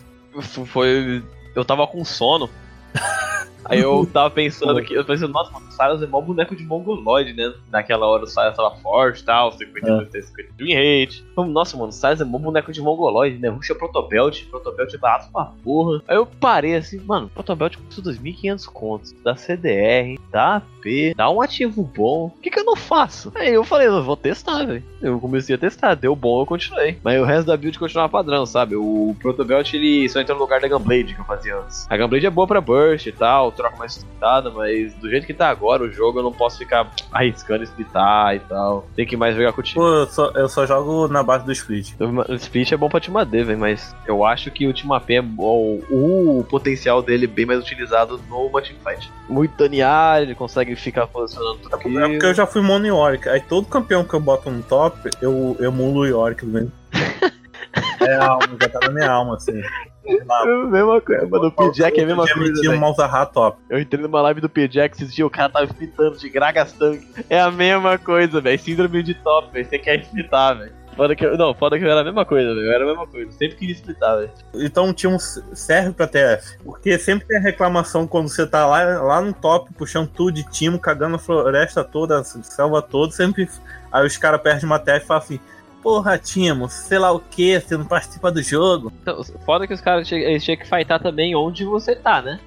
Foi. 0.66 1.24
Eu 1.56 1.64
tava 1.64 1.88
com 1.88 2.04
sono. 2.04 2.50
Aí 3.70 3.80
eu 3.80 4.06
tava 4.12 4.30
pensando 4.30 4.78
aqui, 4.78 4.94
eu 4.94 5.06
pensei, 5.06 5.28
nossa, 5.28 5.52
mano, 5.52 5.68
o 5.68 5.72
Silas 5.72 6.02
é 6.02 6.08
mó 6.08 6.22
boneco 6.22 6.56
de 6.56 6.64
mongoloide, 6.64 7.34
né? 7.34 7.54
Naquela 7.72 8.06
hora 8.08 8.24
o 8.24 8.28
Silas 8.28 8.56
tava 8.56 8.76
forte 8.78 9.22
e 9.22 9.26
tal, 9.26 9.52
52, 9.52 10.26
50 10.26 10.54
de 10.54 10.64
win 10.64 10.74
rate. 10.74 11.26
Nossa, 11.36 11.78
mano, 11.78 11.90
o 11.90 11.94
Silas 11.94 12.22
é 12.22 12.26
mó 12.26 12.38
boneco 12.38 12.72
de 12.72 12.82
mongoloide, 12.82 13.38
né? 13.38 13.50
Ruxa 13.50 13.76
Protobelt, 13.76 14.46
Protobelt 14.50 14.94
é 14.94 14.98
barato 14.98 15.32
pra 15.32 15.52
porra. 15.64 16.02
Aí 16.08 16.16
eu 16.16 16.26
parei 16.26 16.76
assim, 16.76 17.00
mano, 17.00 17.30
Protobelt 17.30 17.76
custa 17.78 18.02
2.500 18.02 18.66
contos, 18.66 19.16
dá 19.24 19.36
CDR, 19.36 20.20
dá 20.32 20.58
AP, 20.58 21.16
dá 21.16 21.30
um 21.30 21.42
ativo 21.42 21.84
bom. 21.84 22.28
O 22.28 22.42
que 22.42 22.50
que 22.50 22.60
eu 22.60 22.64
não 22.64 22.76
faço? 22.76 23.32
Aí 23.36 23.54
eu 23.54 23.64
falei, 23.64 23.88
eu 23.88 24.04
vou 24.04 24.16
testar, 24.16 24.66
velho. 24.66 24.84
Eu 25.02 25.20
comecei 25.20 25.56
a 25.56 25.58
testar, 25.58 25.96
deu 25.96 26.16
bom, 26.16 26.42
eu 26.42 26.46
continuei. 26.46 26.98
Mas 27.04 27.22
o 27.22 27.26
resto 27.26 27.48
da 27.48 27.58
build 27.58 27.78
continuava 27.78 28.10
padrão, 28.10 28.46
sabe? 28.46 28.76
O 28.76 29.16
Protobelt 29.20 29.74
ele 29.74 30.08
só 30.10 30.20
entrou 30.20 30.38
no 30.38 30.44
lugar 30.44 30.60
da 30.60 30.68
Gunblade 30.68 31.14
que 31.14 31.22
eu 31.22 31.26
fazia 31.26 31.58
antes. 31.58 31.88
A 31.90 31.98
Gunblade 31.98 32.26
é 32.26 32.30
boa 32.30 32.48
pra 32.48 32.62
burst 32.62 33.08
e 33.08 33.12
tal, 33.12 33.52
troca 33.58 33.76
mais 33.78 33.94
sustentada, 33.94 34.50
mas 34.50 34.94
do 34.96 35.10
jeito 35.10 35.26
que 35.26 35.34
tá 35.34 35.50
agora 35.50 35.84
o 35.84 35.92
jogo 35.92 36.20
eu 36.20 36.24
não 36.24 36.32
posso 36.32 36.58
ficar 36.58 36.90
arriscando 37.12 37.64
splitar 37.64 38.36
e 38.36 38.40
tal. 38.40 38.88
Tem 38.96 39.06
que 39.06 39.18
mais 39.18 39.36
jogar 39.36 39.52
com 39.54 39.62
o 39.62 39.64
time. 39.64 39.76
Pô, 39.76 39.88
eu 39.88 40.08
só, 40.08 40.32
eu 40.32 40.48
só 40.48 40.66
jogo 40.66 41.08
na 41.08 41.24
base 41.24 41.46
do 41.46 41.52
split. 41.52 41.94
O 42.00 42.34
split 42.36 42.72
é 42.72 42.78
bom 42.78 42.90
pra 42.90 43.00
Team 43.00 43.18
AD, 43.18 43.44
velho, 43.44 43.60
mas 43.60 43.96
eu 44.06 44.26
acho 44.26 44.52
que 44.52 44.68
o 44.68 44.74
Team 44.74 44.94
AP 44.94 45.10
é 45.10 45.22
bom, 45.22 45.80
o 45.90 46.46
potencial 46.50 47.02
dele 47.02 47.26
é 47.26 47.28
bem 47.28 47.46
mais 47.46 47.60
utilizado 47.60 48.20
no 48.30 48.50
Teamfight. 48.62 49.12
Muito 49.28 49.58
danear, 49.58 50.22
ele 50.22 50.36
consegue 50.36 50.76
ficar 50.76 51.08
posicionando 51.08 51.60
tudo 51.60 52.00
É 52.00 52.08
porque 52.10 52.26
eu 52.26 52.34
já 52.34 52.46
fui 52.46 52.62
mono 52.62 52.86
Yorick. 52.86 53.28
Aí 53.28 53.42
todo 53.42 53.68
campeão 53.68 54.04
que 54.04 54.14
eu 54.14 54.20
boto 54.20 54.50
no 54.50 54.62
top, 54.64 55.10
eu 55.22 55.38
eu 55.60 55.70
emulo 55.72 56.02
o 56.02 56.06
Yorick 56.06 56.46
mesmo. 56.46 56.72
É 58.02 58.14
a 58.16 58.28
alma, 58.28 58.58
já 58.62 58.70
tá 58.70 58.80
na 58.84 58.92
minha 58.92 59.12
alma, 59.12 59.36
assim. 59.36 59.62
É 60.06 60.22
a 60.22 60.46
mesma 60.46 61.02
coisa, 61.02 61.28
mano, 61.28 61.48
o 61.48 61.52
P-Jack 61.52 62.00
é 62.00 62.04
a 62.04 62.06
mesma 62.06 62.24
Eu 62.26 62.34
coisa, 62.34 62.72
um. 62.72 62.78
Malzahar 62.78 63.26
top. 63.28 63.60
Eu 63.70 63.80
entrei 63.80 64.02
numa 64.02 64.22
live 64.22 64.40
do 64.40 64.48
P-Jack 64.48 64.96
esses 64.96 65.14
dias, 65.14 65.28
o 65.28 65.30
cara 65.30 65.50
tava 65.50 65.66
splitando 65.66 66.18
de 66.18 66.30
Gragas 66.30 66.72
Tank. 66.72 67.02
É 67.30 67.40
a 67.40 67.52
mesma 67.52 67.98
coisa, 67.98 68.40
velho. 68.40 68.58
Síndrome 68.58 69.04
de 69.04 69.14
top, 69.16 69.52
velho. 69.52 69.66
Você 69.66 69.78
quer 69.78 70.00
splitar, 70.00 70.58
velho. 70.58 70.72
Foda 70.98 71.16
que 71.16 71.24
eu, 71.24 71.38
não, 71.38 71.54
foda 71.54 71.78
que 71.78 71.86
eu 71.86 71.92
era 71.92 72.02
a 72.02 72.04
mesma 72.04 72.26
coisa, 72.26 72.56
velho. 72.56 72.72
Era 72.72 72.84
a 72.84 72.88
mesma 72.88 73.06
coisa. 73.06 73.32
Sempre 73.32 73.58
queria 73.58 73.76
splitar, 73.76 74.18
velho. 74.18 74.32
Então 74.56 74.90
o 74.90 74.94
time 74.94 75.18
serve 75.20 75.92
pra 75.92 76.08
TF. 76.08 76.58
Porque 76.64 76.98
sempre 76.98 77.28
tem 77.28 77.38
a 77.38 77.42
reclamação 77.42 78.08
quando 78.08 78.30
você 78.30 78.48
tá 78.48 78.66
lá, 78.66 78.84
lá 79.02 79.22
no 79.22 79.32
top, 79.34 79.72
puxando 79.74 80.08
tudo 80.08 80.32
de 80.32 80.44
time, 80.50 80.80
cagando 80.80 81.18
a 81.18 81.20
floresta 81.20 81.84
toda, 81.84 82.20
a 82.20 82.24
selva 82.24 82.82
toda, 82.82 83.12
sempre. 83.12 83.48
Aí 83.92 84.08
os 84.08 84.18
caras 84.18 84.42
perdem 84.42 84.66
uma 84.66 84.80
TF 84.80 85.04
e 85.04 85.08
falam 85.08 85.24
assim. 85.24 85.40
Porra, 85.82 86.18
Timo, 86.18 86.70
sei 86.70 87.00
lá 87.00 87.12
o 87.12 87.20
que, 87.20 87.60
você 87.60 87.78
não 87.78 87.86
participa 87.86 88.32
do 88.32 88.42
jogo. 88.42 88.92
Então, 89.02 89.24
foda 89.46 89.68
que 89.68 89.74
os 89.74 89.82
caras 89.82 90.08
tinham 90.08 90.22
eles 90.22 90.44
tinham 90.44 90.58
que 90.58 90.68
fightar 90.68 91.00
também 91.00 91.36
onde 91.36 91.64
você 91.64 91.96
tá, 91.96 92.22
né? 92.22 92.40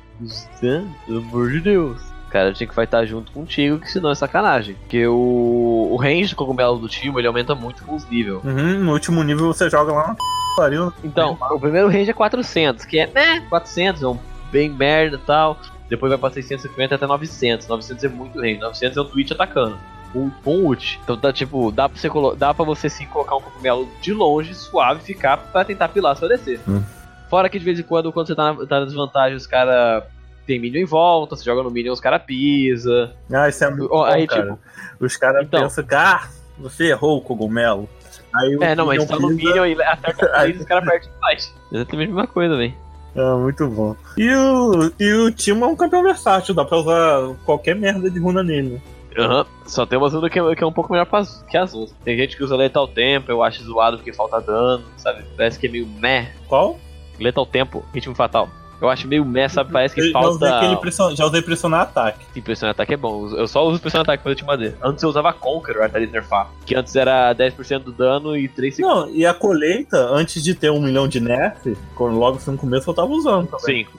Pelo 1.06 1.18
amor 1.18 1.50
de 1.50 1.60
Deus. 1.60 2.02
O 2.28 2.30
cara 2.30 2.52
tinha 2.52 2.66
que 2.68 2.74
fightar 2.74 3.04
junto 3.06 3.32
contigo, 3.32 3.78
que 3.78 3.90
senão 3.90 4.10
é 4.10 4.14
sacanagem. 4.14 4.74
Porque 4.74 5.06
o, 5.06 5.88
o 5.90 5.96
range 5.96 6.30
do 6.30 6.36
cogumelo 6.36 6.78
do 6.78 6.88
time, 6.88 7.18
ele 7.18 7.26
aumenta 7.26 7.54
muito 7.54 7.82
com 7.82 7.96
os 7.96 8.08
níveis. 8.08 8.44
Uhum, 8.44 8.78
no 8.78 8.92
último 8.92 9.22
nível 9.24 9.46
você 9.46 9.68
joga 9.68 9.92
lá 9.92 10.08
na 10.08 10.14
p... 10.14 10.20
pariu. 10.56 10.92
Então, 11.02 11.36
o 11.50 11.58
primeiro 11.58 11.88
range 11.88 12.10
é 12.10 12.14
400, 12.14 12.84
que 12.84 13.00
é, 13.00 13.06
né, 13.08 13.40
400, 13.48 14.02
é 14.02 14.06
um 14.06 14.18
bem 14.52 14.68
merda 14.68 15.16
e 15.16 15.20
tal. 15.20 15.58
Depois 15.88 16.10
vai 16.10 16.18
pra 16.18 16.30
650 16.30 16.94
até 16.94 17.06
900. 17.06 17.66
900 17.66 18.04
é 18.04 18.08
muito 18.08 18.38
range. 18.38 18.60
900 18.60 18.96
é 18.96 19.00
o 19.00 19.04
Twitch 19.04 19.32
atacando. 19.32 19.76
Um, 20.14 20.30
um 20.46 20.66
ult. 20.66 20.98
Então 21.02 21.16
dá 21.16 21.32
tipo, 21.32 21.70
dá 21.70 21.88
pra 21.88 21.98
você, 21.98 22.08
dá 22.36 22.54
pra 22.54 22.64
você 22.64 22.88
sim 22.88 23.06
colocar 23.06 23.36
um 23.36 23.40
cogumelo 23.40 23.88
de 24.00 24.12
longe, 24.12 24.54
suave, 24.54 25.02
ficar 25.02 25.36
pra 25.36 25.64
tentar 25.64 25.88
pilar 25.88 26.16
seu 26.16 26.26
ADC. 26.26 26.60
Hum. 26.68 26.82
Fora 27.28 27.48
que 27.48 27.58
de 27.58 27.64
vez 27.64 27.78
em 27.78 27.82
quando, 27.82 28.12
quando 28.12 28.26
você 28.26 28.34
tá 28.34 28.52
na, 28.52 28.66
tá 28.66 28.80
na 28.80 28.86
desvantagem, 28.86 29.36
os 29.36 29.46
caras 29.46 30.02
tem 30.46 30.58
minion 30.58 30.80
em 30.80 30.84
volta, 30.84 31.36
você 31.36 31.44
joga 31.44 31.62
no 31.62 31.70
minion, 31.70 31.92
os 31.92 32.00
caras 32.00 32.22
pisa. 32.24 33.12
Ah, 33.32 33.48
isso 33.48 33.62
é 33.64 33.70
muito 33.70 33.88
bom, 33.88 34.02
aí, 34.02 34.26
cara. 34.26 34.58
Os 34.98 35.16
caras 35.16 35.46
Então. 35.46 35.62
pensam 35.62 35.84
que, 35.84 35.94
ah, 35.94 36.28
você 36.58 36.88
errou 36.90 37.18
o 37.18 37.20
cogumelo. 37.20 37.88
Aí 38.34 38.56
o 38.56 38.62
É, 38.64 38.74
não, 38.74 38.86
mas 38.86 39.04
tá 39.06 39.16
no 39.18 39.28
minion 39.28 39.64
e 39.66 39.80
acerta 39.82 40.26
o 40.30 40.34
Aí- 40.36 40.52
e 40.52 40.56
os 40.56 40.64
caras 40.64 40.84
perdem 40.88 41.08
mais. 41.20 41.54
Exatamente 41.72 42.10
a 42.10 42.14
mesma 42.14 42.26
coisa, 42.26 42.56
velho. 42.56 42.74
Ah, 43.16 43.36
muito 43.36 43.66
bom. 43.68 43.96
E 44.16 44.32
o, 44.34 44.92
e 44.98 45.12
o 45.14 45.30
Timo 45.32 45.64
é 45.64 45.68
um 45.68 45.74
campeão 45.76 46.02
versátil, 46.02 46.54
dá 46.54 46.64
pra 46.64 46.78
usar 46.78 47.34
qualquer 47.44 47.74
merda 47.74 48.08
de 48.10 48.18
runa 48.20 48.42
nele. 48.42 48.80
Aham. 49.18 49.46
Só 49.66 49.84
tem 49.86 49.98
umas 49.98 50.12
runas 50.12 50.30
que, 50.30 50.38
é- 50.38 50.54
que 50.54 50.62
é 50.64 50.66
um 50.66 50.72
pouco 50.72 50.92
melhor 50.92 51.06
pra, 51.06 51.22
que 51.48 51.56
as 51.56 51.74
outras. 51.74 51.96
Tem 52.04 52.16
gente 52.16 52.36
que 52.36 52.42
usa 52.44 52.56
Lethal 52.56 52.86
Tempo, 52.88 53.30
eu 53.30 53.42
acho 53.42 53.62
zoado 53.62 53.96
porque 53.98 54.12
falta 54.12 54.40
dano, 54.40 54.84
sabe? 54.96 55.24
Parece 55.36 55.58
que 55.58 55.66
é 55.66 55.70
meio 55.70 55.86
meh. 55.86 56.32
Qual? 56.48 56.78
Lethal 57.18 57.46
Tempo, 57.46 57.84
ritmo 57.92 58.14
fatal. 58.14 58.48
Eu 58.80 58.88
acho 58.88 59.06
meio 59.06 59.26
meh, 59.26 59.46
sabe? 59.46 59.70
Parece 59.70 59.94
que 59.94 60.00
Eu 60.00 60.10
já 60.10 60.18
usei, 60.20 60.48
falta. 60.48 61.14
já 61.14 61.26
usei 61.26 61.42
pressionar 61.42 61.82
ataque. 61.82 62.24
Sim, 62.32 62.40
pressionar 62.40 62.70
ataque 62.70 62.94
é 62.94 62.96
bom. 62.96 63.28
Eu 63.36 63.46
só 63.46 63.62
uso 63.66 63.78
pressionar 63.78 64.04
ataque 64.04 64.26
eu 64.26 64.34
te 64.34 64.42
AD. 64.48 64.74
Antes 64.82 65.02
eu 65.02 65.10
usava 65.10 65.34
Conqueror, 65.34 65.82
Artalite 65.82 66.10
Nerfar. 66.10 66.48
Que 66.64 66.74
antes 66.74 66.96
era 66.96 67.34
10% 67.34 67.80
do 67.80 67.92
dano 67.92 68.34
e 68.34 68.48
3 68.48 68.76
segundos. 68.76 69.08
Não, 69.08 69.14
e 69.14 69.26
a 69.26 69.34
colheita, 69.34 69.98
antes 69.98 70.42
de 70.42 70.54
ter 70.54 70.70
um 70.70 70.80
milhão 70.80 71.06
de 71.06 71.20
nerf, 71.20 71.76
logo 71.98 72.38
assim 72.38 72.52
no 72.52 72.56
começo 72.56 72.88
eu 72.88 72.94
tava 72.94 73.08
usando 73.12 73.48
também. 73.48 73.84
Sim. 73.84 73.90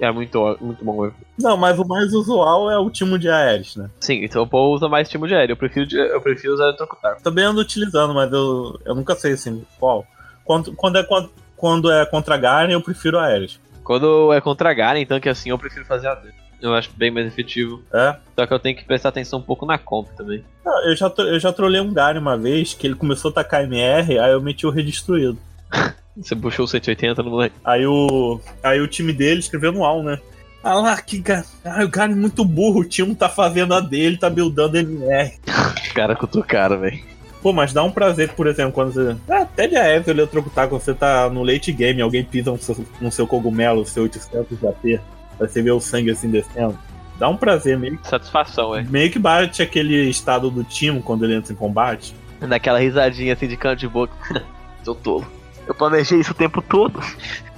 É 0.00 0.10
muito, 0.10 0.58
muito 0.60 0.84
bom. 0.84 1.10
Não, 1.38 1.56
mas 1.56 1.78
o 1.78 1.84
mais 1.86 2.12
usual 2.12 2.70
é 2.70 2.78
o 2.78 2.90
Timo 2.90 3.18
de 3.18 3.28
Aeres, 3.28 3.76
né? 3.76 3.88
Sim, 4.00 4.24
então 4.24 4.42
o 4.42 4.46
povo 4.46 4.74
usa 4.74 4.88
mais 4.88 5.08
time 5.08 5.26
de 5.28 5.34
aéreo. 5.34 5.52
Eu 5.52 5.56
prefiro, 5.56 5.86
de- 5.86 5.96
eu 5.98 6.20
prefiro 6.20 6.54
usar 6.54 6.64
Eletrocutar. 6.64 7.20
Também 7.22 7.44
ando 7.44 7.60
utilizando, 7.60 8.14
mas 8.14 8.32
eu, 8.32 8.78
eu 8.84 8.94
nunca 8.94 9.14
sei 9.14 9.32
assim 9.32 9.64
qual. 9.78 10.06
Quando, 10.44 10.72
quando, 10.74 10.96
é, 10.98 11.02
quando, 11.02 11.30
quando 11.56 11.90
é 11.90 12.04
contra 12.06 12.36
Garen, 12.36 12.72
eu 12.72 12.80
prefiro 12.80 13.18
Aeres. 13.18 13.60
Quando 13.84 14.32
é 14.32 14.40
contra 14.40 14.72
Garen, 14.72 15.04
tanque 15.04 15.28
assim, 15.28 15.50
eu 15.50 15.58
prefiro 15.58 15.84
fazer 15.84 16.08
AD. 16.08 16.28
Eu 16.62 16.74
acho 16.74 16.90
bem 16.94 17.10
mais 17.10 17.26
efetivo. 17.26 17.82
É? 17.92 18.16
Só 18.38 18.46
que 18.46 18.52
eu 18.52 18.58
tenho 18.58 18.76
que 18.76 18.84
prestar 18.84 19.08
atenção 19.08 19.38
um 19.38 19.42
pouco 19.42 19.64
na 19.64 19.78
comp 19.78 20.08
também. 20.16 20.44
Não, 20.64 20.84
eu, 20.88 20.94
já, 20.94 21.10
eu 21.18 21.40
já 21.40 21.52
trolei 21.52 21.80
um 21.80 21.92
Garen 21.92 22.18
uma 22.20 22.36
vez, 22.36 22.74
que 22.74 22.86
ele 22.86 22.94
começou 22.94 23.30
a 23.30 23.34
tacar 23.34 23.62
MR, 23.64 24.18
aí 24.18 24.32
eu 24.32 24.40
meti 24.42 24.66
o 24.66 24.70
redistruído. 24.70 25.38
Você 26.16 26.36
puxou 26.36 26.64
o 26.64 26.68
180 26.68 27.22
no 27.22 27.30
moleque. 27.30 27.56
Aí 27.64 27.86
o, 27.86 28.40
aí 28.62 28.80
o 28.80 28.88
time 28.88 29.12
dele 29.12 29.40
escreveu 29.40 29.72
no 29.72 29.84
AL, 29.84 30.02
né? 30.02 30.18
Ah 30.62 30.74
lá, 30.74 31.00
que 31.00 31.18
ga... 31.18 31.42
ah, 31.64 31.82
o 31.82 31.88
Garen 31.88 32.12
é 32.12 32.16
muito 32.16 32.44
burro, 32.44 32.80
o 32.80 32.84
time 32.84 33.14
tá 33.14 33.28
fazendo 33.28 33.72
a 33.72 33.80
dele, 33.80 34.18
tá 34.18 34.28
buildando 34.28 34.76
MR. 34.76 35.32
Os 35.82 35.92
caras 35.92 36.18
cutucaram, 36.18 36.78
velho. 36.78 37.02
Pô, 37.42 37.54
mas 37.54 37.72
dá 37.72 37.82
um 37.82 37.90
prazer, 37.90 38.30
por 38.32 38.46
exemplo, 38.46 38.72
quando 38.72 38.92
você. 38.92 39.16
Ah, 39.28 39.42
até 39.42 39.66
de 39.66 39.76
Aévio 39.76 40.10
eletrocutar, 40.10 40.68
quando 40.68 40.82
você 40.82 40.92
tá 40.92 41.30
no 41.30 41.42
late 41.42 41.72
game, 41.72 42.02
alguém 42.02 42.22
pisa 42.22 42.50
no 42.50 42.58
seu, 42.58 42.84
no 43.00 43.10
seu 43.10 43.26
cogumelo, 43.26 43.86
seu 43.86 44.02
800 44.02 44.58
de 44.58 44.66
AP, 44.66 44.84
aí 44.84 45.00
você 45.38 45.62
vê 45.62 45.70
o 45.70 45.80
sangue 45.80 46.10
assim 46.10 46.30
descendo. 46.30 46.78
Dá 47.18 47.28
um 47.28 47.36
prazer, 47.36 47.78
meio, 47.78 47.98
Satisfação, 48.02 48.74
é. 48.74 48.82
meio 48.82 49.10
que 49.10 49.18
bate 49.18 49.62
aquele 49.62 50.08
estado 50.08 50.50
do 50.50 50.62
time 50.62 51.02
quando 51.02 51.24
ele 51.24 51.34
entra 51.34 51.52
em 51.52 51.56
combate. 51.56 52.14
Daquela 52.40 52.78
risadinha 52.78 53.32
assim 53.32 53.48
de 53.48 53.56
canto 53.56 53.80
de 53.80 53.88
boca. 53.88 54.14
Tô 54.84 54.94
tolo. 54.94 55.39
Eu 55.70 55.74
planejei 55.74 56.18
isso 56.18 56.32
o 56.32 56.34
tempo 56.34 56.60
todo. 56.60 57.00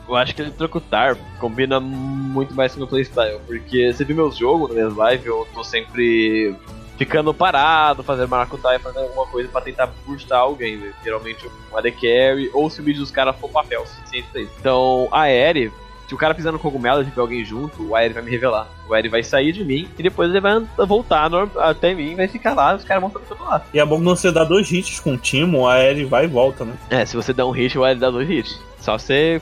Eu 0.07 0.15
acho 0.17 0.35
que 0.35 0.43
eletrocutar 0.43 1.17
combina 1.41 1.81
muito 1.81 2.55
mais 2.55 2.75
com 2.75 2.83
o 2.83 2.87
playstyle. 2.87 3.41
Porque 3.47 3.91
você 3.91 4.05
viu 4.05 4.15
meus 4.15 4.37
jogos 4.37 4.69
nas 4.69 4.77
minhas 4.77 5.13
lives, 5.13 5.27
eu 5.27 5.49
tô 5.55 5.65
sempre 5.65 6.55
ficando 6.99 7.33
parado, 7.33 8.03
fazendo 8.03 8.29
maracutaia, 8.29 8.79
fazendo 8.79 9.05
alguma 9.05 9.27
coisa 9.27 9.49
pra 9.49 9.63
tentar 9.63 9.87
burstar 10.05 10.41
alguém, 10.41 10.79
velho. 10.79 10.95
Geralmente 11.03 11.51
um 11.73 11.77
AD 11.79 11.91
Carry, 11.93 12.51
ou 12.53 12.69
se 12.69 12.83
o 12.83 12.85
vídeo 12.85 13.01
dos 13.01 13.11
caras 13.11 13.35
for 13.37 13.49
papel 13.49 13.87
suficiente 13.87 14.29
pra 14.31 14.43
isso. 14.43 14.53
Então, 14.61 15.09
a 15.11 15.23
Aerie, 15.23 15.73
se 16.13 16.15
o 16.15 16.19
cara 16.19 16.35
pisar 16.35 16.53
no 16.53 16.59
cogumelo 16.59 17.01
e 17.01 17.07
tiver 17.07 17.23
alguém 17.23 17.43
junto, 17.43 17.83
o 17.89 17.97
Aerie 17.97 18.13
vai 18.13 18.23
me 18.23 18.31
revelar. 18.31 18.69
O 18.87 18.93
Aerie 18.93 19.11
vai 19.11 19.23
sair 19.23 19.51
de 19.51 19.65
mim 19.65 19.89
e 19.99 20.03
depois 20.03 20.29
ele 20.29 20.43
vai 20.43 20.61
voltar 20.87 21.31
no- 21.31 21.51
até 21.59 21.95
mim, 21.95 22.15
vai 22.15 22.29
ficar 22.29 22.53
lá, 22.53 22.75
os 22.75 22.85
caras 22.85 23.01
vão 23.01 23.09
ficar 23.09 23.25
do 23.25 23.31
outro 23.31 23.45
lado. 23.47 23.65
E 23.73 23.81
é 23.81 23.85
bom 23.87 23.97
que 23.97 24.05
você 24.05 24.31
dá 24.31 24.45
dois 24.45 24.71
hits 24.71 25.01
com 25.01 25.15
o 25.15 25.17
Timo, 25.17 25.67
a 25.67 25.73
Aérea 25.77 26.07
vai 26.07 26.25
e 26.25 26.29
volta, 26.29 26.67
né? 26.67 26.75
É, 26.91 27.07
se 27.07 27.17
você 27.17 27.33
der 27.33 27.45
um 27.45 27.51
hit, 27.51 27.79
o 27.79 27.83
Aéreo 27.85 28.01
dá 28.01 28.11
dois 28.11 28.29
hits. 28.29 28.61
Só 28.79 28.99
você 28.99 29.41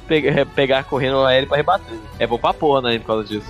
pegar, 0.55 0.85
correndo 0.85 1.17
o 1.17 1.25
Aéreo 1.25 1.49
pra 1.49 1.57
rebater. 1.57 1.99
É 2.21 2.27
bom 2.27 2.39
pra 2.39 2.55
porra, 2.55 2.83
né, 2.83 2.99
por 3.01 3.07
causa 3.07 3.25
disso. 3.27 3.47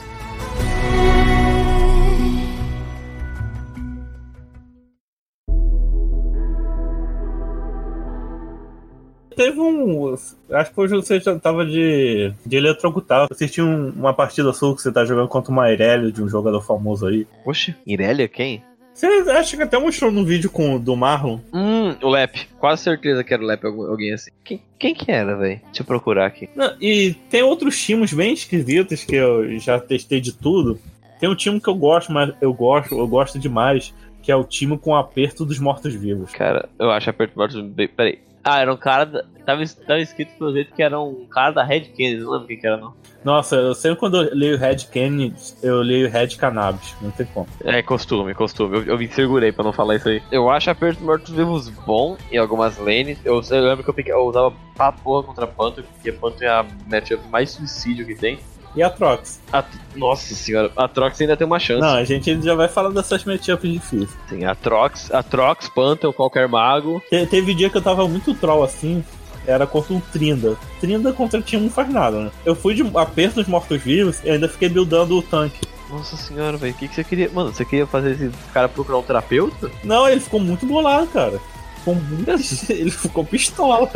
Teve 9.43 9.59
um. 9.59 10.15
Acho 10.53 10.71
que 10.71 10.81
hoje 10.81 10.95
você 10.97 11.19
já 11.19 11.39
tava 11.39 11.65
de, 11.65 12.31
de 12.45 12.57
eletrocutar. 12.59 13.27
Assisti 13.31 13.63
um- 13.63 13.89
uma 13.97 14.13
partida 14.13 14.53
sua 14.53 14.77
que 14.77 14.83
você 14.83 14.93
tá 14.93 15.03
jogando 15.03 15.29
contra 15.29 15.51
uma 15.51 15.73
Irelia 15.73 16.13
de 16.13 16.23
um 16.23 16.29
jogador 16.29 16.61
famoso 16.61 17.07
aí. 17.07 17.27
Oxe, 17.47 17.75
Irelia, 17.87 18.29
quem? 18.29 18.63
Você 18.93 19.07
acha 19.07 19.57
que 19.57 19.63
até 19.63 19.79
mostrou 19.79 20.11
no 20.11 20.27
vídeo 20.27 20.51
com 20.51 20.75
o 20.75 20.79
do 20.79 20.95
Marlon? 20.95 21.39
Hum, 21.55 21.97
o 22.03 22.09
Lep. 22.11 22.49
Quase 22.59 22.83
certeza 22.83 23.25
que 23.25 23.33
era 23.33 23.43
o 23.43 23.47
Lep, 23.47 23.65
alguém 23.65 24.13
assim. 24.13 24.31
Quem, 24.45 24.61
quem 24.79 24.93
que 24.95 25.11
era, 25.11 25.35
velho? 25.35 25.59
Deixa 25.65 25.81
eu 25.81 25.87
procurar 25.87 26.27
aqui. 26.27 26.51
Não, 26.55 26.75
e 26.79 27.15
tem 27.31 27.43
outros 27.43 27.83
timos 27.83 28.13
bem 28.13 28.35
esquisitos 28.35 29.05
que 29.05 29.17
eu 29.17 29.59
já 29.59 29.81
testei 29.81 30.21
de 30.21 30.35
tudo. 30.35 30.79
Tem 31.19 31.31
um 31.31 31.35
time 31.35 31.59
que 31.59 31.69
eu 31.69 31.75
gosto, 31.75 32.13
mas 32.13 32.35
eu 32.43 32.53
gosto, 32.53 32.95
eu 32.99 33.09
gosto 33.09 33.39
demais, 33.39 33.95
que 34.23 34.31
é 34.31 34.37
o 34.37 34.45
time 34.45 34.77
com 34.77 34.95
aperto 34.95 35.47
dos 35.47 35.59
mortos-vivos. 35.59 36.31
Cara, 36.33 36.69
eu 36.79 36.91
acho 36.91 37.09
aperto 37.09 37.39
morto 37.39 37.63
bem. 37.63 37.89
Peraí. 37.89 38.19
Ah, 38.45 38.61
era 38.61 38.73
um 38.73 38.77
cara. 38.77 39.05
Da... 39.07 39.25
Tava, 39.45 39.65
tava 39.87 39.99
escrito 40.01 40.33
pelo 40.39 40.53
jeito 40.53 40.73
que 40.75 40.83
era 40.83 41.01
um 41.01 41.27
cara 41.27 41.51
da 41.53 41.65
Red 41.65 41.81
Kennedy, 41.97 42.23
não 42.23 42.33
lembro 42.33 42.47
quem 42.47 42.59
que 42.59 42.67
era, 42.67 42.77
não. 42.77 42.95
Nossa, 43.25 43.57
eu 43.57 43.75
sempre 43.75 43.99
quando 43.99 44.23
eu 44.23 44.31
leio 44.35 44.57
Red 44.57 44.77
Kennedy, 44.93 45.35
eu 45.63 45.81
leio 45.83 46.09
Red 46.11 46.29
Cannabis, 46.37 46.95
não 47.03 47.11
tem 47.11 47.27
como. 47.27 47.47
É 47.65 47.83
costume, 47.83 48.33
costume. 48.35 48.77
Eu, 48.79 48.85
eu 48.85 48.99
me 48.99 49.09
segurei 49.09 49.51
pra 49.51 49.65
não 49.65 49.73
falar 49.73 49.97
isso 49.97 50.09
aí. 50.09 50.23
Eu 50.31 50.49
acho 50.49 50.71
aperto 50.71 51.03
mortos-vivos 51.03 51.69
bom 51.69 52.17
em 52.31 52.37
algumas 52.39 52.79
lanes. 52.79 53.19
Eu, 53.25 53.41
eu 53.51 53.65
lembro 53.65 53.83
que 53.83 53.91
eu, 53.91 53.95
peguei- 53.95 54.13
eu 54.13 54.21
usava 54.25 54.53
pra 54.77 54.93
porra 54.93 55.27
contra 55.27 55.47
Panto, 55.47 55.83
porque 55.83 56.13
Panto 56.13 56.43
é 56.43 56.49
a 56.49 56.65
matchup 56.89 57.27
mais 57.29 57.51
suicídio 57.51 58.07
que 58.07 58.15
tem. 58.15 58.39
E 58.77 58.83
a 58.83 58.89
Trox? 58.91 59.41
A- 59.53 59.65
nossa 59.97 60.35
senhora, 60.35 60.71
a 60.77 60.87
Trox 60.87 61.21
ainda 61.21 61.37
tem 61.37 61.47
uma 61.47 61.59
chance. 61.59 61.81
Não, 61.81 61.95
a 61.95 62.05
gente 62.05 62.41
já 62.43 62.55
vai 62.55 62.69
falar 62.69 62.91
dessas 62.91 63.25
matchups 63.25 63.71
difíceis. 63.71 64.11
Tem 64.29 64.45
a 64.47 64.55
Trox, 64.55 65.11
a 65.13 65.23
Trox, 65.23 65.69
Pantheon, 65.69 66.13
qualquer 66.13 66.47
mago. 66.49 67.03
Te- 67.11 67.27
teve 67.27 67.55
dia 67.55 67.69
que 67.69 67.77
eu 67.77 67.83
tava 67.83 68.07
muito 68.07 68.33
troll 68.35 68.63
assim, 68.63 69.05
era 69.47 69.67
contra 69.67 69.93
um 69.95 70.01
Trinda. 70.01 70.57
Trinda 70.81 71.13
contra 71.13 71.41
time 71.43 71.65
não 71.65 71.71
faz 71.71 71.89
nada, 71.91 72.25
né? 72.25 72.31
Eu 72.45 72.55
fui 72.55 72.75
de 72.75 72.83
aperto 72.97 73.37
dos 73.37 73.49
mortos-vivos 73.49 74.21
e 74.25 74.31
ainda 74.31 74.49
fiquei 74.49 74.69
buildando 74.69 75.19
o 75.19 75.23
tanque. 75.23 75.61
Nossa 75.91 76.17
senhora, 76.17 76.57
velho, 76.57 76.73
o 76.73 76.77
que, 76.77 76.87
que 76.87 76.95
você 76.95 77.03
queria. 77.03 77.29
Mano, 77.31 77.53
você 77.53 77.65
queria 77.65 77.87
fazer 77.89 78.13
esse 78.13 78.31
cara 78.55 78.69
procurar 78.69 78.99
um 78.99 79.03
terapeuta? 79.03 79.69
Não, 79.83 80.09
ele 80.09 80.21
ficou 80.21 80.39
muito 80.39 80.65
bolado, 80.65 81.09
cara. 81.09 81.41
Ficou 81.79 81.97
muito... 81.97 82.31
ele 82.71 82.91
ficou 82.93 83.25
pistola. 83.25 83.89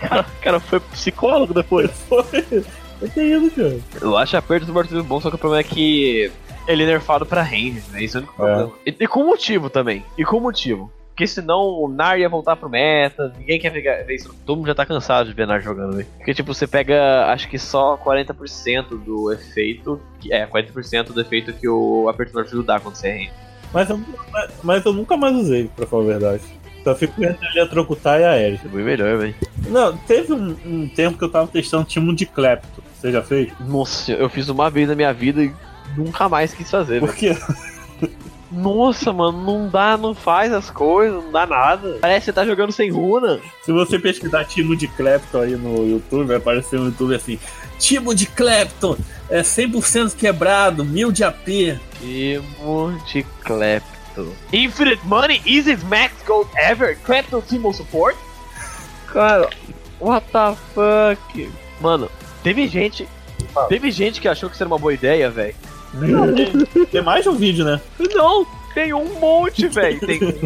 Cara, 0.00 0.22
o 0.40 0.42
cara 0.42 0.58
foi 0.60 0.80
psicólogo 0.80 1.52
depois. 1.52 1.90
Foi. 2.08 2.24
Foi 3.00 3.08
que 3.08 3.20
isso, 3.20 3.50
cara. 3.50 3.80
Eu 4.00 4.16
acho 4.16 4.36
aperto 4.36 4.66
dos 4.66 4.74
mortos 4.74 5.02
bom, 5.04 5.20
só 5.20 5.28
que 5.30 5.34
o 5.34 5.38
problema 5.38 5.60
é 5.60 5.64
que 5.64 6.30
ele 6.68 6.82
é 6.84 6.86
nerfado 6.86 7.26
pra 7.26 7.42
range, 7.42 7.82
né? 7.90 8.04
Isso 8.04 8.18
é 8.18 8.20
o 8.20 8.22
único 8.24 8.34
É. 8.34 8.46
problema. 8.46 8.72
E, 8.86 8.94
e 9.00 9.06
com 9.08 9.24
motivo 9.24 9.68
também. 9.68 10.04
E 10.16 10.24
com 10.24 10.38
motivo. 10.38 10.92
Porque 11.08 11.26
senão 11.26 11.60
o 11.82 11.86
Nar 11.88 12.18
ia 12.18 12.28
voltar 12.30 12.56
pro 12.56 12.68
meta, 12.70 13.30
ninguém 13.38 13.58
quer 13.60 13.70
pegar, 13.70 14.02
ver 14.04 14.14
isso. 14.14 14.34
Todo 14.46 14.56
mundo 14.58 14.68
já 14.68 14.74
tá 14.74 14.86
cansado 14.86 15.28
de 15.28 15.34
ver 15.34 15.46
Nar 15.46 15.60
jogando, 15.60 15.96
velho. 15.96 16.08
Porque, 16.16 16.32
tipo, 16.32 16.54
você 16.54 16.66
pega, 16.66 17.26
acho 17.26 17.46
que 17.48 17.58
só 17.58 17.96
40% 17.98 18.96
do 19.04 19.30
efeito. 19.32 20.00
que- 20.20 20.32
É, 20.32 20.46
40% 20.46 21.12
do 21.12 21.20
efeito 21.20 21.52
que 21.52 21.68
o 21.68 22.08
aperto 22.08 22.34
morto 22.34 22.62
dá 22.62 22.78
quando 22.80 22.94
você 22.94 23.08
é 23.08 23.12
range. 23.16 23.30
Mas 23.72 23.88
eu, 23.90 24.00
mas 24.62 24.84
eu 24.84 24.92
nunca 24.92 25.16
mais 25.16 25.34
usei, 25.36 25.70
pra 25.76 25.86
falar 25.86 26.02
a 26.02 26.06
verdade. 26.06 26.42
Só 26.82 26.94
fico 26.94 27.22
entre 27.22 27.46
Eletrocutar 27.54 28.20
e 28.20 28.24
a 28.24 28.30
Ares. 28.30 28.60
É 28.64 28.68
bem 28.68 28.84
melhor, 28.84 29.18
velho. 29.18 29.34
Não, 29.68 29.96
teve 29.96 30.32
um, 30.32 30.56
um 30.64 30.88
tempo 30.88 31.18
que 31.18 31.24
eu 31.24 31.28
tava 31.30 31.46
testando 31.46 31.84
time 31.84 32.14
de 32.14 32.26
Klepto. 32.26 32.82
Você 32.94 33.12
já 33.12 33.22
fez? 33.22 33.52
Nossa, 33.60 34.12
eu 34.12 34.28
fiz 34.28 34.48
uma 34.48 34.70
vez 34.70 34.88
na 34.88 34.94
minha 34.94 35.12
vida 35.12 35.42
e 35.42 35.52
nunca 35.96 36.28
mais 36.28 36.52
quis 36.52 36.70
fazer. 36.70 37.00
Por 37.00 37.14
quê? 37.14 37.36
Nossa, 38.50 39.12
mano, 39.12 39.44
não 39.44 39.68
dá, 39.68 39.96
não 39.96 40.12
faz 40.12 40.52
as 40.52 40.70
coisas, 40.70 41.22
não 41.22 41.30
dá 41.30 41.46
nada. 41.46 41.98
Parece 42.00 42.20
que 42.20 42.24
você 42.26 42.32
tá 42.32 42.44
jogando 42.44 42.72
sem 42.72 42.90
runa. 42.90 43.38
Se 43.62 43.70
você 43.70 43.96
pesquisar 43.98 44.44
Timo 44.44 44.74
de 44.74 44.88
Klepto 44.88 45.38
aí 45.38 45.54
no 45.54 45.86
YouTube, 45.86 46.26
vai 46.26 46.36
aparecer 46.36 46.78
no 46.78 46.86
YouTube 46.86 47.14
assim: 47.14 47.38
Timo 47.78 48.12
de 48.12 48.26
Klepto 48.26 48.98
é 49.28 49.42
100% 49.42 50.16
quebrado, 50.16 50.84
1000 50.84 51.12
de 51.12 51.22
AP. 51.22 51.78
Timo 52.00 52.98
de 53.06 53.24
Klepto. 54.24 54.56
Infinite 54.56 55.06
Money, 55.06 55.40
easiest 55.46 55.84
max 55.86 56.12
gold 56.26 56.48
ever. 56.56 56.96
Klepto 57.04 57.42
Timo 57.46 57.72
Support? 57.72 58.16
Cara, 59.12 59.48
what 60.00 60.26
the 60.32 60.56
fuck? 60.74 61.50
Mano, 61.80 62.10
teve 62.42 62.66
gente. 62.68 63.08
Teve 63.68 63.90
gente 63.90 64.20
que 64.20 64.28
achou 64.28 64.48
que 64.48 64.54
isso 64.54 64.62
era 64.62 64.68
uma 64.68 64.78
boa 64.78 64.94
ideia, 64.94 65.30
velho. 65.30 65.54
Tem 66.90 67.02
mais 67.02 67.24
de 67.24 67.28
um 67.30 67.34
vídeo, 67.34 67.64
né? 67.64 67.80
Não, 68.14 68.46
Tem 68.74 68.92
um 68.94 69.18
monte, 69.18 69.66
velho. 69.66 69.98
Tem 70.00 70.22
um, 70.22 70.38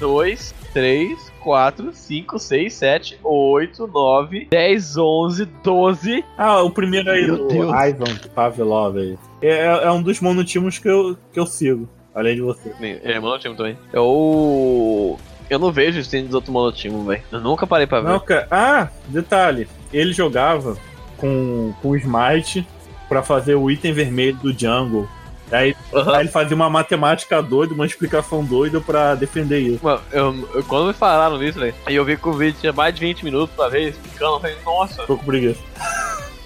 dois, 0.00 0.54
três, 0.72 1.30
quatro, 1.40 1.92
cinco, 1.92 2.38
seis, 2.38 2.74
sete, 2.74 3.18
oito, 3.22 3.86
nove, 3.86 4.46
dez, 4.50 4.96
onze, 4.96 5.44
doze. 5.62 6.24
Ah, 6.36 6.62
o 6.62 6.70
primeiro 6.70 7.10
aí, 7.10 7.26
Meu 7.26 7.44
o 7.44 7.48
Deus. 7.48 7.70
Ivan 7.70 8.16
Pavlov 8.34 8.96
aí. 8.96 9.18
É, 9.42 9.84
é 9.84 9.90
um 9.90 10.02
dos 10.02 10.20
monotimos 10.20 10.78
que 10.78 10.88
eu, 10.88 11.16
que 11.32 11.38
eu 11.38 11.46
sigo, 11.46 11.88
além 12.18 12.34
de 12.34 12.40
você. 12.42 12.72
É 13.04 13.18
monotimo 13.20 13.54
também. 13.54 13.76
Eu. 13.92 15.18
Eu 15.50 15.58
não 15.58 15.72
vejo 15.72 15.98
os 15.98 16.08
dos 16.08 16.34
outros 16.34 16.52
monotimo, 16.52 17.04
velho. 17.04 17.22
Eu 17.32 17.40
nunca 17.40 17.66
parei 17.66 17.86
pra 17.86 18.00
ver. 18.00 18.08
Não, 18.10 18.20
cara. 18.20 18.46
Ah, 18.50 18.88
detalhe. 19.08 19.66
Ele 19.92 20.12
jogava 20.12 20.76
com, 21.16 21.72
com 21.80 21.88
o 21.90 21.96
Smite 21.96 22.66
pra 23.08 23.22
fazer 23.22 23.54
o 23.54 23.70
item 23.70 23.92
vermelho 23.92 24.36
do 24.36 24.52
jungle. 24.52 25.08
Aí, 25.50 25.74
Aham. 25.94 26.12
aí 26.14 26.20
ele 26.20 26.28
fazia 26.28 26.54
uma 26.54 26.68
matemática 26.68 27.42
doida, 27.42 27.72
uma 27.72 27.86
explicação 27.86 28.44
doida 28.44 28.82
pra 28.82 29.14
defender 29.14 29.60
isso. 29.60 29.82
Mano, 29.82 30.02
eu, 30.12 30.48
eu- 30.56 30.64
quando 30.64 30.88
me 30.88 30.92
falaram 30.92 31.38
nisso, 31.38 31.58
velho, 31.58 31.74
aí 31.86 31.94
eu 31.94 32.04
vi 32.04 32.18
que 32.18 32.28
o 32.28 32.32
vídeo 32.34 32.58
tinha 32.60 32.72
mais 32.74 32.94
de 32.94 33.00
20 33.00 33.24
minutos 33.24 33.56
pra 33.56 33.66
ver 33.70 33.88
explicando, 33.88 34.34
eu 34.34 34.40
falei, 34.40 34.56
nossa, 34.62 35.06
Tô 35.06 35.16
com 35.16 35.24
preguiça. 35.24 35.58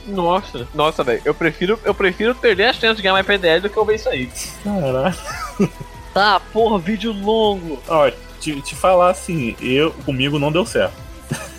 Nossa, 0.07 0.67
nossa, 0.75 1.05
velho, 1.05 1.23
eu 1.25 1.35
prefiro, 1.35 1.79
eu 1.85 1.95
prefiro 1.95 2.35
perder 2.35 2.65
a 2.65 2.73
chance 2.73 2.97
de 2.97 3.03
ganhar 3.03 3.13
mais 3.15 3.27
PDL 3.27 3.61
do 3.63 3.71
que 3.71 3.77
eu 3.77 3.85
ver 3.85 3.97
isso 3.97 4.09
aí. 4.09 4.29
Caralho. 4.65 5.15
Tá, 6.13 6.41
porra, 6.53 6.79
vídeo 6.79 7.13
longo. 7.13 7.81
Ó, 7.89 8.11
te, 8.41 8.61
te 8.61 8.75
falar 8.75 9.11
assim, 9.11 9.57
eu, 9.61 9.91
comigo 10.05 10.39
não 10.39 10.53
deu 10.53 10.67
certo. 10.67 11.01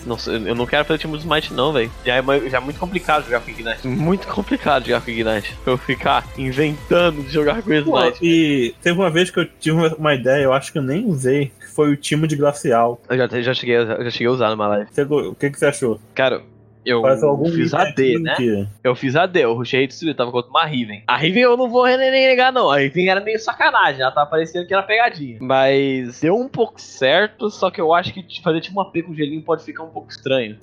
Nossa, 0.06 0.32
eu 0.32 0.54
não 0.54 0.66
quero 0.66 0.84
fazer 0.86 1.00
time 1.00 1.14
do 1.14 1.20
Smite 1.20 1.54
não, 1.54 1.72
velho. 1.72 1.90
Já, 2.06 2.16
é 2.18 2.50
já 2.50 2.58
é 2.58 2.60
muito 2.60 2.78
complicado 2.78 3.24
jogar 3.24 3.40
com 3.40 3.50
Ignite. 3.50 3.88
Muito 3.88 4.28
complicado 4.28 4.86
jogar 4.86 5.00
com 5.02 5.10
Ignite. 5.10 5.56
Pra 5.64 5.74
eu 5.74 5.78
ficar 5.78 6.26
inventando 6.38 7.24
de 7.24 7.30
jogar 7.32 7.64
com 7.64 7.70
Pô, 7.84 8.00
Ignite. 8.00 8.20
e 8.22 8.76
teve 8.82 9.00
uma 9.00 9.10
vez 9.10 9.32
que 9.32 9.40
eu 9.40 9.46
tive 9.46 9.78
uma- 9.98 10.14
ideia, 10.14 10.44
eu 10.44 10.52
acho 10.54 10.72
que 10.74 10.78
eu 10.78 10.84
nem 10.84 11.06
usei, 11.06 11.52
que 11.60 11.68
foi 11.74 11.90
o 11.90 11.96
time 11.96 12.28
de 12.28 12.36
glacial. 12.36 13.02
Eu 13.10 13.18
já, 13.18 13.42
já, 13.42 13.54
cheguei, 13.54 13.78
a- 13.78 14.04
já 14.04 14.12
cheguei 14.12 14.28
a 14.28 14.32
usar 14.32 14.50
numa 14.50 14.68
live. 14.68 14.88
Você 14.92 15.02
o 15.04 15.34
que, 15.36 15.50
que 15.50 15.58
você 15.58 15.68
achou? 15.68 16.00
Cara, 16.14 16.42
eu 16.86 17.02
Faz 17.02 17.24
algum 17.24 17.50
fiz 17.52 17.74
AD, 17.74 18.20
né? 18.20 18.36
que- 18.36 18.68
Eu 18.84 18.96
fiz 18.96 19.16
AD, 19.16 19.40
eu 19.42 19.54
rushei 19.54 19.88
destruído, 19.88 20.16
tava 20.18 20.32
contra 20.32 20.50
uma 20.50 20.66
Riven. 20.66 21.04
A 21.08 21.18
Riven 21.18 21.44
eu 21.44 21.58
não 21.58 21.70
vou 21.70 21.86
nem 21.86 22.12
negar, 22.12 22.52
não. 22.52 22.70
A 22.70 22.78
Riven 22.78 23.10
era 23.10 23.22
meio 23.22 23.40
sacanagem, 23.40 24.02
ela 24.02 24.12
tava 24.12 24.30
parecendo 24.30 24.68
que 24.68 24.74
era 24.74 24.84
pegadinha. 24.84 25.38
Mas 25.42 26.22
deu 26.22 26.36
um 26.36 26.48
pouco 26.48 26.80
certo, 26.82 27.50
só 27.50 27.70
que 27.72 27.80
eu 27.82 27.94
acho 27.94 28.14
que 28.14 28.42
fazer 28.42 28.62
tipo 28.62 28.80
uma 28.80 28.92
P 28.92 29.04
com 29.04 29.14
gelinho 29.14 29.42
pode 29.42 29.64
ficar 29.64 29.84
um 29.84 29.90
pouco 29.90 30.10
estranho. 30.12 30.58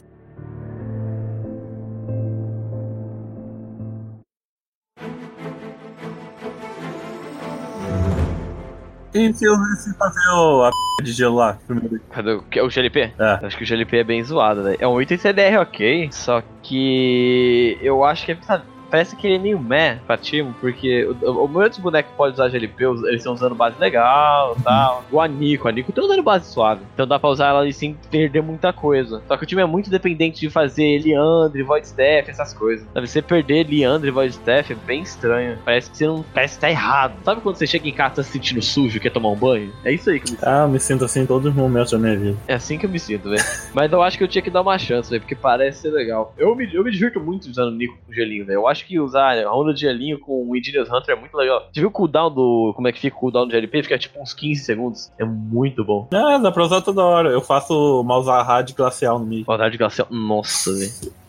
Se 9.12 9.44
eu 9.44 9.56
se 9.76 9.92
fazer 9.94 10.28
o, 10.30 10.64
a 10.64 10.70
p 10.70 11.04
de 11.04 11.12
gelo 11.12 11.36
lá 11.36 11.58
primeiro? 11.66 12.00
Cadê 12.10 12.32
o, 12.32 12.42
que 12.42 12.58
é 12.58 12.62
o 12.62 12.68
GLP? 12.68 13.12
É. 13.18 13.46
Acho 13.46 13.56
que 13.56 13.64
o 13.64 13.66
GLP 13.66 13.98
é 13.98 14.04
bem 14.04 14.22
zoado, 14.22 14.62
velho. 14.62 14.76
É 14.78 14.86
um 14.86 15.00
item 15.00 15.18
CDR 15.18 15.58
ok, 15.60 16.08
só 16.12 16.42
que 16.62 17.76
eu 17.82 18.04
acho 18.04 18.24
que 18.24 18.32
é, 18.32 18.38
sabe, 18.42 18.64
parece 18.90 19.16
que 19.16 19.26
ele 19.26 19.36
é 19.36 19.38
meio 19.38 19.58
meh 19.60 19.98
pra 20.06 20.16
time, 20.16 20.52
porque 20.60 21.04
o, 21.04 21.12
o, 21.30 21.44
o 21.44 21.48
maioria 21.48 21.70
dos 21.70 21.78
bonecos 21.78 22.10
que 22.10 22.16
pode 22.16 22.34
usar 22.34 22.48
GLP, 22.48 22.84
eles 22.84 23.18
estão 23.18 23.34
usando 23.34 23.54
base 23.54 23.78
legal 23.78 24.56
e 24.58 24.62
tal. 24.62 25.04
O 25.10 25.20
Anico, 25.20 25.66
o 25.66 25.68
Anico 25.68 25.92
tá 25.92 26.02
usando 26.02 26.22
base 26.22 26.50
suave. 26.50 26.82
Então 26.94 27.06
dá 27.06 27.18
pra 27.18 27.30
usar 27.30 27.48
ela 27.48 27.60
ali 27.60 27.72
sem 27.72 27.94
perder 28.10 28.42
muita 28.42 28.72
coisa. 28.72 29.22
Só 29.28 29.36
que 29.36 29.44
o 29.44 29.46
time 29.46 29.62
é 29.62 29.66
muito 29.66 29.90
dependente 29.90 30.40
de 30.40 30.50
fazer 30.50 31.02
Leandre, 31.02 31.62
Void 31.62 31.86
Staff, 31.86 32.30
essas 32.30 32.52
coisas. 32.52 32.86
Sabe, 32.92 33.06
você 33.08 33.22
perder 33.22 33.66
Leandre 33.68 34.10
Void 34.10 34.30
Staff 34.32 34.72
é 34.72 34.76
bem 34.86 35.02
estranho. 35.02 35.58
Parece 35.64 35.90
que 35.90 35.96
você 35.96 36.06
não. 36.06 36.24
Parece 36.34 36.54
que 36.54 36.60
tá 36.60 36.70
errado. 36.70 37.14
Sabe 37.24 37.40
quando 37.40 37.56
você 37.56 37.66
chega 37.66 37.88
em 37.88 37.92
casa 37.92 38.16
tá 38.16 38.22
se 38.22 38.32
sentindo 38.32 38.60
sujo 38.62 38.96
e 38.96 39.00
quer 39.00 39.10
tomar 39.10 39.28
um 39.28 39.36
banho? 39.36 39.72
É 39.84 39.92
isso 39.92 40.10
aí 40.10 40.18
que 40.18 40.28
eu 40.28 40.32
me 40.32 40.38
Ah, 40.42 40.62
eu 40.64 40.68
me 40.68 40.80
sinto 40.80 41.04
assim 41.04 41.20
em 41.20 41.26
todos 41.26 41.48
os 41.48 41.54
momentos 41.54 41.92
da 41.92 41.98
minha 41.98 42.16
vida. 42.16 42.36
é 42.48 42.54
assim 42.54 42.76
que 42.78 42.86
eu 42.86 42.90
me 42.90 42.98
sinto, 42.98 43.30
velho. 43.30 43.42
Mas 43.72 43.92
eu 43.92 44.02
acho 44.02 44.18
que 44.18 44.24
eu 44.24 44.28
tinha 44.28 44.42
que 44.42 44.50
dar 44.50 44.62
uma 44.62 44.78
chance, 44.78 45.08
velho, 45.10 45.20
porque 45.20 45.34
parece 45.36 45.82
ser 45.82 45.90
legal. 45.90 46.34
Eu 46.36 46.54
me, 46.56 46.72
eu 46.74 46.82
me 46.82 46.90
divirto 46.90 47.20
muito 47.20 47.48
usando 47.48 47.68
o 47.68 47.76
Nico 47.76 47.96
com 48.06 48.12
gelinho, 48.12 48.44
velho. 48.44 48.56
Eu 48.56 48.68
acho 48.68 48.79
que 48.84 49.00
usar 49.00 49.38
a 49.38 49.54
onda 49.54 49.72
de 49.72 49.80
gelinho 49.80 50.18
com 50.18 50.48
o 50.48 50.56
Indigenous 50.56 50.90
Hunter 50.90 51.16
é 51.16 51.18
muito 51.20 51.36
legal. 51.36 51.68
Você 51.72 51.80
viu 51.80 51.88
o 51.88 51.92
cooldown 51.92 52.30
do. 52.32 52.72
Como 52.74 52.88
é 52.88 52.92
que 52.92 53.00
fica 53.00 53.16
o 53.16 53.20
cooldown 53.20 53.46
do 53.46 53.52
GLP? 53.52 53.82
Fica 53.82 53.98
tipo 53.98 54.20
uns 54.20 54.34
15 54.34 54.64
segundos. 54.64 55.12
É 55.18 55.24
muito 55.24 55.84
bom. 55.84 56.08
Ah, 56.12 56.38
dá 56.38 56.50
pra 56.50 56.64
usar 56.64 56.80
toda 56.80 57.02
hora. 57.02 57.30
Eu 57.30 57.40
faço 57.40 58.02
Malzahar 58.04 58.64
de 58.64 58.72
glacial 58.74 59.18
no 59.18 59.26
meio. 59.26 59.44
Saudade 59.44 59.72
de 59.72 59.78
glacial. 59.78 60.08
Nossa, 60.10 60.72
velho. 60.72 61.19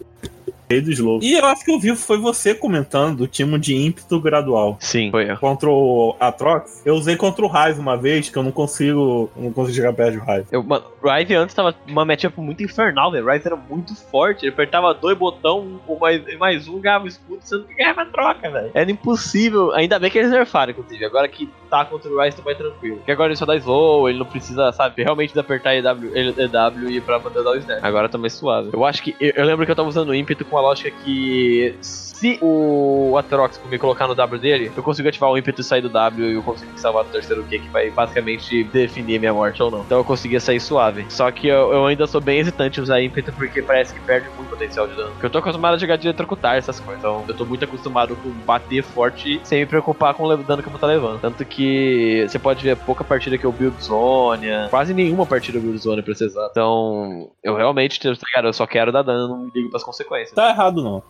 Rei 0.72 0.82
do 0.82 0.92
slow. 0.92 1.20
E 1.22 1.34
eu 1.34 1.46
acho 1.46 1.66
que 1.66 1.72
eu 1.72 1.80
vi 1.80 1.96
foi 1.96 2.18
você 2.18 2.54
comentando 2.56 3.22
o 3.22 3.28
time 3.28 3.60
de 3.60 3.76
ímpeto 3.76 4.20
gradual. 4.20 4.78
Sim, 4.80 5.12
foi 5.12 5.30
eu. 5.30 5.38
Contra 5.38 5.70
o 5.70 6.16
Atrox, 6.20 6.82
eu 6.86 6.96
usei 6.96 7.16
contra 7.16 7.44
o 7.44 7.48
Raiz 7.48 7.78
uma 7.78 7.98
vez, 7.98 8.30
que 8.30 8.38
eu 8.38 8.44
não 8.44 8.52
consigo. 8.52 9.30
Não 9.36 9.52
consigo 9.52 9.76
chegar 9.76 9.94
perto 9.94 10.20
do 10.20 10.26
Raiz. 10.26 10.48
Eu, 10.52 10.64
mano, 10.64 10.86
o 11.02 11.10
Ryze 11.10 11.36
antes 11.36 11.56
tava 11.56 11.76
uma 11.88 12.06
matchup 12.06 12.40
muito 12.40 12.64
infernal, 12.64 13.12
velho. 13.12 13.26
O 13.26 13.30
Ryze 13.30 13.48
era 13.48 13.56
muito 13.56 13.96
forte. 13.96 14.46
Ele 14.46 14.54
apertava 14.54 14.94
dois 14.94 15.18
botão, 15.18 15.80
um 15.88 15.98
mais, 15.98 16.22
mais 16.38 16.68
um, 16.68 16.80
ganhava 16.80 17.08
escudo, 17.08 17.40
sendo 17.42 17.66
que 17.66 17.76
ganhava 17.76 18.06
troca, 18.06 18.50
velho. 18.50 18.72
Era 18.74 18.90
impossível. 18.90 19.74
Ainda 19.74 20.00
bem 20.00 20.10
que 20.10 20.18
eles 20.18 20.32
nerfaram, 20.32 20.72
inclusive. 20.72 21.04
Agora 21.04 21.28
que 21.28 21.50
tá 21.70 21.86
contra 21.86 22.10
o 22.10 22.22
Ryze, 22.22 22.38
tá 22.38 22.44
mais 22.44 22.58
tranquilo. 22.58 22.98
Porque 22.98 23.12
agora 23.12 23.30
ele 23.30 23.38
só 23.38 23.46
dá 23.46 23.56
slow, 23.56 24.10
ele 24.10 24.20
não 24.20 24.26
precisa, 24.26 24.72
sabe, 24.72 25.04
realmente 25.04 25.34
de 25.34 25.40
apertar 25.40 25.76
EW, 25.76 26.12
EW 26.16 26.90
e 26.90 27.02
pra 27.02 27.20
poder 27.20 27.44
dar 27.44 27.52
o 27.52 27.56
snap. 27.56 27.84
Agora 27.84 28.10
tá 28.10 28.18
mais 28.18 28.34
suave. 28.34 28.70
Eu 28.74 28.86
acho 28.86 29.02
que. 29.04 29.16
Eu, 29.20 29.32
eu 29.36 29.46
lembro 29.46 29.66
que 29.66 29.72
eu 29.72 29.76
tava 29.76 29.90
usando 29.90 30.10
o 30.10 30.16
ímpeto 30.16 30.46
com 30.46 30.58
a 30.58 30.61
lógica 30.62 30.91
que. 31.04 31.76
Se 31.82 32.38
o 32.39 33.17
Atrox 33.17 33.60
me 33.67 33.80
colocar 33.80 34.08
no 34.08 34.13
W 34.13 34.39
dele, 34.39 34.71
eu 34.78 34.84
consigo 34.84 35.10
ativar 35.10 35.32
o 35.32 35.38
ímpeto 35.39 35.62
e 35.62 35.63
sair 35.63 35.82
do 35.82 35.89
W 35.89 36.30
e 36.30 36.34
eu 36.36 36.43
consigo 36.43 36.71
salvar 36.76 37.04
do 37.04 37.10
terceiro 37.10 37.43
Q, 37.43 37.58
que 37.58 37.69
vai 37.69 37.89
basicamente 37.89 38.63
definir 38.65 39.17
minha 39.17 39.34
morte 39.34 39.63
ou 39.63 39.71
não. 39.71 39.82
Então 39.82 39.97
eu 39.97 40.04
conseguia 40.06 40.39
sair 40.39 40.60
suave. 40.60 41.04
Só 41.10 41.32
que 41.32 41.47
eu, 41.47 41.74
eu 41.74 41.86
ainda 41.88 42.06
sou 42.06 42.21
bem 42.21 42.38
hesitante 42.38 42.80
em 42.80 42.84
usar 42.84 43.02
ímpeto 43.02 43.34
porque 43.34 43.63
parece 43.63 43.95
que 43.95 44.00
perde 44.02 44.30
muito 44.38 44.50
potencial 44.50 44.88
de 44.88 44.95
dano. 44.95 45.10
Porque 45.13 45.26
eu 45.26 45.30
tô 45.32 45.39
acostumado 45.39 45.74
a 45.74 45.78
jogar 45.80 45.95
de 45.95 46.08
eletrocutar 46.08 46.58
essas 46.58 46.80
coisas. 46.80 47.00
Então 47.00 47.26
eu 47.28 47.34
tô 47.34 47.43
muito 47.43 47.65
acostumado 47.65 48.15
com 48.15 48.30
bater 48.30 48.84
forte 48.84 49.41
sem 49.43 49.62
me 49.62 49.65
preocupar 49.65 50.13
com 50.13 50.24
o 50.24 50.38
dano 50.38 50.62
que 50.62 50.67
eu 50.67 50.71
vou 50.71 50.78
estar 50.78 50.86
levando. 50.86 51.19
Tanto 51.19 51.43
que 51.43 52.28
você 52.28 52.38
pode 52.38 52.63
ver 52.63 52.78
pouca 52.78 53.04
partida 53.04 53.36
que 53.36 53.45
eu 53.45 53.52
build 53.52 53.84
Zônia, 53.84 54.67
quase 54.69 54.93
nenhuma 54.93 55.26
partida 55.26 55.60
build 55.60 55.80
Zônia 55.80 56.04
pra 56.04 56.12
exato. 56.12 56.52
Então 56.52 57.32
eu 57.43 57.56
realmente, 57.56 58.00
tá 58.00 58.10
ligado? 58.10 58.47
Eu 58.47 58.54
só 58.54 58.67
quero 58.67 58.91
dar 58.91 59.02
dano, 59.02 59.28
não 59.28 59.52
ligo 59.56 59.71
pras 59.71 59.84
consequências. 59.84 60.34
Tá 60.34 60.51
errado, 60.52 60.84
não. 60.84 61.04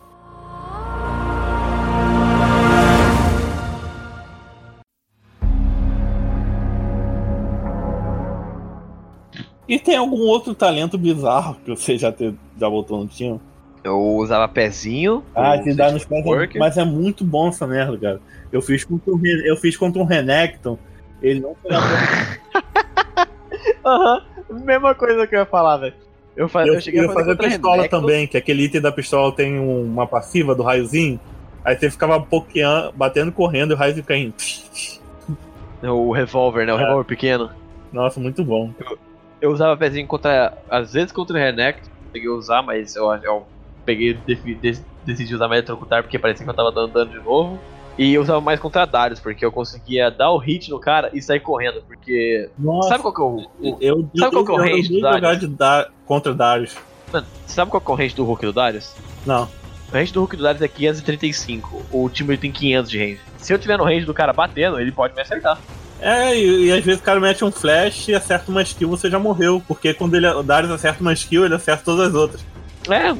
E 9.68 9.78
tem 9.78 9.96
algum 9.96 10.18
outro 10.18 10.54
talento 10.54 10.98
bizarro 10.98 11.56
que 11.64 11.70
você 11.70 11.96
já, 11.96 12.12
te, 12.12 12.34
já 12.58 12.68
botou 12.68 12.98
no 13.00 13.06
time? 13.06 13.40
Eu 13.82 13.98
usava 14.16 14.46
pezinho. 14.46 15.24
Ah, 15.34 15.58
te 15.58 15.74
dá 15.74 15.90
nos 15.90 16.04
pés. 16.04 16.24
Worker. 16.24 16.60
Mas 16.60 16.76
é 16.76 16.84
muito 16.84 17.24
bom 17.24 17.48
essa 17.48 17.66
merda, 17.66 17.96
cara. 17.96 18.20
Eu 18.52 18.60
fiz 18.60 18.84
contra 18.84 19.12
um, 19.12 19.20
eu 19.24 19.56
fiz 19.56 19.76
contra 19.76 20.00
um 20.00 20.04
Renekton. 20.04 20.78
Ele 21.22 21.40
não 21.40 21.54
pegava. 21.54 21.86
Aham, 23.84 24.22
mesma 24.50 24.94
coisa 24.94 25.26
que 25.26 25.34
eu 25.34 25.40
ia 25.40 25.46
falar, 25.46 25.78
velho. 25.78 25.94
Eu, 26.36 26.48
fa 26.48 26.66
Eu, 26.66 26.74
eu 26.74 26.80
cheguei 26.80 27.00
eu 27.04 27.10
a 27.10 27.12
fazer 27.14 27.36
pistola 27.36 27.76
Renekton. 27.76 28.00
também, 28.00 28.26
que 28.26 28.36
aquele 28.36 28.64
item 28.64 28.80
da 28.80 28.90
pistola 28.92 29.32
tem 29.34 29.58
um- 29.58 29.84
uma 29.84 30.06
passiva 30.06 30.54
do 30.54 30.62
raiozinho. 30.62 31.20
Aí 31.64 31.76
você 31.76 31.90
ficava 31.90 32.20
pokeando, 32.20 32.92
batendo, 32.92 33.30
correndo 33.30 33.72
e 33.72 33.74
o 33.74 33.76
raio 33.76 33.94
fica 33.94 34.16
indo. 34.16 34.34
O 35.82 36.12
revólver, 36.12 36.64
né? 36.66 36.72
O 36.72 36.78
É. 36.78 36.80
revólver 36.82 37.04
pequeno. 37.04 37.50
Nossa, 37.92 38.18
muito 38.20 38.44
bom. 38.44 38.72
Eu 39.40 39.50
usava 39.50 39.76
pezinho 39.76 40.06
contra. 40.06 40.56
Às 40.70 40.92
vezes 40.92 41.12
contra 41.12 41.36
o 41.36 41.38
Renekton, 41.38 41.90
peguei 42.12 42.28
a 42.28 42.32
usar, 42.32 42.62
mas 42.62 42.94
eu, 42.96 43.12
eu 43.22 43.46
peguei 43.84 44.14
defi- 44.14 44.54
de- 44.54 44.80
decidi 45.04 45.34
usar 45.34 45.48
mais 45.48 45.58
eletrocutar 45.58 46.02
porque 46.02 46.18
parecia 46.18 46.44
que 46.44 46.50
eu 46.50 46.54
tava 46.54 46.70
dando 46.72 46.92
dano 46.92 47.10
de 47.10 47.18
novo. 47.18 47.60
E 47.98 48.14
eu 48.14 48.22
usava 48.22 48.40
mais 48.40 48.58
contra 48.58 48.86
Darius, 48.86 49.20
porque 49.20 49.44
eu 49.44 49.52
conseguia 49.52 50.10
dar 50.10 50.30
o 50.30 50.38
hit 50.38 50.70
no 50.70 50.80
cara 50.80 51.10
e 51.12 51.20
sair 51.20 51.40
correndo. 51.40 51.82
Porque. 51.86 52.48
Nossa, 52.58 52.88
Sabe 52.88 53.02
qual 53.02 53.14
que 53.14 53.20
é 53.20 53.24
o. 53.24 53.36
o- 53.74 53.78
eu, 53.80 54.08
Sabe 54.18 54.32
qual 54.32 54.44
que 54.44 54.50
é 54.50 54.54
o 54.54 54.58
eu, 54.58 54.64
eu, 54.66 54.74
range 54.76 54.94
eu 54.94 55.00
do 55.00 55.20
Darius? 55.20 55.40
de 55.40 55.46
da, 55.48 55.88
contra 56.06 56.34
Darius. 56.34 56.76
Mano, 57.12 57.26
sabe 57.46 57.70
qual 57.70 57.80
que 57.80 57.90
é 57.90 57.94
o 57.94 57.96
range 57.96 58.14
do 58.14 58.24
Hulk 58.24 58.46
do 58.46 58.52
Darius? 58.52 58.94
Não. 59.26 59.44
O 59.90 59.92
range 59.92 60.12
do 60.12 60.20
Hulk 60.20 60.36
do 60.36 60.42
Darius 60.42 60.62
é 60.62 60.68
535. 60.68 61.82
O 61.92 62.08
time 62.08 62.36
tem 62.38 62.50
500 62.50 62.90
de 62.90 62.98
range. 62.98 63.20
Se 63.36 63.52
eu 63.52 63.58
tiver 63.58 63.76
no 63.76 63.84
range 63.84 64.06
do 64.06 64.14
cara 64.14 64.32
batendo, 64.32 64.80
ele 64.80 64.90
pode 64.90 65.14
me 65.14 65.20
acertar. 65.20 65.58
É, 66.00 66.34
e, 66.36 66.66
e 66.68 66.72
às 66.72 66.82
vezes 66.82 67.00
o 67.00 67.04
cara 67.04 67.20
mete 67.20 67.44
um 67.44 67.52
flash 67.52 68.08
e 68.08 68.14
acerta 68.14 68.50
uma 68.50 68.62
skill, 68.62 68.88
você 68.88 69.10
já 69.10 69.18
morreu. 69.18 69.62
Porque 69.68 69.92
quando 69.92 70.14
ele, 70.16 70.26
o 70.28 70.42
Darius 70.42 70.72
acerta 70.72 71.02
uma 71.02 71.12
skill, 71.12 71.44
ele 71.44 71.54
acerta 71.54 71.84
todas 71.84 72.08
as 72.08 72.14
outras. 72.14 72.44
É, 72.88 73.14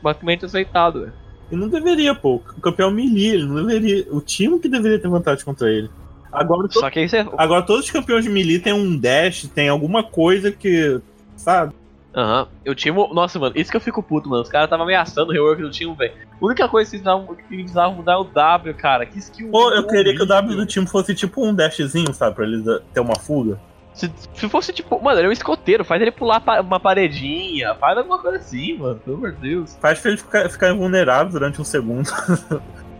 basicamente 0.00 0.44
aceitado, 0.44 1.00
velho. 1.00 1.12
E 1.52 1.56
não 1.56 1.68
deveria, 1.68 2.14
pô. 2.14 2.36
O 2.56 2.60
campeão 2.62 2.90
melee, 2.90 3.28
ele 3.34 3.44
não 3.44 3.56
deveria. 3.66 4.06
O 4.10 4.22
time 4.22 4.58
que 4.58 4.68
deveria 4.68 4.98
ter 4.98 5.06
vantagem 5.08 5.44
contra 5.44 5.70
ele. 5.70 5.90
Agora, 6.32 6.66
Só 6.70 6.88
que 6.88 7.06
você. 7.06 7.18
agora 7.36 7.60
todos 7.60 7.84
os 7.84 7.90
campeões 7.90 8.24
de 8.24 8.30
melee 8.30 8.58
tem 8.58 8.72
um 8.72 8.96
dash, 8.96 9.46
tem 9.54 9.68
alguma 9.68 10.02
coisa 10.02 10.50
que. 10.50 10.98
Sabe? 11.36 11.74
Aham. 12.14 12.48
Eu 12.64 12.74
tinha. 12.74 12.94
Nossa, 12.94 13.38
mano, 13.38 13.52
isso 13.54 13.70
que 13.70 13.76
eu 13.76 13.80
fico 13.82 14.02
puto, 14.02 14.30
mano. 14.30 14.42
Os 14.42 14.48
caras 14.48 14.64
estavam 14.66 14.84
ameaçando 14.86 15.30
o 15.30 15.32
rework 15.34 15.60
do 15.60 15.70
time, 15.70 15.94
velho. 15.94 16.12
A 16.40 16.44
única 16.44 16.66
coisa 16.68 16.90
que 16.90 16.96
eles 16.96 17.34
precisavam, 17.48 17.96
mudar 17.96 18.12
é 18.12 18.16
o 18.16 18.24
W, 18.24 18.74
cara. 18.74 19.04
Que 19.04 19.18
skill. 19.18 19.50
Pô, 19.50 19.70
eu 19.72 19.86
queria 19.86 20.14
que 20.16 20.22
o 20.22 20.26
W 20.26 20.56
do 20.56 20.64
time 20.64 20.86
fosse 20.86 21.14
tipo 21.14 21.46
um 21.46 21.54
dashzinho, 21.54 22.14
sabe? 22.14 22.34
Pra 22.34 22.46
ele 22.46 22.62
ter 22.94 23.00
uma 23.00 23.16
fuga. 23.16 23.60
Se, 23.94 24.10
se 24.34 24.48
fosse 24.48 24.72
tipo. 24.72 25.02
Mano, 25.02 25.18
ele 25.18 25.26
é 25.26 25.30
um 25.30 25.32
escoteiro. 25.32 25.84
Faz 25.84 26.00
ele 26.00 26.10
pular 26.10 26.42
uma 26.60 26.80
paredinha. 26.80 27.74
Faz 27.74 27.98
alguma 27.98 28.18
coisa 28.18 28.38
assim, 28.38 28.78
mano. 28.78 28.98
Pelo 29.00 29.16
amor 29.16 29.32
de 29.32 29.40
Deus. 29.40 29.76
Faz 29.80 30.00
pra 30.00 30.10
ele 30.10 30.18
ficar, 30.18 30.48
ficar 30.50 30.70
invulnerável 30.70 31.32
durante 31.32 31.60
um 31.60 31.64
segundo. 31.64 32.10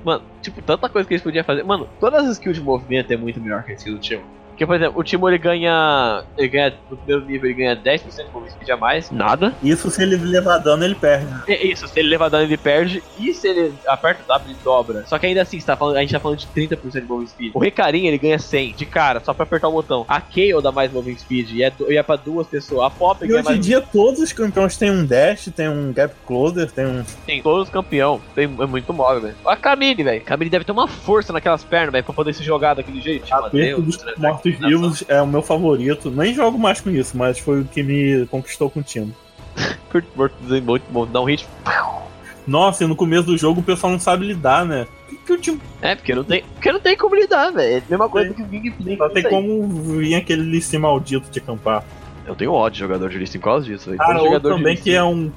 Mano, 0.05 0.25
tipo, 0.41 0.61
tanta 0.61 0.89
coisa 0.89 1.07
que 1.07 1.15
eles 1.15 1.23
podiam 1.23 1.45
fazer. 1.45 1.63
Mano, 1.63 1.89
todas 2.01 2.25
as 2.25 2.33
skills 2.33 2.57
de 2.57 2.63
movimento 2.63 3.13
é 3.13 3.17
muito 3.17 3.41
melhor 3.41 3.63
que 3.63 3.73
a 3.73 3.75
skill 3.75 3.95
do 3.95 4.01
time. 4.01 4.25
Porque, 4.53 4.67
por 4.67 4.77
exemplo, 4.77 5.01
o 5.01 5.03
Timo 5.03 5.29
ele 5.29 5.39
ganha. 5.39 6.23
Ele 6.37 6.49
ganha. 6.49 6.75
No 6.91 6.97
primeiro 6.97 7.25
nível 7.27 7.51
ele 7.51 7.55
ganha 7.59 7.77
10% 7.77 8.03
de 8.27 8.33
movimento 8.33 8.53
speed 8.53 8.71
a 8.71 8.77
mais. 8.77 9.11
Nada. 9.11 9.55
Isso 9.63 9.91
se 9.91 10.03
ele 10.03 10.17
levar 10.17 10.59
dano, 10.59 10.85
ele 10.85 10.95
perde. 10.95 11.27
É 11.49 11.67
isso, 11.67 11.89
se 11.89 11.99
ele 11.99 12.09
levar 12.09 12.29
dano 12.29 12.45
ele 12.45 12.57
perde. 12.57 13.03
E 13.19 13.33
se 13.35 13.49
ele 13.49 13.73
aperta 13.87 14.23
o 14.23 14.27
W 14.29 14.51
ele 14.53 14.59
dobra. 14.63 15.05
Só 15.07 15.19
que 15.19 15.27
ainda 15.27 15.43
assim, 15.43 15.59
tá 15.61 15.77
falando, 15.77 15.97
a 15.97 16.01
gente 16.01 16.13
tá 16.13 16.21
falando 16.21 16.39
de 16.39 16.47
30% 16.47 16.93
de 16.93 17.01
movement 17.03 17.27
speed. 17.29 17.53
O 17.55 17.59
Recarim 17.59 18.07
ele 18.07 18.19
ganha 18.19 18.39
100 18.39 18.75
de 18.75 18.87
cara, 18.87 19.21
só 19.21 19.33
pra 19.33 19.45
apertar 19.45 19.69
o 19.69 19.73
botão. 19.73 20.05
A 20.09 20.21
Kayle 20.21 20.63
dá 20.63 20.71
mais 20.71 20.93
movement 20.93 21.19
speed 21.19 21.51
e 21.53 21.63
é, 21.63 21.73
e 21.89 21.97
é 21.97 22.03
pra 22.03 22.17
duas 22.17 22.47
pessoas. 22.47 22.87
A 22.87 22.91
Pop 22.91 23.25
E 23.25 23.29
ganha 23.29 23.41
hoje 23.41 23.49
mais. 23.49 23.59
em 23.59 23.61
dia 23.61 23.81
todos 23.81 24.21
os 24.21 24.33
campeões 24.33 24.77
têm 24.77 24.91
um 24.91 25.05
dash, 25.05 25.51
tem 25.55 25.69
um 25.69 25.93
gap 25.93 26.15
closer, 26.27 26.71
tem 26.71 26.87
um. 26.87 27.05
Tem 27.27 27.43
todos 27.43 27.65
os 27.65 27.71
campeão. 27.71 28.21
Tem, 28.35 28.45
é 28.45 28.67
muito 28.67 28.93
móvel, 28.93 29.23
velho. 29.23 29.35
A 29.47 29.57
Camille, 29.57 30.03
velho. 30.03 30.21
Camille 30.23 30.51
deve 30.51 30.65
ter 30.65 30.73
uma 30.73 30.87
força 30.89 31.33
naquelas 31.33 31.65
pernas, 31.65 31.93
velho, 31.93 32.05
pra 32.05 32.15
poder 32.15 32.33
se 32.35 32.43
jogar 32.45 32.75
daquele 32.75 33.01
jeito. 33.01 33.33
Aperto 33.33 33.57
Deus, 33.57 33.85
dos 33.85 33.97
né, 34.49 34.59
mortos-vivos 34.61 35.05
é 35.09 35.21
o 35.21 35.27
meu 35.27 35.43
favorito. 35.43 36.11
Nem 36.11 36.35
jogo 36.35 36.59
mais 36.59 36.81
com 36.81 36.91
isso, 36.91 37.17
mas 37.17 37.39
foi 37.39 37.61
o 37.61 37.65
que 37.65 37.83
me 37.83 38.27
conquistou 38.27 38.71
com 38.71 38.81
o 38.81 38.83
time. 38.83 39.15
Curto 39.91 40.09
morto, 40.17 40.35
muito 40.41 40.85
bom. 40.91 41.07
Dá 41.07 41.21
um 41.21 41.25
hit. 41.25 41.47
Nossa, 42.47 42.85
e 42.85 42.87
no 42.87 42.97
começo 42.97 43.25
do 43.25 43.39
jogo 43.39 43.61
o 43.61 43.63
pessoal 43.63 43.93
não 43.93 44.01
sabe 44.01 44.27
lidar, 44.27 44.65
né? 44.65 44.87
Que, 45.27 45.33
o 45.33 45.39
time 45.39 45.61
É, 45.81 45.95
porque 45.95 46.15
não 46.15 46.25
tem, 46.25 46.43
porque 46.43 46.73
não 46.73 46.81
tem 46.81 46.97
como 46.97 47.15
lidar, 47.15 47.51
velho. 47.53 47.75
É 47.75 47.79
a 47.79 47.91
mesma 47.91 48.09
coisa 48.09 48.33
Tem. 48.33 48.37
que 48.37 48.43
o 48.43 48.61
Gameplay. 48.61 48.97
só 48.97 49.09
tem 49.09 49.23
como 49.23 49.69
vir 49.99 50.15
aquele 50.17 50.43
Lissi 50.43 50.77
maldito 50.79 51.31
de 51.31 51.39
acampar. 51.39 51.85
Eu 52.27 52.35
tenho 52.35 52.53
ódio 52.53 52.75
de 52.75 52.79
jogador 52.81 53.09
de 53.09 53.19
lista 53.19 53.37
em 53.37 53.41
causa 53.41 53.67
disso, 53.67 53.91
velho. 53.91 53.99
Todo 54.05 54.25
outro 54.25 54.57
também 54.57 54.77
que 54.77 54.95
é 54.95 55.03
um. 55.03 55.31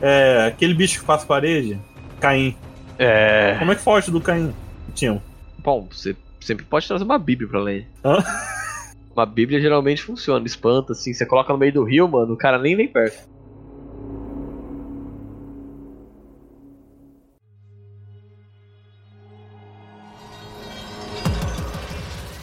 É. 0.00 0.46
Aquele 0.48 0.74
bicho 0.74 1.00
que 1.00 1.06
faz 1.06 1.24
parede. 1.24 1.78
Caim. 2.20 2.56
É. 2.98 3.56
Como 3.58 3.72
é 3.72 3.74
que 3.74 3.82
foge 3.82 4.10
do 4.10 4.20
Caim? 4.20 4.54
Tinha. 4.94 5.20
Bom, 5.58 5.88
você 5.90 6.16
sempre 6.46 6.64
pode 6.64 6.86
trazer 6.86 7.04
uma 7.04 7.18
bíblia 7.18 7.48
pra 7.48 7.60
lane. 7.60 7.86
Hã? 8.04 8.22
Uma 9.14 9.26
bíblia 9.26 9.60
geralmente 9.60 10.02
funciona, 10.02 10.46
espanta, 10.46 10.92
assim. 10.92 11.12
Você 11.12 11.26
coloca 11.26 11.52
no 11.52 11.58
meio 11.58 11.72
do 11.72 11.84
rio, 11.84 12.06
mano, 12.06 12.34
o 12.34 12.36
cara 12.36 12.58
nem 12.58 12.76
vem 12.76 12.86
perto. 12.86 13.28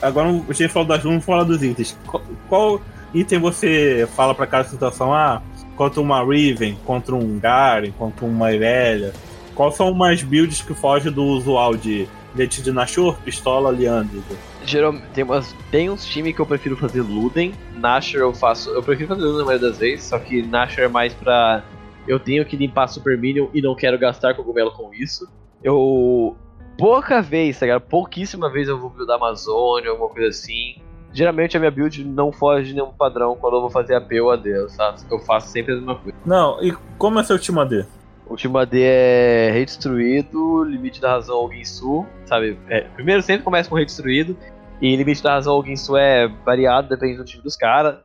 Agora 0.02 0.28
gente 0.50 0.68
falou 0.68 0.88
das 0.88 1.02
vamos 1.02 1.24
falar 1.24 1.46
dos 1.46 1.64
itens. 1.64 1.98
Qual, 2.06 2.24
qual 2.50 2.82
item 3.14 3.40
você 3.40 4.06
fala 4.16 4.36
pra 4.36 4.46
cada 4.46 4.68
situação? 4.68 5.14
Ah, 5.14 5.42
contra 5.78 6.02
uma 6.02 6.26
Riven, 6.26 6.78
contra 6.86 7.16
um 7.16 7.40
Garen, 7.40 7.92
contra 7.92 8.26
uma 8.26 8.52
Irelia. 8.52 9.14
Quais 9.56 9.76
são 9.76 9.92
umas 9.92 10.22
builds 10.22 10.62
que 10.62 10.74
fogem 10.74 11.12
do 11.12 11.24
usual 11.24 11.78
de 11.78 12.08
Dente 12.34 12.62
de 12.62 12.72
Nashor, 12.72 13.16
Pistola, 13.22 13.70
Leandro? 13.70 14.24
Geralmente, 14.66 15.06
tem, 15.14 15.24
umas, 15.24 15.56
tem 15.70 15.90
uns 15.90 16.06
times 16.06 16.36
que 16.36 16.42
eu 16.42 16.46
prefiro 16.46 16.76
fazer 16.76 17.02
Luden. 17.02 17.54
Nasher 17.76 18.22
eu 18.22 18.34
faço. 18.34 18.70
Eu 18.72 18.82
prefiro 18.82 19.10
fazer 19.10 19.22
Luden 19.22 19.40
na 19.40 19.46
maioria 19.46 19.70
das 19.70 19.78
vezes, 19.78 20.06
só 20.06 20.18
que 20.18 20.42
Nasher 20.42 20.86
é 20.86 20.88
mais 20.88 21.14
pra. 21.14 21.64
Eu 22.08 22.20
tenho 22.20 22.44
que 22.46 22.58
limpar 22.58 22.88
Super 22.88 23.18
Minion 23.18 23.48
e 23.54 23.62
não 23.62 23.76
quero 23.76 23.98
gastar 23.98 24.34
cogumelo 24.34 24.72
com 24.72 24.94
isso. 24.94 25.28
Eu. 25.64 26.36
Pouca 26.78 27.22
vez, 27.22 27.60
tá 27.60 27.68
ligado? 27.68 27.82
Pouquíssima 27.82 28.50
vez 28.52 28.68
eu 28.68 28.80
vou 28.80 28.90
buildar 28.90 29.18
Amazônia, 29.18 29.92
alguma 29.92 30.10
coisa 30.10 30.30
assim. 30.30 30.76
Geralmente 31.14 31.56
a 31.56 31.60
minha 31.60 31.70
build 31.70 32.04
não 32.04 32.32
foge 32.32 32.70
de 32.70 32.74
nenhum 32.74 32.92
padrão 32.92 33.38
quando 33.40 33.58
eu 33.58 33.62
vou 33.62 33.70
fazer 33.70 33.94
AP 33.94 34.12
ou 34.20 34.32
AD, 34.32 34.70
sabe? 34.70 35.02
Eu 35.12 35.20
faço 35.20 35.50
sempre 35.50 35.74
a 35.74 35.76
mesma 35.76 35.96
coisa. 35.96 36.18
Não, 36.26 36.62
e 36.64 36.76
como 36.98 37.20
é 37.20 37.24
seu 37.24 37.38
time 37.38 37.60
AD? 37.60 37.86
O 38.28 38.36
time 38.36 38.58
AD 38.58 38.82
é 38.82 39.52
Rei 39.52 39.66
Destruído, 39.66 40.64
Limite 40.64 41.02
da 41.02 41.12
Razão 41.12 41.38
ou 41.38 41.52
Ginsu, 41.52 42.06
sabe? 42.26 42.58
É, 42.70 42.82
primeiro 42.82 43.22
sempre 43.22 43.44
começa 43.44 43.70
com 43.70 43.76
Rei 43.76 43.86
Destruído, 43.86 44.38
e 44.82 44.96
Limite 44.96 45.22
da 45.22 45.34
Razão 45.34 45.56
ou 45.56 45.66
Ginsu 45.66 45.98
é 45.98 46.28
variado, 46.46 46.90
depende 46.90 47.18
do 47.18 47.26
time 47.26 47.44
dos 47.44 47.56
caras. 47.56 47.98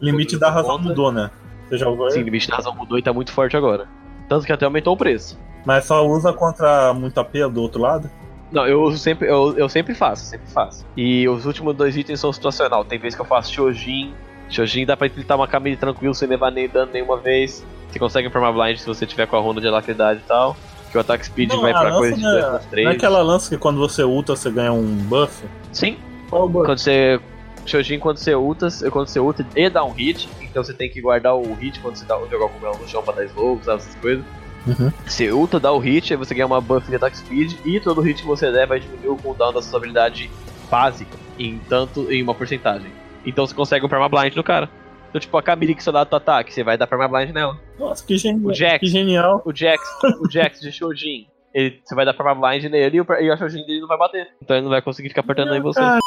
Limite 0.00 0.38
da 0.38 0.50
razão 0.50 0.78
mudou, 0.78 1.10
né? 1.10 1.30
Você 1.68 1.78
já 1.78 1.86
Sim? 2.10 2.22
Limite 2.22 2.48
da 2.48 2.56
Razão 2.56 2.74
mudou 2.74 2.98
e 2.98 3.02
tá 3.02 3.12
muito 3.12 3.32
forte 3.32 3.56
agora. 3.56 3.88
Tanto 4.28 4.46
que 4.46 4.52
até 4.52 4.64
aumentou 4.64 4.94
o 4.94 4.96
preço. 4.96 5.38
Mas 5.64 5.84
só 5.84 6.06
usa 6.06 6.32
contra 6.32 6.92
muito 6.94 7.18
AP 7.18 7.34
do 7.52 7.60
outro 7.60 7.80
lado? 7.80 8.10
Não, 8.52 8.66
eu 8.66 8.82
uso 8.82 8.98
sempre, 8.98 9.28
eu, 9.28 9.56
eu 9.56 9.68
sempre 9.68 9.94
faço, 9.94 10.24
sempre 10.24 10.48
faço. 10.48 10.86
E 10.96 11.28
os 11.28 11.46
últimos 11.46 11.74
dois 11.74 11.96
itens 11.96 12.20
são 12.20 12.32
situacional. 12.32 12.84
Tem 12.84 12.98
vezes 12.98 13.16
que 13.16 13.22
eu 13.22 13.26
faço 13.26 13.52
Shojin. 13.52 14.14
Shojin 14.48 14.86
dá 14.86 14.96
pra 14.96 15.08
splitar 15.08 15.36
uma 15.36 15.48
Camille 15.48 15.76
tranquilo 15.76 16.14
sem 16.14 16.28
levar 16.28 16.52
nem 16.52 16.68
dano 16.68 16.92
nenhuma 16.92 17.16
vez. 17.16 17.64
Você 17.96 17.98
consegue 17.98 18.28
formar 18.28 18.52
blind 18.52 18.76
se 18.76 18.86
você 18.86 19.06
tiver 19.06 19.26
com 19.26 19.36
a 19.36 19.40
runa 19.40 19.58
de 19.58 19.66
alacridade 19.66 20.20
e 20.22 20.28
tal. 20.28 20.54
Que 20.92 20.98
o 20.98 21.00
attack 21.00 21.24
speed 21.24 21.50
Não, 21.50 21.62
vai 21.62 21.72
a 21.72 21.80
pra 21.80 21.92
coisa 21.92 22.14
de 22.16 22.22
não 22.22 22.30
é- 22.30 22.40
2 22.40 22.50
plus 22.50 22.64
3. 22.66 22.84
Não 22.84 22.92
é 22.92 22.94
aquela 22.94 23.22
lança 23.22 23.48
que 23.48 23.56
quando 23.56 23.78
você 23.78 24.04
ulta 24.04 24.36
você 24.36 24.50
ganha 24.50 24.72
um 24.72 24.84
buff? 24.84 25.44
Sim, 25.72 25.96
Qual 26.28 26.44
o 26.44 26.48
buff? 26.48 26.66
Quando 26.66 26.78
você. 26.78 27.18
Shojin, 27.64 27.98
quando 27.98 28.18
você 28.18 28.34
ulta, 28.34 28.68
quando 28.92 29.08
você 29.08 29.18
ulta 29.18 29.44
e 29.56 29.68
dá 29.68 29.82
um 29.84 29.90
hit, 29.90 30.28
então 30.42 30.62
você 30.62 30.72
tem 30.72 30.88
que 30.88 31.00
guardar 31.00 31.34
o 31.34 31.52
hit 31.54 31.80
quando 31.80 31.96
você 31.96 32.04
dá, 32.04 32.16
jogar 32.30 32.44
o 32.44 32.48
cogumelo 32.50 32.78
no 32.78 32.86
chão 32.86 33.02
pra 33.02 33.12
dar 33.14 33.24
slow, 33.24 33.58
sabe, 33.64 33.78
essas 33.78 33.94
coisas. 33.96 34.24
Uhum. 34.66 34.92
Você 35.04 35.32
ulta, 35.32 35.58
dá 35.58 35.72
o 35.72 35.78
hit, 35.78 36.12
aí 36.12 36.16
você 36.16 36.32
ganha 36.32 36.46
uma 36.46 36.60
buff 36.60 36.88
de 36.88 36.94
attack 36.94 37.16
speed, 37.16 37.54
e 37.64 37.80
todo 37.80 38.00
hit 38.02 38.20
que 38.22 38.28
você 38.28 38.52
der 38.52 38.68
vai 38.68 38.78
diminuir 38.78 39.08
o 39.08 39.16
cooldown 39.16 39.52
da 39.52 39.60
sua 39.62 39.78
habilidade 39.78 40.30
básica, 40.70 41.16
em 41.38 41.58
tanto 41.68 42.12
em 42.12 42.22
uma 42.22 42.34
porcentagem. 42.34 42.92
Então 43.24 43.44
você 43.44 43.54
consegue 43.54 43.84
um 43.84 43.88
permablind 43.88 44.36
no 44.36 44.44
cara. 44.44 44.70
Então, 45.16 45.20
tipo, 45.20 45.38
a 45.38 45.42
Camille 45.42 45.74
que 45.74 45.90
dá 45.90 46.04
teu 46.04 46.18
ataque, 46.18 46.52
você 46.52 46.62
vai 46.62 46.76
dar 46.76 46.86
permablind 46.86 47.32
nela. 47.32 47.58
Nossa, 47.78 48.04
que 48.04 48.18
genial. 48.18 48.50
O 48.50 48.54
Jax. 48.54 48.80
Que 48.80 48.86
genial. 48.86 49.42
O 49.46 49.54
Jax, 49.54 49.80
o 50.20 50.30
Jax 50.30 50.60
de 50.60 50.70
Shojin, 50.70 51.26
ele, 51.54 51.80
você 51.82 51.94
vai 51.94 52.04
dar 52.04 52.12
permablind 52.12 52.64
nele 52.64 52.98
e, 52.98 53.00
o, 53.00 53.06
e 53.18 53.30
a 53.30 53.36
Shojin 53.36 53.64
dele 53.64 53.80
não 53.80 53.88
vai 53.88 53.96
bater. 53.96 54.28
Então 54.42 54.56
ele 54.56 54.64
não 54.64 54.70
vai 54.70 54.82
conseguir 54.82 55.08
ficar 55.08 55.22
apertando 55.22 55.54
em 55.54 55.60
você. 55.62 55.80
Cara, 55.80 56.00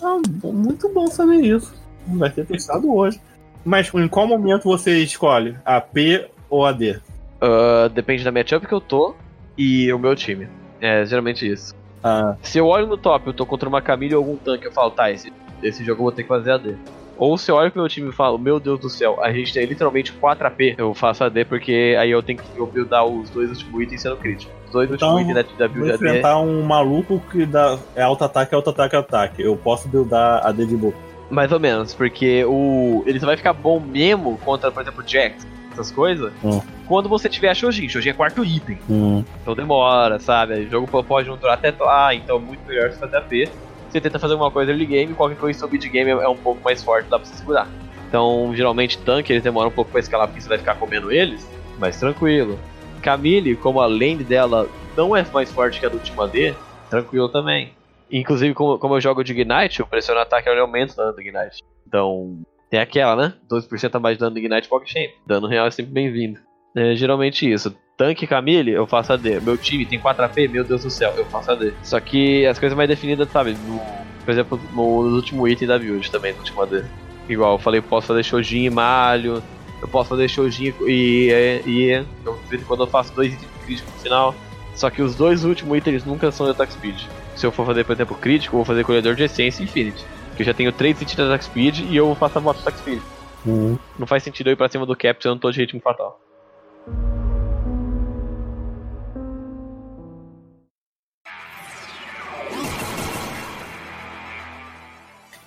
ah, 0.00 0.20
muito 0.44 0.88
bom 0.90 1.08
saber 1.08 1.40
isso. 1.40 1.74
Vai 2.06 2.30
ter 2.30 2.46
testado 2.46 2.94
hoje. 2.94 3.20
Mas 3.64 3.92
em 3.92 4.06
qual 4.06 4.28
momento 4.28 4.64
você 4.64 5.02
escolhe? 5.02 5.56
AP 5.64 6.30
ou 6.48 6.64
AD? 6.64 7.00
Ah, 7.40 7.90
depende 7.92 8.22
da 8.22 8.30
matchup 8.30 8.64
que 8.64 8.74
eu 8.74 8.80
tô 8.80 9.16
e 9.58 9.92
o 9.92 9.98
meu 9.98 10.14
time. 10.14 10.46
É 10.80 11.04
geralmente 11.04 11.50
isso. 11.50 11.74
Ah, 12.00 12.36
Se 12.42 12.58
eu 12.58 12.66
olho 12.66 12.86
no 12.86 12.96
top, 12.96 13.26
eu 13.26 13.32
tô 13.32 13.44
contra 13.44 13.68
uma 13.68 13.82
Camille 13.82 14.14
ou 14.14 14.22
algum 14.22 14.36
tanque, 14.36 14.66
eu 14.66 14.72
falo, 14.72 14.92
tá, 14.92 15.10
esse, 15.10 15.32
esse 15.64 15.82
jogo 15.84 16.00
eu 16.00 16.04
vou 16.04 16.12
ter 16.12 16.22
que 16.22 16.28
fazer 16.28 16.52
AD. 16.52 16.76
Ou 17.16 17.38
se 17.38 17.50
eu 17.50 17.54
olho 17.56 17.70
pro 17.70 17.80
meu 17.80 17.88
time 17.88 18.08
e 18.08 18.12
falo, 18.12 18.36
meu 18.38 18.58
Deus 18.58 18.80
do 18.80 18.88
céu, 18.90 19.18
a 19.22 19.32
gente 19.32 19.52
tem 19.52 19.64
literalmente 19.66 20.12
4 20.12 20.46
AP, 20.46 20.60
eu 20.78 20.92
faço 20.94 21.22
AD 21.24 21.44
porque 21.44 21.96
aí 21.98 22.10
eu 22.10 22.22
tenho 22.22 22.38
que 22.38 22.58
eu 22.58 22.66
buildar 22.66 23.04
os 23.06 23.30
dois 23.30 23.50
últimos 23.50 23.82
itens 23.82 24.02
sendo 24.02 24.16
crítico. 24.16 24.52
Os 24.66 24.72
dois 24.72 24.90
Então, 24.90 25.14
últimos 25.14 25.30
itens 25.38 25.56
da, 25.56 25.66
da 25.66 25.72
vou 25.72 25.82
build 25.82 25.92
AD. 25.94 26.04
enfrentar 26.04 26.38
um 26.40 26.62
maluco 26.62 27.22
que 27.30 27.46
dá 27.46 27.78
é 27.94 28.02
alto 28.02 28.24
ataque, 28.24 28.54
alto 28.54 28.70
ataque, 28.70 28.96
ataque. 28.96 29.42
Eu 29.42 29.56
posso 29.56 29.88
buildar 29.88 30.44
AD 30.46 30.66
de 30.66 30.76
boa. 30.76 30.94
Mais 31.30 31.50
ou 31.52 31.58
menos, 31.60 31.94
porque 31.94 32.44
o. 32.44 33.02
Ele 33.06 33.18
só 33.18 33.26
vai 33.26 33.36
ficar 33.36 33.52
bom 33.54 33.80
mesmo 33.80 34.36
contra, 34.44 34.70
por 34.70 34.82
exemplo, 34.82 35.02
Jax, 35.06 35.46
essas 35.72 35.90
coisas, 35.90 36.30
Hum. 36.44 36.60
quando 36.86 37.08
você 37.08 37.28
tiver 37.28 37.48
a 37.48 37.54
Shojin. 37.54 37.88
Shojin 37.88 38.10
é 38.10 38.12
quarto 38.12 38.44
item. 38.44 38.78
Hum. 38.90 39.24
Então 39.42 39.54
demora, 39.54 40.18
sabe? 40.18 40.54
O 40.54 40.70
jogo 40.70 41.02
pode 41.04 41.28
não 41.28 41.36
durar 41.36 41.54
até 41.54 41.72
lá, 41.80 42.14
então 42.14 42.36
é 42.36 42.40
muito 42.40 42.60
melhor 42.68 42.90
você 42.90 42.98
fazer 42.98 43.16
AP. 43.16 43.48
Você 43.94 44.00
tenta 44.00 44.18
fazer 44.18 44.32
alguma 44.32 44.50
coisa 44.50 44.72
early 44.72 44.86
game, 44.86 45.14
qualquer 45.14 45.36
coisa 45.36 45.56
seu 45.56 45.68
mid 45.68 45.84
game 45.84 46.10
é 46.10 46.28
um 46.28 46.36
pouco 46.36 46.60
mais 46.64 46.82
forte, 46.82 47.08
dá 47.08 47.16
pra 47.16 47.24
você 47.24 47.36
segurar. 47.36 47.68
Então, 48.08 48.52
geralmente, 48.52 48.98
tanque 48.98 49.32
eles 49.32 49.44
demoram 49.44 49.68
um 49.68 49.72
pouco 49.72 49.88
pra 49.88 50.00
escalar 50.00 50.26
porque 50.26 50.40
você 50.40 50.48
vai 50.48 50.58
ficar 50.58 50.74
comendo 50.74 51.12
eles, 51.12 51.48
mas 51.78 52.00
tranquilo. 52.00 52.58
Camille, 53.00 53.54
como 53.54 53.80
a 53.80 53.86
lane 53.86 54.24
dela 54.24 54.68
não 54.96 55.14
é 55.14 55.24
mais 55.32 55.48
forte 55.52 55.78
que 55.78 55.86
a 55.86 55.88
do 55.88 55.98
último 55.98 56.22
AD, 56.22 56.56
tranquilo 56.90 57.28
também. 57.28 57.72
Inclusive, 58.10 58.52
como, 58.52 58.80
como 58.80 58.96
eu 58.96 59.00
jogo 59.00 59.22
de 59.22 59.30
Ignite, 59.30 59.80
o 59.80 59.86
pressiono 59.86 60.20
ataque 60.20 60.48
ele 60.48 60.58
aumenta 60.58 60.94
o 60.94 60.96
dano 60.96 61.12
do 61.12 61.20
Ignite. 61.20 61.62
Então, 61.86 62.42
tem 62.68 62.80
aquela, 62.80 63.14
né? 63.14 63.34
12% 63.48 63.94
a 63.94 64.00
mais 64.00 64.16
de 64.16 64.20
dano 64.22 64.34
do 64.34 64.40
Ignite 64.40 64.68
PogChamp. 64.68 65.12
Dano 65.24 65.46
real 65.46 65.68
é 65.68 65.70
sempre 65.70 65.92
bem-vindo. 65.92 66.40
É 66.76 66.96
geralmente 66.96 67.48
isso. 67.48 67.72
Tanque 67.96 68.26
Camille, 68.26 68.72
eu 68.72 68.86
faço 68.86 69.12
AD. 69.12 69.40
Meu 69.40 69.56
time 69.56 69.86
tem 69.86 69.98
4 69.98 70.24
AP, 70.24 70.36
meu 70.50 70.64
Deus 70.64 70.82
do 70.82 70.90
céu, 70.90 71.12
eu 71.16 71.24
faço 71.26 71.52
AD. 71.52 71.72
Só 71.82 72.00
que 72.00 72.44
as 72.46 72.58
coisas 72.58 72.76
mais 72.76 72.88
definidas, 72.88 73.30
sabe? 73.30 73.56
No, 73.66 73.80
por 74.24 74.30
exemplo, 74.30 74.60
no 74.72 74.82
último 75.14 75.46
item 75.46 75.68
da 75.68 75.78
build 75.78 76.10
também, 76.10 76.32
no 76.32 76.38
último 76.38 76.62
AD. 76.62 76.84
Igual, 77.28 77.52
eu 77.52 77.58
falei, 77.58 77.80
posso 77.80 78.08
fazer 78.08 78.22
Shojin 78.22 78.64
e 78.64 78.70
Malho. 78.70 79.42
Eu 79.80 79.88
posso 79.88 80.10
fazer 80.10 80.28
Shojin 80.28 80.74
e. 80.86 81.30
e, 81.30 81.70
e 81.70 82.06
eu, 82.24 82.38
quando 82.66 82.84
eu 82.84 82.86
faço 82.86 83.14
dois 83.14 83.32
itens 83.32 83.50
críticos 83.64 83.92
no 83.94 84.00
final. 84.00 84.34
Só 84.74 84.90
que 84.90 85.02
os 85.02 85.14
dois 85.14 85.44
últimos 85.44 85.78
itens 85.78 86.04
nunca 86.04 86.32
são 86.32 86.46
de 86.46 86.52
attack 86.52 86.72
speed. 86.72 87.00
Se 87.36 87.46
eu 87.46 87.52
for 87.52 87.64
fazer, 87.64 87.84
por 87.84 87.92
exemplo, 87.92 88.16
crítico, 88.16 88.56
eu 88.56 88.58
vou 88.58 88.64
fazer 88.64 88.84
colhedor 88.84 89.14
de 89.14 89.24
essência 89.24 89.62
e 89.62 89.64
infinity. 89.64 90.04
Que 90.36 90.42
eu 90.42 90.46
já 90.46 90.54
tenho 90.54 90.72
três 90.72 91.00
itens 91.00 91.14
de 91.14 91.22
attack 91.22 91.44
speed 91.44 91.80
e 91.90 91.96
eu 91.96 92.12
faço 92.16 92.38
a 92.38 92.40
moto 92.40 92.58
attack 92.60 92.78
speed. 92.78 93.00
Uhum. 93.46 93.78
Não 93.98 94.06
faz 94.06 94.22
sentido 94.22 94.48
eu 94.48 94.54
ir 94.54 94.56
pra 94.56 94.68
cima 94.68 94.86
do 94.86 94.96
Cap 94.96 95.22
se 95.22 95.28
eu 95.28 95.32
não 95.32 95.38
tô 95.38 95.50
de 95.50 95.60
ritmo 95.60 95.80
fatal. 95.80 96.18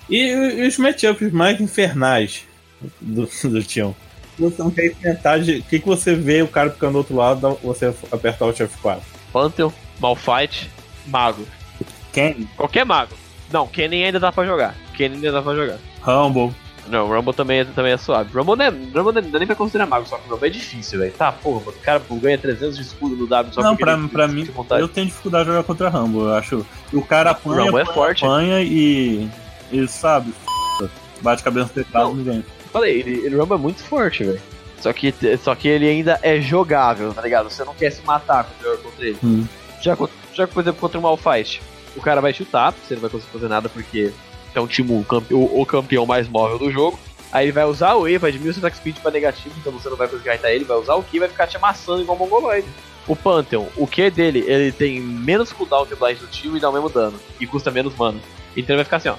E, 0.09 0.17
e 0.31 0.67
os 0.67 0.77
matchups 0.77 1.31
mais 1.31 1.59
infernais 1.59 2.45
do, 3.01 3.27
do 3.43 3.63
time? 3.63 3.95
Você 4.39 4.61
não 4.61 4.69
tem 4.69 4.91
vantagem. 5.03 5.59
O 5.59 5.63
que, 5.63 5.79
que 5.79 5.85
você 5.87 6.15
vê 6.15 6.41
o 6.41 6.47
cara 6.47 6.69
ficando 6.69 6.93
do 6.93 6.97
outro 6.99 7.15
lado, 7.15 7.59
você 7.63 7.93
aperta 8.11 8.43
o 8.45 8.47
Alt 8.47 8.59
F4? 8.59 8.99
Pantheon, 9.33 9.71
Malfight, 9.99 10.69
Mago. 11.07 11.45
Quem? 12.13 12.47
Qualquer 12.55 12.85
mago. 12.85 13.13
Não, 13.51 13.67
Kennen 13.67 14.05
ainda 14.05 14.19
dá 14.19 14.31
pra 14.31 14.45
jogar. 14.45 14.75
Kennen 14.95 15.15
ainda 15.17 15.31
dá 15.31 15.41
pra 15.41 15.55
jogar. 15.55 15.77
Rumble. 16.01 16.53
Não, 16.87 17.07
Rumble 17.07 17.33
também 17.33 17.59
é, 17.59 17.65
também 17.65 17.91
é 17.93 17.97
suave. 17.97 18.31
Rumble 18.33 18.55
não, 18.55 18.65
é, 18.65 18.69
Rumble 18.69 19.21
não 19.21 19.29
dá 19.31 19.39
nem 19.39 19.45
pra 19.47 19.55
considerar 19.55 19.85
mago, 19.85 20.07
só 20.07 20.17
que 20.17 20.29
Rumble 20.29 20.47
é 20.47 20.51
difícil, 20.51 20.99
velho. 20.99 21.11
Tá, 21.13 21.31
porra, 21.31 21.69
o 21.69 21.73
cara 21.73 22.01
ganha 22.11 22.37
300 22.37 22.75
de 22.77 22.81
escudo 22.83 23.15
no 23.15 23.27
W 23.27 23.53
só 23.53 23.61
não, 23.61 23.71
porque 23.71 23.83
pra, 23.83 23.93
ele- 23.93 24.07
pra 24.07 24.23
ele 24.25 24.33
mim, 24.33 24.49
eu 24.79 24.87
tenho 24.87 25.07
dificuldade 25.07 25.45
de 25.45 25.51
jogar 25.51 25.63
contra 25.63 25.89
Rumble. 25.89 26.21
Eu 26.21 26.33
acho 26.35 26.65
o 26.93 27.01
cara 27.03 27.31
apanha, 27.31 27.63
Rumble 27.63 27.79
é 27.79 27.81
apanha, 27.81 27.93
forte. 27.95 28.25
apanha 28.25 28.61
e. 28.61 29.27
E 29.71 29.87
sabe, 29.87 30.33
f***, 30.79 30.89
bate 31.21 31.43
cabeça 31.43 31.65
no 31.67 31.73
teclado 31.83 32.13
Não. 32.13 32.19
e 32.21 32.23
vem. 32.23 32.45
Falei, 32.71 32.99
ele, 32.99 33.25
ele 33.25 33.35
Rumble 33.35 33.55
é 33.55 33.59
muito 33.59 33.83
forte, 33.83 34.23
velho. 34.23 34.41
Só 34.79 34.93
que, 34.93 35.13
só 35.43 35.55
que 35.55 35.67
ele 35.67 35.87
ainda 35.89 36.19
é 36.21 36.39
jogável, 36.39 37.13
tá 37.13 37.21
ligado? 37.21 37.49
Você 37.49 37.63
não 37.63 37.73
quer 37.73 37.91
se 37.91 38.01
matar 38.05 38.43
contra, 38.45 38.77
contra 38.77 39.05
ele. 39.05 39.17
Hum. 39.23 39.45
Já, 39.81 39.97
já, 40.33 40.47
por 40.47 40.61
exemplo, 40.61 40.79
contra 40.79 40.99
o 40.99 41.01
Malfight, 41.01 41.61
o 41.95 42.01
cara 42.01 42.21
vai 42.21 42.33
chutar, 42.33 42.71
você 42.73 42.93
não 42.93 43.01
vai 43.01 43.09
conseguir 43.09 43.31
fazer 43.31 43.47
nada 43.47 43.67
porque 43.69 44.11
é 44.53 44.59
um 44.61 44.67
time 44.67 44.91
o, 44.93 45.03
campe- 45.03 45.33
o- 45.33 45.61
o 45.61 45.65
campeão 45.65 46.05
mais 46.05 46.27
móvel 46.27 46.59
do 46.59 46.71
jogo. 46.71 46.99
Aí 47.31 47.45
ele 47.45 47.51
vai 47.51 47.65
usar 47.65 47.95
o 47.95 48.07
E, 48.07 48.17
vai 48.17 48.31
diminuir 48.31 48.55
o 48.55 48.57
attack 48.59 48.77
speed 48.77 48.97
pra 48.99 49.11
negativo, 49.11 49.53
então 49.59 49.73
você 49.73 49.89
não 49.89 49.97
vai 49.97 50.07
conseguir 50.07 50.33
hitar 50.35 50.51
ele, 50.51 50.63
vai 50.63 50.77
usar 50.77 50.93
o 50.95 51.03
Q 51.03 51.17
e 51.17 51.19
vai 51.19 51.27
ficar 51.29 51.47
te 51.47 51.57
amassando 51.57 52.01
igual 52.01 52.15
um 52.15 52.19
mongoloide. 52.21 52.67
O 53.07 53.15
Pantheon, 53.15 53.65
o 53.75 53.85
Q 53.87 54.09
dele, 54.11 54.43
ele 54.47 54.71
tem 54.71 54.99
menos 55.01 55.51
cooldown 55.51 55.85
que 55.85 55.93
o 55.93 55.97
Blind 55.97 56.19
do 56.19 56.27
time 56.27 56.57
e 56.57 56.61
dá 56.61 56.69
o 56.69 56.73
mesmo 56.73 56.89
dano. 56.89 57.19
E 57.39 57.47
custa 57.47 57.71
menos 57.71 57.95
mana. 57.95 58.17
Então 58.55 58.75
ele 58.75 58.83
vai 58.83 58.85
ficar 58.85 58.97
assim, 58.97 59.09
ó. 59.09 59.15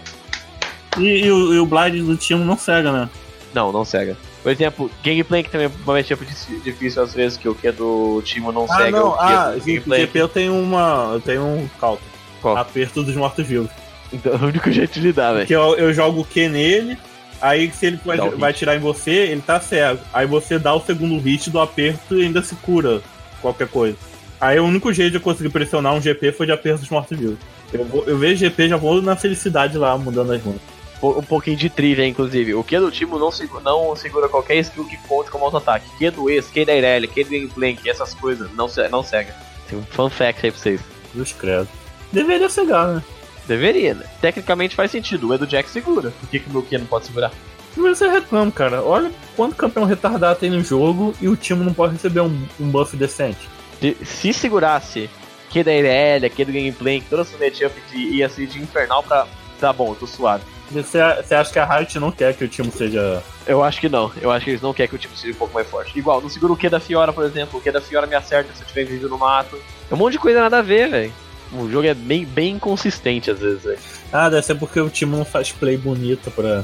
E, 1.01 1.25
e 1.27 1.31
o, 1.31 1.55
e 1.55 1.59
o 1.59 1.67
Blind 1.67 2.05
do 2.05 2.17
time 2.17 2.45
não 2.45 2.57
cega, 2.57 2.93
né? 2.93 3.09
Não, 3.55 3.73
não 3.73 3.85
cega. 3.85 4.17
Por 4.43 4.53
exemplo, 4.53 4.91
Gangplank 5.05 5.51
também 5.51 5.69
é 5.69 6.03
tipo 6.03 6.25
difícil 6.63 7.03
às 7.03 7.13
vezes, 7.13 7.37
que 7.37 7.49
o 7.49 7.55
Q 7.55 7.73
do 7.73 8.23
time 8.25 8.51
não 8.53 8.65
Ah, 8.71 8.77
cega. 8.77 8.91
não. 8.99 9.15
Ah, 9.21 9.55
Gangplank. 9.65 10.01
GP 10.03 10.19
eu 10.21 10.29
tenho 10.29 10.55
uma. 10.55 11.11
Eu 11.15 11.21
tenho 11.21 11.43
um 11.43 11.69
cálculo. 11.81 12.09
Qual? 12.41 12.57
Aperto 12.57 13.03
dos 13.03 13.17
mortos-vivos. 13.17 13.69
Então 14.13 14.33
é 14.35 14.37
o 14.37 14.45
único 14.47 14.71
jeito 14.71 14.93
de 14.95 15.01
lidar, 15.01 15.33
velho. 15.33 15.41
Porque 15.41 15.55
eu, 15.57 15.75
eu 15.77 15.93
jogo 15.93 16.21
o 16.21 16.25
Q 16.25 16.49
nele, 16.49 16.97
aí 17.43 17.71
se 17.73 17.87
ele 17.87 17.99
vai, 18.05 18.19
hit. 18.19 18.37
vai 18.37 18.53
tirar 18.53 18.77
em 18.77 18.81
você, 18.81 19.11
ele 19.11 19.41
tá 19.43 19.61
cego. 19.61 20.01
Aí 20.13 20.27
você 20.27 20.59
dá 20.59 20.73
o 20.75 20.81
segundo 20.81 21.19
hit 21.19 21.51
do 21.51 21.59
aperto 21.61 22.17
e 22.19 22.23
ainda 22.25 22.43
se 22.43 22.55
cura 22.57 23.03
qualquer 23.43 23.67
coisa. 23.69 23.97
Aí 24.41 24.59
o 24.61 24.65
único 24.65 24.93
jeito 24.93 25.11
de 25.11 25.17
eu 25.17 25.21
conseguir 25.21 25.49
pressionar 25.51 25.95
um 25.95 26.01
GP 26.01 26.31
foi 26.33 26.47
de 26.47 26.53
aperto 26.53 26.81
dos 26.81 26.91
mortos-vivos. 26.91 27.39
Eu, 27.73 27.85
vou- 27.85 28.05
eu 28.07 28.17
vejo 28.17 28.37
GP 28.37 28.69
já 28.69 28.77
vou 28.77 29.03
na 29.03 29.17
felicidade 29.17 29.77
lá, 29.77 29.99
mudando 29.99 30.33
as 30.33 30.41
runas. 30.41 30.61
Um 31.03 31.23
pouquinho 31.23 31.57
de 31.57 31.69
trivia, 31.71 32.07
inclusive. 32.07 32.55
O 32.55 32.65
Q 32.65 32.79
do 32.81 32.91
Timo 32.91 33.19
não, 33.19 33.31
segu- 33.31 33.61
não 33.61 33.95
segura 33.95 34.29
qualquer 34.29 34.57
skill 34.57 34.85
que 34.85 34.97
conte 35.09 35.31
como 35.31 35.45
auto-ataque. 35.45 35.87
Q 35.99 36.11
do 36.11 36.31
ex, 36.31 36.49
Q 36.49 36.65
da 36.65 36.75
Irelia, 36.75 37.09
Q 37.09 37.25
do 37.25 37.31
Gangplank, 37.31 37.89
essas 37.89 38.15
coisas, 38.15 38.51
não, 38.55 38.69
se- 38.69 38.89
não 38.89 39.03
cega. 39.03 39.35
Tem 39.69 39.79
um 39.79 39.83
fun 39.85 40.09
fact 40.11 40.45
aí 40.45 40.51
pra 40.53 40.61
vocês. 40.61 40.81
Dos 41.15 41.33
credo. 41.33 41.69
Deveria 42.13 42.49
cegar, 42.49 42.87
né? 42.89 43.03
Deveria, 43.47 43.95
né? 43.95 44.05
Tecnicamente 44.21 44.75
faz 44.75 44.91
sentido. 44.91 45.29
O 45.29 45.35
E 45.35 45.39
do 45.39 45.47
Jack 45.47 45.69
segura. 45.71 46.11
Por 46.21 46.29
que, 46.29 46.39
que 46.41 46.49
o 46.49 46.53
meu 46.53 46.63
Q 46.63 46.79
não 46.79 46.87
pode 46.87 47.07
segurar? 47.07 47.31
Primeiro 47.73 47.95
você 47.97 48.09
reclama, 48.09 48.51
cara. 48.51 48.83
Olha 48.83 49.11
quanto 49.37 49.55
campeão 49.57 49.85
retardado 49.85 50.39
tem 50.41 50.51
no 50.51 50.63
jogo 50.63 51.15
e 51.21 51.29
o 51.29 51.37
time 51.37 51.65
não 51.65 51.73
pode 51.73 51.93
receber 51.95 52.21
um, 52.21 52.47
um 52.59 52.69
buff 52.69 52.97
decente. 52.97 53.49
Se, 53.81 53.97
se 54.05 54.33
segurasse 54.33 55.09
Q 55.51 55.63
da 55.65 55.73
Irelia, 55.73 56.29
Q 56.29 56.45
do 56.45 56.53
Gangplank, 56.53 57.05
toda 57.09 57.23
essa 57.23 57.39
matchup 57.39 57.73
de, 57.91 57.99
ia 58.17 58.29
ser 58.29 58.47
de 58.47 58.59
infernal 58.61 59.03
pra. 59.03 59.27
Tá 59.61 59.73
bom, 59.73 59.91
eu 59.91 59.95
tô 59.95 60.07
suave. 60.07 60.43
Você, 60.71 60.99
você 61.23 61.35
acha 61.35 61.53
que 61.53 61.59
a 61.59 61.65
Riot 61.65 61.99
não 61.99 62.11
quer 62.13 62.35
que 62.35 62.45
o 62.45 62.49
time 62.49 62.71
seja. 62.71 63.23
Eu 63.47 63.63
acho 63.65 63.81
que 63.81 63.89
não. 63.89 64.13
Eu 64.21 64.31
acho 64.31 64.45
que 64.45 64.51
eles 64.51 64.63
não 64.63 64.75
querem 64.75 64.91
que 64.91 64.97
o 64.97 64.99
time 64.99 65.17
seja 65.17 65.33
um 65.33 65.37
pouco 65.39 65.55
mais 65.55 65.67
forte. 65.69 65.99
Igual, 65.99 66.21
não 66.21 66.29
segura 66.29 66.53
o 66.53 66.57
Q 66.57 66.69
da 66.69 66.79
Fiora, 66.81 67.13
por 67.13 67.25
exemplo. 67.25 67.59
O 67.59 67.63
Q 67.63 67.71
da 67.73 67.81
Fiora 67.81 68.07
me 68.07 68.15
acerta 68.15 68.53
se 68.55 68.63
eu 68.63 68.67
tiver 68.67 68.85
vídeo 68.85 69.09
no 69.09 69.17
mato. 69.19 69.59
É 69.91 69.95
um 69.95 69.97
monte 69.97 70.13
de 70.13 70.19
coisa 70.19 70.41
nada 70.41 70.59
a 70.59 70.63
ver, 70.63 70.89
velho. 70.91 71.13
O 71.53 71.69
jogo 71.71 71.87
é 71.87 71.95
bem, 71.95 72.27
bem 72.27 72.55
inconsistente 72.57 73.31
às 73.31 73.39
vezes, 73.39 73.63
velho. 73.65 73.79
Ah, 74.13 74.29
deve 74.29 74.43
ser 74.45 74.55
porque 74.57 74.79
o 74.81 74.91
time 74.91 75.17
não 75.17 75.25
faz 75.25 75.51
play 75.51 75.79
bonita 75.79 76.31
pra. 76.31 76.63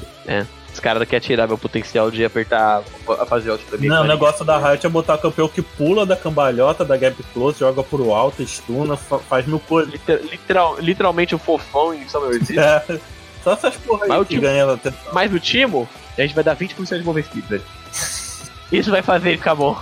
Os 0.72 0.80
caras 0.80 1.06
querem 1.08 1.24
tirar 1.24 1.46
meu 1.46 1.56
potencial 1.56 2.10
de 2.10 2.24
apertar, 2.24 2.82
a 3.08 3.24
fazer 3.24 3.50
alt 3.52 3.62
pra 3.62 3.78
mim. 3.78 3.86
Não, 3.86 4.02
o 4.02 4.06
negócio 4.08 4.44
da 4.44 4.58
Riot 4.58 4.84
é 4.84 4.88
botar 4.90 5.16
campeão 5.18 5.46
que 5.48 5.62
pula 5.62 6.04
da 6.04 6.16
cambalhota, 6.16 6.84
da 6.84 6.96
gap 6.96 7.16
close, 7.32 7.60
joga 7.60 7.80
pro 7.84 8.12
alto, 8.12 8.42
stuna, 8.42 8.96
fa- 8.96 9.20
faz 9.20 9.46
mil 9.46 9.60
coisas. 9.60 9.92
Liter- 9.92 10.20
literal, 10.28 10.76
literalmente 10.80 11.32
o 11.32 11.38
fofão 11.38 11.94
em 11.94 12.06
Summer 12.08 12.30
Resist. 12.32 12.58
É, 12.58 12.98
só 13.44 13.52
essas 13.52 13.76
porra 13.76 14.00
Mas 14.08 14.10
aí 14.10 14.18
o 14.18 14.24
que 14.24 14.34
time- 14.34 14.40
ganha 14.42 14.72
atenção. 14.72 15.12
Mas 15.12 15.30
no 15.30 15.38
Timo, 15.38 15.88
a 16.16 16.20
gente 16.22 16.34
vai 16.34 16.42
dar 16.42 16.56
20% 16.56 16.98
de 16.98 17.04
move 17.04 17.22
speed, 17.22 17.44
velho. 17.44 17.62
Isso 18.72 18.90
vai 18.90 19.02
fazer 19.02 19.28
ele 19.28 19.38
ficar 19.38 19.54
bom. 19.54 19.78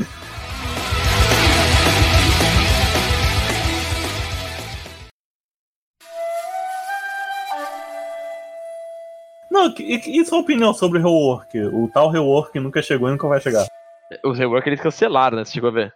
Não, 9.51 9.73
e, 9.79 10.21
e 10.21 10.25
sua 10.25 10.39
opinião 10.39 10.73
sobre 10.73 10.99
o 10.99 11.03
rework? 11.03 11.59
O 11.67 11.89
tal 11.93 12.11
rework 12.11 12.59
nunca 12.59 12.81
chegou 12.83 13.09
e 13.09 13.13
nunca 13.13 13.29
vai 13.29 13.41
chegar. 13.41 13.67
Os 14.25 14.39
rework 14.39 14.69
eles 14.69 14.81
cancelaram, 14.81 15.37
né? 15.37 15.45
Você 15.45 15.53
chegou 15.53 15.69
a 15.71 15.73
ver? 15.73 15.95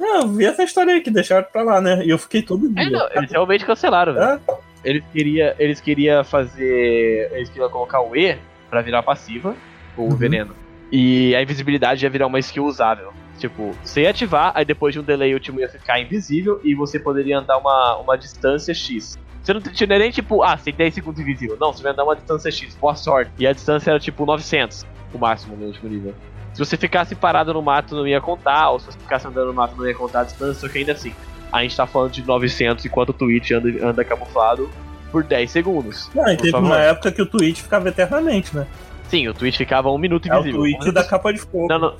Ah, 0.00 0.20
eu 0.22 0.28
vi 0.28 0.46
essa 0.46 0.62
história 0.62 0.94
aí 0.94 1.00
que 1.00 1.10
deixaram 1.10 1.46
pra 1.52 1.62
lá, 1.62 1.80
né? 1.80 2.04
E 2.04 2.10
eu 2.10 2.18
fiquei 2.18 2.42
todo 2.42 2.72
dia. 2.72 2.82
É, 2.86 2.90
não, 2.90 3.08
eles 3.14 3.30
realmente 3.30 3.64
cancelaram, 3.64 4.14
velho. 4.14 4.24
É? 4.48 4.71
Eles 4.84 5.04
queriam 5.12 5.54
eles 5.58 5.80
queria 5.80 6.24
fazer. 6.24 7.30
Eles 7.32 7.48
queriam 7.48 7.70
colocar 7.70 8.00
o 8.00 8.16
E 8.16 8.38
pra 8.68 8.80
virar 8.82 9.02
passiva, 9.02 9.56
o 9.96 10.02
Uhum. 10.04 10.16
veneno. 10.16 10.56
E 10.90 11.34
a 11.34 11.42
invisibilidade 11.42 12.04
ia 12.04 12.10
virar 12.10 12.26
uma 12.26 12.38
skill 12.38 12.64
usável. 12.64 13.12
Tipo, 13.38 13.74
você 13.82 14.02
ia 14.02 14.10
ativar, 14.10 14.52
aí 14.54 14.64
depois 14.64 14.92
de 14.92 15.00
um 15.00 15.02
delay 15.02 15.34
o 15.34 15.40
time 15.40 15.60
ia 15.62 15.68
ficar 15.68 16.00
invisível 16.00 16.60
e 16.62 16.74
você 16.74 16.98
poderia 16.98 17.38
andar 17.38 17.58
uma, 17.58 17.96
uma 17.96 18.16
distância 18.16 18.74
X. 18.74 19.18
Você 19.42 19.52
não 19.54 19.60
tinha 19.60 19.98
nem 19.98 20.10
tipo, 20.10 20.42
ah, 20.42 20.56
você 20.56 20.64
tem 20.66 20.74
10 20.74 20.94
segundos 20.94 21.20
invisível. 21.20 21.56
Não, 21.60 21.72
você 21.72 21.82
vai 21.82 21.92
andar 21.92 22.04
uma 22.04 22.14
distância 22.14 22.50
X, 22.50 22.76
boa 22.76 22.94
sorte. 22.94 23.32
E 23.38 23.46
a 23.46 23.52
distância 23.52 23.90
era 23.90 23.98
tipo 23.98 24.24
900, 24.24 24.86
o 25.12 25.18
máximo 25.18 25.56
no 25.56 25.66
último 25.66 25.88
nível. 25.90 26.14
Se 26.52 26.58
você 26.64 26.76
ficasse 26.76 27.14
parado 27.14 27.52
no 27.54 27.62
mato 27.62 27.96
não 27.96 28.06
ia 28.06 28.20
contar, 28.20 28.70
ou 28.70 28.78
se 28.78 28.86
você 28.86 28.98
ficasse 28.98 29.26
andando 29.26 29.46
no 29.48 29.54
mato 29.54 29.74
não 29.74 29.86
ia 29.86 29.94
contar 29.94 30.20
a 30.20 30.24
distância, 30.24 30.54
só 30.54 30.68
que 30.68 30.78
ainda 30.78 30.92
assim. 30.92 31.12
A 31.52 31.62
gente 31.62 31.76
tá 31.76 31.86
falando 31.86 32.12
de 32.12 32.26
900 32.26 32.84
enquanto 32.86 33.10
o 33.10 33.12
Twitch 33.12 33.50
anda, 33.50 33.86
anda 33.86 34.04
camuflado 34.04 34.70
por 35.10 35.22
10 35.22 35.50
segundos. 35.50 36.10
Não, 36.14 36.26
e 36.32 36.36
teve 36.36 36.56
uma 36.56 36.78
época 36.78 37.12
que 37.12 37.20
o 37.20 37.26
Twitch 37.26 37.60
ficava 37.60 37.88
eternamente, 37.88 38.56
né? 38.56 38.66
Sim, 39.08 39.28
o 39.28 39.34
Twitch 39.34 39.58
ficava 39.58 39.90
um 39.90 39.98
minuto 39.98 40.26
É 40.26 40.34
o 40.34 40.40
invisível. 40.40 40.60
Twitch 40.62 40.94
da 40.94 41.04
capa 41.04 41.32
de 41.32 41.40
fogo. 41.40 41.66
Não, 41.68 41.78
não. 41.78 41.94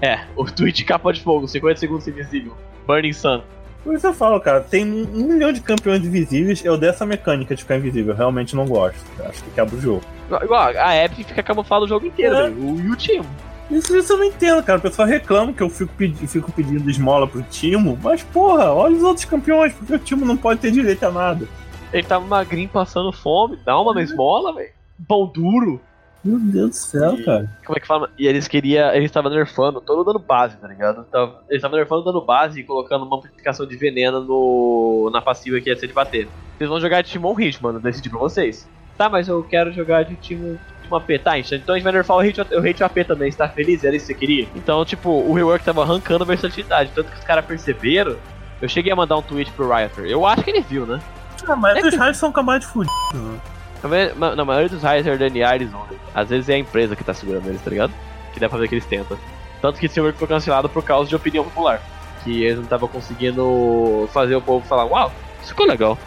É, 0.00 0.20
o 0.36 0.44
Twitch 0.44 0.84
capa 0.84 1.12
de 1.12 1.20
fogo, 1.22 1.48
50 1.48 1.80
segundos 1.80 2.06
invisível. 2.06 2.56
Burning 2.86 3.12
Sun. 3.12 3.42
Por 3.82 3.94
isso 3.94 4.06
eu 4.06 4.12
falo, 4.14 4.38
cara, 4.40 4.60
tem 4.60 4.84
um 4.84 5.26
milhão 5.28 5.52
de 5.52 5.60
campeões 5.60 6.04
invisíveis, 6.04 6.64
eu 6.64 6.76
dei 6.76 6.90
essa 6.90 7.06
mecânica 7.06 7.54
de 7.54 7.62
ficar 7.62 7.76
invisível, 7.76 8.12
eu 8.12 8.16
realmente 8.16 8.54
não 8.54 8.66
gosto. 8.66 8.98
Eu 9.18 9.26
Acho 9.28 9.42
que 9.44 9.50
quebra 9.50 9.74
o 9.76 9.80
jogo. 9.80 10.02
Igual- 10.42 10.72
a 10.76 10.96
Epic 11.04 11.26
fica 11.28 11.42
camuflado 11.42 11.84
o 11.84 11.88
jogo 11.88 12.04
inteiro, 12.06 12.34
É. 12.34 12.42
velho. 12.42 12.56
O, 12.64 12.80
e 12.80 12.90
o 12.90 12.96
Timo. 12.96 13.24
Isso, 13.70 13.96
isso 13.96 14.12
eu 14.12 14.18
não 14.18 14.24
entendo, 14.24 14.62
cara. 14.62 14.78
O 14.78 14.82
pessoal 14.82 15.08
reclama 15.08 15.52
que 15.52 15.62
eu 15.62 15.68
fico, 15.68 15.92
pedi- 15.96 16.26
fico 16.26 16.52
pedindo 16.52 16.88
esmola 16.88 17.26
pro 17.26 17.42
Timo, 17.42 17.98
mas 18.02 18.22
porra, 18.22 18.72
olha 18.72 18.94
os 18.96 19.02
outros 19.02 19.24
campeões, 19.24 19.72
porque 19.72 19.94
o 19.94 19.98
Timo 19.98 20.24
não 20.24 20.36
pode 20.36 20.60
ter 20.60 20.70
direito 20.70 21.02
a 21.04 21.10
nada. 21.10 21.48
Ele 21.92 22.02
tava 22.06 22.24
magrinho 22.26 22.68
passando 22.68 23.12
fome, 23.12 23.58
dá 23.64 23.78
uma 23.80 23.92
na 23.94 24.02
esmola, 24.02 24.52
velho. 24.54 24.70
Pão 25.08 25.26
duro. 25.26 25.80
Meu 26.24 26.38
Deus 26.40 26.70
do 26.70 26.74
céu, 26.76 27.14
E- 27.14 27.24
cara. 27.24 27.50
Como 27.64 27.76
é 27.76 27.80
que 27.80 27.86
fala? 27.86 28.10
E 28.18 28.26
eles 28.26 28.48
queriam. 28.48 28.90
Eles 28.90 29.04
estavam 29.06 29.30
nerfando 29.30 29.80
todo 29.80 30.00
o 30.00 30.04
dano 30.04 30.18
base, 30.18 30.56
tá 30.56 30.66
ligado? 30.66 31.04
Eles 31.48 31.56
estavam 31.58 31.76
nerfando 31.78 32.00
o 32.02 32.04
dano 32.04 32.20
base 32.20 32.60
e 32.60 32.64
colocando 32.64 33.04
uma 33.04 33.16
amplificação 33.16 33.64
de 33.66 33.76
veneno 33.76 34.20
no, 34.24 35.10
na 35.12 35.20
passiva 35.22 35.60
que 35.60 35.68
ia 35.70 35.76
ser 35.78 35.86
de 35.86 35.92
bater. 35.92 36.26
Vocês 36.58 36.68
vão 36.68 36.80
jogar 36.80 37.02
de 37.02 37.10
Timon 37.10 37.34
Hit, 37.34 37.62
mano. 37.62 37.78
Decidi 37.78 38.10
pra 38.10 38.18
vocês. 38.18 38.68
Tá, 38.98 39.08
mas 39.08 39.28
eu 39.28 39.42
quero 39.44 39.72
jogar 39.72 40.04
de 40.04 40.16
Timo. 40.16 40.58
Timo 40.86 40.96
AP. 40.96 41.18
Tá, 41.22 41.38
então 41.38 41.74
a 41.74 41.78
gente 41.78 41.84
vai 41.84 41.92
nerfar 41.92 42.16
o 42.16 42.20
hit, 42.20 42.40
o 42.40 42.60
hit 42.60 42.82
AP 42.82 43.04
também. 43.06 43.30
Você 43.30 43.38
tá 43.38 43.48
feliz? 43.48 43.84
Era 43.84 43.94
isso 43.96 44.06
que 44.06 44.12
você 44.14 44.18
queria? 44.18 44.48
Então, 44.54 44.84
tipo, 44.84 45.10
o 45.10 45.32
rework 45.34 45.64
tava 45.64 45.82
arrancando 45.82 46.24
a 46.24 46.26
versatilidade. 46.26 46.90
Tanto 46.94 47.10
que 47.10 47.18
os 47.18 47.24
caras 47.24 47.44
perceberam. 47.44 48.16
Eu 48.60 48.68
cheguei 48.68 48.90
a 48.92 48.96
mandar 48.96 49.16
um 49.16 49.22
tweet 49.22 49.50
pro 49.52 49.68
Rioter. 49.68 50.06
Eu 50.06 50.24
acho 50.24 50.42
que 50.42 50.50
ele 50.50 50.60
viu, 50.62 50.86
né? 50.86 51.00
Ah, 51.46 51.54
mas 51.56 51.76
É 51.76 51.86
os 51.86 51.94
raios 51.96 52.16
são 52.16 52.32
camadas 52.32 52.62
de 52.66 52.72
fudidos. 52.72 52.96
né? 53.14 53.38
Na 53.82 53.88
maioria- 53.88 54.34
na 54.36 54.44
maioria 54.44 54.68
dos 54.70 54.82
raios 54.82 55.06
é 55.06 55.16
DNA 55.16 55.54
eles. 55.56 55.70
Às 56.14 56.30
vezes 56.30 56.48
é 56.48 56.54
a 56.54 56.58
empresa 56.58 56.96
que 56.96 57.04
tá 57.04 57.12
segurando 57.12 57.46
eles, 57.48 57.60
tá 57.60 57.68
ligado? 57.70 57.92
Que 58.32 58.40
dá 58.40 58.48
pra 58.48 58.58
ver 58.58 58.68
que 58.68 58.74
eles 58.74 58.86
tentam. 58.86 59.18
Tanto 59.60 59.78
que 59.78 59.86
esse 59.86 60.00
work 60.00 60.18
foi 60.18 60.26
cancelado 60.28 60.68
por 60.68 60.82
causa 60.82 61.08
de 61.08 61.14
opinião 61.14 61.44
popular. 61.44 61.80
Que 62.24 62.42
eles 62.44 62.56
não 62.56 62.64
estavam 62.64 62.88
conseguindo 62.88 64.08
fazer 64.12 64.34
o 64.36 64.40
povo 64.40 64.66
falar, 64.66 64.84
uau, 64.86 65.12
isso 65.40 65.50
ficou 65.50 65.66
legal. 65.66 65.98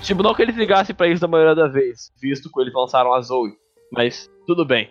Tipo, 0.00 0.22
não 0.22 0.34
que 0.34 0.42
eles 0.42 0.56
ligassem 0.56 0.94
pra 0.94 1.06
isso 1.08 1.20
da 1.20 1.28
maioria 1.28 1.54
da 1.54 1.68
vez, 1.68 2.10
visto 2.20 2.50
que 2.50 2.60
eles 2.60 2.72
lançaram 2.74 3.12
a 3.12 3.20
Zoe 3.20 3.52
mas 3.92 4.30
tudo 4.46 4.64
bem. 4.64 4.90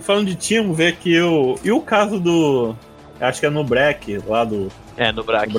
Falando 0.00 0.26
de 0.26 0.34
Timo, 0.34 0.74
vê 0.74 0.92
que 0.92 1.20
o. 1.20 1.56
E 1.62 1.70
o 1.70 1.80
caso 1.80 2.18
do. 2.18 2.74
Acho 3.20 3.38
que 3.38 3.46
é 3.46 3.50
no 3.50 3.62
Breck, 3.62 4.18
lá 4.26 4.44
do. 4.44 4.68
É, 4.96 5.12
no 5.12 5.22
Break 5.22 5.52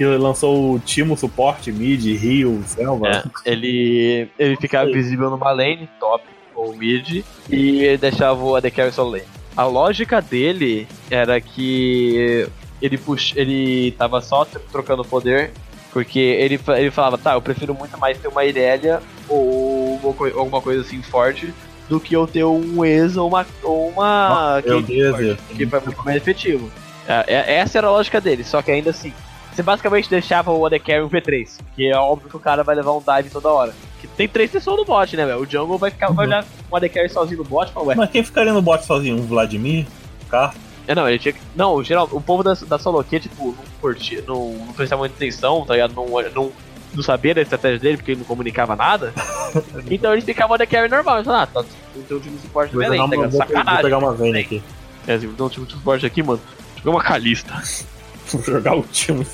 que 0.00 0.06
lançou 0.06 0.72
o 0.72 0.78
Timo 0.78 1.14
Suporte, 1.14 1.70
Mid, 1.70 2.02
Rio, 2.18 2.62
Selva. 2.64 3.06
É, 3.06 3.22
ele, 3.44 4.30
ele 4.38 4.56
ficava 4.56 4.90
visível 4.90 5.28
numa 5.28 5.52
lane, 5.52 5.86
top 6.00 6.24
ou 6.54 6.74
mid, 6.74 7.22
e 7.50 7.84
ele 7.84 7.98
deixava 7.98 8.42
o 8.42 8.56
AD 8.56 8.70
Carry 8.70 8.92
só 8.92 9.04
lane. 9.04 9.24
A 9.54 9.66
lógica 9.66 10.22
dele 10.22 10.88
era 11.10 11.38
que 11.38 12.48
ele, 12.80 12.96
pux, 12.98 13.32
ele 13.36 13.92
tava 13.92 14.20
só 14.20 14.44
tr- 14.44 14.58
trocando 14.70 15.04
poder, 15.04 15.50
porque 15.92 16.18
ele, 16.18 16.58
ele 16.68 16.90
falava, 16.90 17.18
tá, 17.18 17.34
eu 17.34 17.42
prefiro 17.42 17.74
muito 17.74 17.96
mais 17.98 18.18
ter 18.18 18.28
uma 18.28 18.44
Irelia 18.44 19.00
ou 19.28 19.98
uma 20.02 20.28
alguma 20.38 20.60
coisa 20.60 20.82
assim 20.82 21.02
forte 21.02 21.52
do 21.88 21.98
que 21.98 22.14
eu 22.14 22.26
ter 22.26 22.44
um 22.44 22.84
Ex 22.84 23.16
ou 23.16 23.28
uma, 23.28 23.44
ou 23.62 23.88
uma 23.90 24.62
Eu 24.64 24.76
Caitlyn 24.82 24.96
disse. 24.96 25.10
forte, 25.10 25.38
que 25.56 25.66
foi 25.66 25.80
muito 25.80 26.04
mais 26.04 26.16
efetivo. 26.16 26.70
É, 27.08 27.24
é- 27.26 27.54
essa 27.56 27.78
era 27.78 27.88
a 27.88 27.90
lógica 27.90 28.20
dele, 28.20 28.44
só 28.44 28.62
que 28.62 28.70
ainda 28.70 28.90
assim, 28.90 29.12
você 29.52 29.62
basicamente 29.62 30.08
deixava 30.08 30.52
o 30.52 30.64
AD 30.64 30.78
Carry 30.78 31.02
um 31.02 31.08
V3, 31.08 31.58
que 31.74 31.88
é 31.88 31.96
óbvio 31.96 32.30
que 32.30 32.36
o 32.36 32.40
cara 32.40 32.62
vai 32.62 32.76
levar 32.76 32.92
um 32.92 33.00
dive 33.02 33.30
toda 33.30 33.48
hora. 33.48 33.74
Que 34.00 34.06
tem 34.06 34.28
três 34.28 34.50
pessoas 34.50 34.78
no 34.78 34.84
bot, 34.84 35.14
né, 35.16 35.26
velho? 35.26 35.40
O 35.40 35.44
Jungle 35.44 35.76
vai 35.76 35.90
ficar 35.90 36.06
vai 36.12 36.24
Uhum. 36.24 36.30
olhar 36.32 36.44
um 36.70 36.76
AD 36.76 37.08
sozinho 37.08 37.38
no 37.38 37.44
bot 37.44 37.70
falar, 37.72 37.86
ué. 37.86 37.94
Mas 37.96 38.10
quem 38.10 38.22
ficaria 38.22 38.52
no 38.52 38.62
bot 38.62 38.84
sozinho? 38.84 39.16
Um 39.16 39.22
Vladimir? 39.26 39.86
Car? 40.28 40.54
É, 40.86 40.94
não, 40.94 41.08
ele 41.08 41.18
tinha 41.18 41.32
que. 41.32 41.40
Não, 41.54 41.82
geral, 41.82 42.08
o 42.10 42.20
povo 42.20 42.42
da, 42.42 42.54
da 42.54 42.78
solo 42.78 43.02
queue, 43.04 43.20
tipo, 43.20 43.46
não 43.46 43.64
curtia, 43.80 44.24
não, 44.26 44.52
não 44.54 44.72
prestava 44.72 45.00
muita 45.00 45.14
atenção, 45.14 45.64
tá 45.64 45.74
ligado? 45.74 45.94
Não, 45.94 46.06
não, 46.34 46.52
não 46.94 47.02
sabia 47.02 47.34
da 47.34 47.42
estratégia 47.42 47.78
dele 47.78 47.96
porque 47.96 48.12
ele 48.12 48.20
não 48.20 48.26
comunicava 48.26 48.74
nada. 48.74 49.12
então 49.90 50.12
eles 50.12 50.24
ficavam 50.24 50.54
AD 50.54 50.66
Carry 50.66 50.88
normal. 50.88 51.24
Falaram, 51.24 51.42
ah, 51.42 51.46
tá, 51.46 51.64
não 51.94 52.02
tem 52.02 52.16
um 52.16 52.20
time 52.20 52.36
de 52.36 52.42
suporte 52.42 52.72
Vou, 52.72 52.82
diferente, 52.82 53.00
tá 53.00 53.16
ligado? 53.16 53.30
vou, 53.30 53.38
vou 53.38 53.48
Sacanagem. 53.48 53.82
pegar 53.82 53.98
uma 53.98 54.12
Vayne 54.12 54.38
aqui. 54.38 54.62
É, 55.06 55.14
assim, 55.14 55.26
um 55.26 55.48
time 55.48 55.66
de 55.66 55.72
suporte 55.72 56.06
aqui, 56.06 56.22
mano. 56.22 56.40
Jogar 56.76 56.90
uma 56.90 57.02
Kalista. 57.02 57.62
Vou 58.30 58.42
jogar 58.44 58.76
o 58.76 58.82
Timo. 58.82 59.26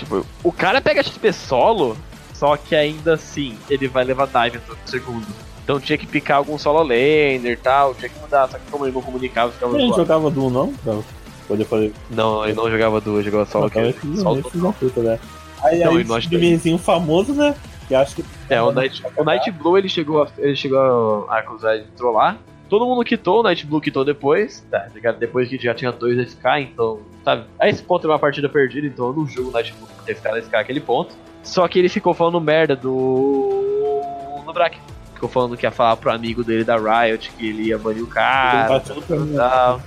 Tipo, 0.00 0.26
o 0.42 0.50
cara 0.50 0.80
pega 0.80 1.02
XP 1.02 1.30
solo, 1.30 1.96
só 2.32 2.56
que 2.56 2.74
ainda 2.74 3.14
assim 3.14 3.58
ele 3.68 3.86
vai 3.86 4.02
levar 4.02 4.26
dive 4.26 4.58
todo 4.66 4.78
segundo. 4.86 5.26
Então 5.70 5.78
tinha 5.78 5.96
que 5.96 6.04
picar 6.06 6.38
algum 6.38 6.58
solo 6.58 6.80
laner 6.80 7.46
e 7.46 7.56
tal, 7.56 7.94
tinha 7.94 8.08
que 8.08 8.18
mudar, 8.18 8.48
só 8.48 8.58
que 8.58 8.68
como 8.72 8.84
ele 8.84 8.92
não 8.92 9.00
comunicava, 9.00 9.52
ficava 9.52 9.78
Ele 9.80 9.92
jogava 9.92 10.28
duo, 10.28 10.50
não? 10.50 10.72
Pra 10.74 10.98
poder 11.46 11.64
fazer. 11.64 11.92
Não, 12.10 12.44
ele 12.44 12.54
não 12.54 12.68
jogava 12.68 13.00
duas, 13.00 13.24
jogava 13.24 13.46
solo 13.46 13.64
Não, 13.66 13.70
que 13.70 13.74
talvez 13.76 14.20
solo 14.20 15.04
né? 15.04 15.20
Aí, 15.62 15.78
Não, 15.78 15.94
aí 15.94 16.02
esse 16.02 16.36
vizinho 16.36 16.76
famoso, 16.76 17.32
né? 17.34 17.54
Que 17.86 17.94
acho 17.94 18.16
que. 18.16 18.24
É, 18.48 18.60
o 18.60 18.72
Night, 18.72 19.00
o 19.16 19.22
Night 19.22 19.48
Blue 19.52 19.78
ele 19.78 19.88
chegou 19.88 20.24
a, 20.24 20.28
ele 20.38 20.56
chegou 20.56 21.28
a 21.28 21.38
acusar 21.38 21.78
de 21.78 21.84
trollar. 21.92 22.36
Todo 22.68 22.84
mundo 22.84 23.04
quitou, 23.04 23.38
o 23.38 23.42
Night 23.44 23.64
Blue 23.64 23.80
quitou 23.80 24.04
depois, 24.04 24.66
tá 24.68 24.88
ligado? 24.92 25.20
Depois 25.20 25.48
que 25.48 25.56
já 25.56 25.72
tinha 25.72 25.92
dois 25.92 26.32
SK, 26.32 26.46
então, 26.62 26.98
sabe? 27.24 27.44
A 27.60 27.68
esse 27.68 27.80
ponto 27.80 28.04
é 28.08 28.10
uma 28.10 28.18
partida 28.18 28.48
perdida, 28.48 28.88
então 28.88 29.06
eu 29.06 29.12
não 29.12 29.26
jogo 29.28 29.50
o 29.50 29.52
Night 29.52 29.72
Blue 29.74 29.86
por 29.86 30.04
ter 30.04 30.16
ficado 30.16 30.36
SK 30.36 30.52
aquele 30.56 30.80
ponto. 30.80 31.14
Só 31.44 31.68
que 31.68 31.78
ele 31.78 31.88
ficou 31.88 32.12
falando 32.12 32.40
merda 32.40 32.74
do. 32.74 34.42
no 34.44 34.52
Brack. 34.52 34.76
Ficou 35.20 35.28
falando 35.28 35.54
que 35.54 35.66
ia 35.66 35.70
falar 35.70 35.96
pro 35.98 36.10
amigo 36.10 36.42
dele 36.42 36.64
da 36.64 36.78
Riot 36.78 37.30
que 37.36 37.46
ele 37.46 37.64
ia 37.64 37.76
banir 37.76 38.02
o 38.02 38.06
cara. 38.06 38.80
Ele 38.88 39.00
tá 39.02 39.16
mim. 39.16 39.34
tal. 39.36 39.82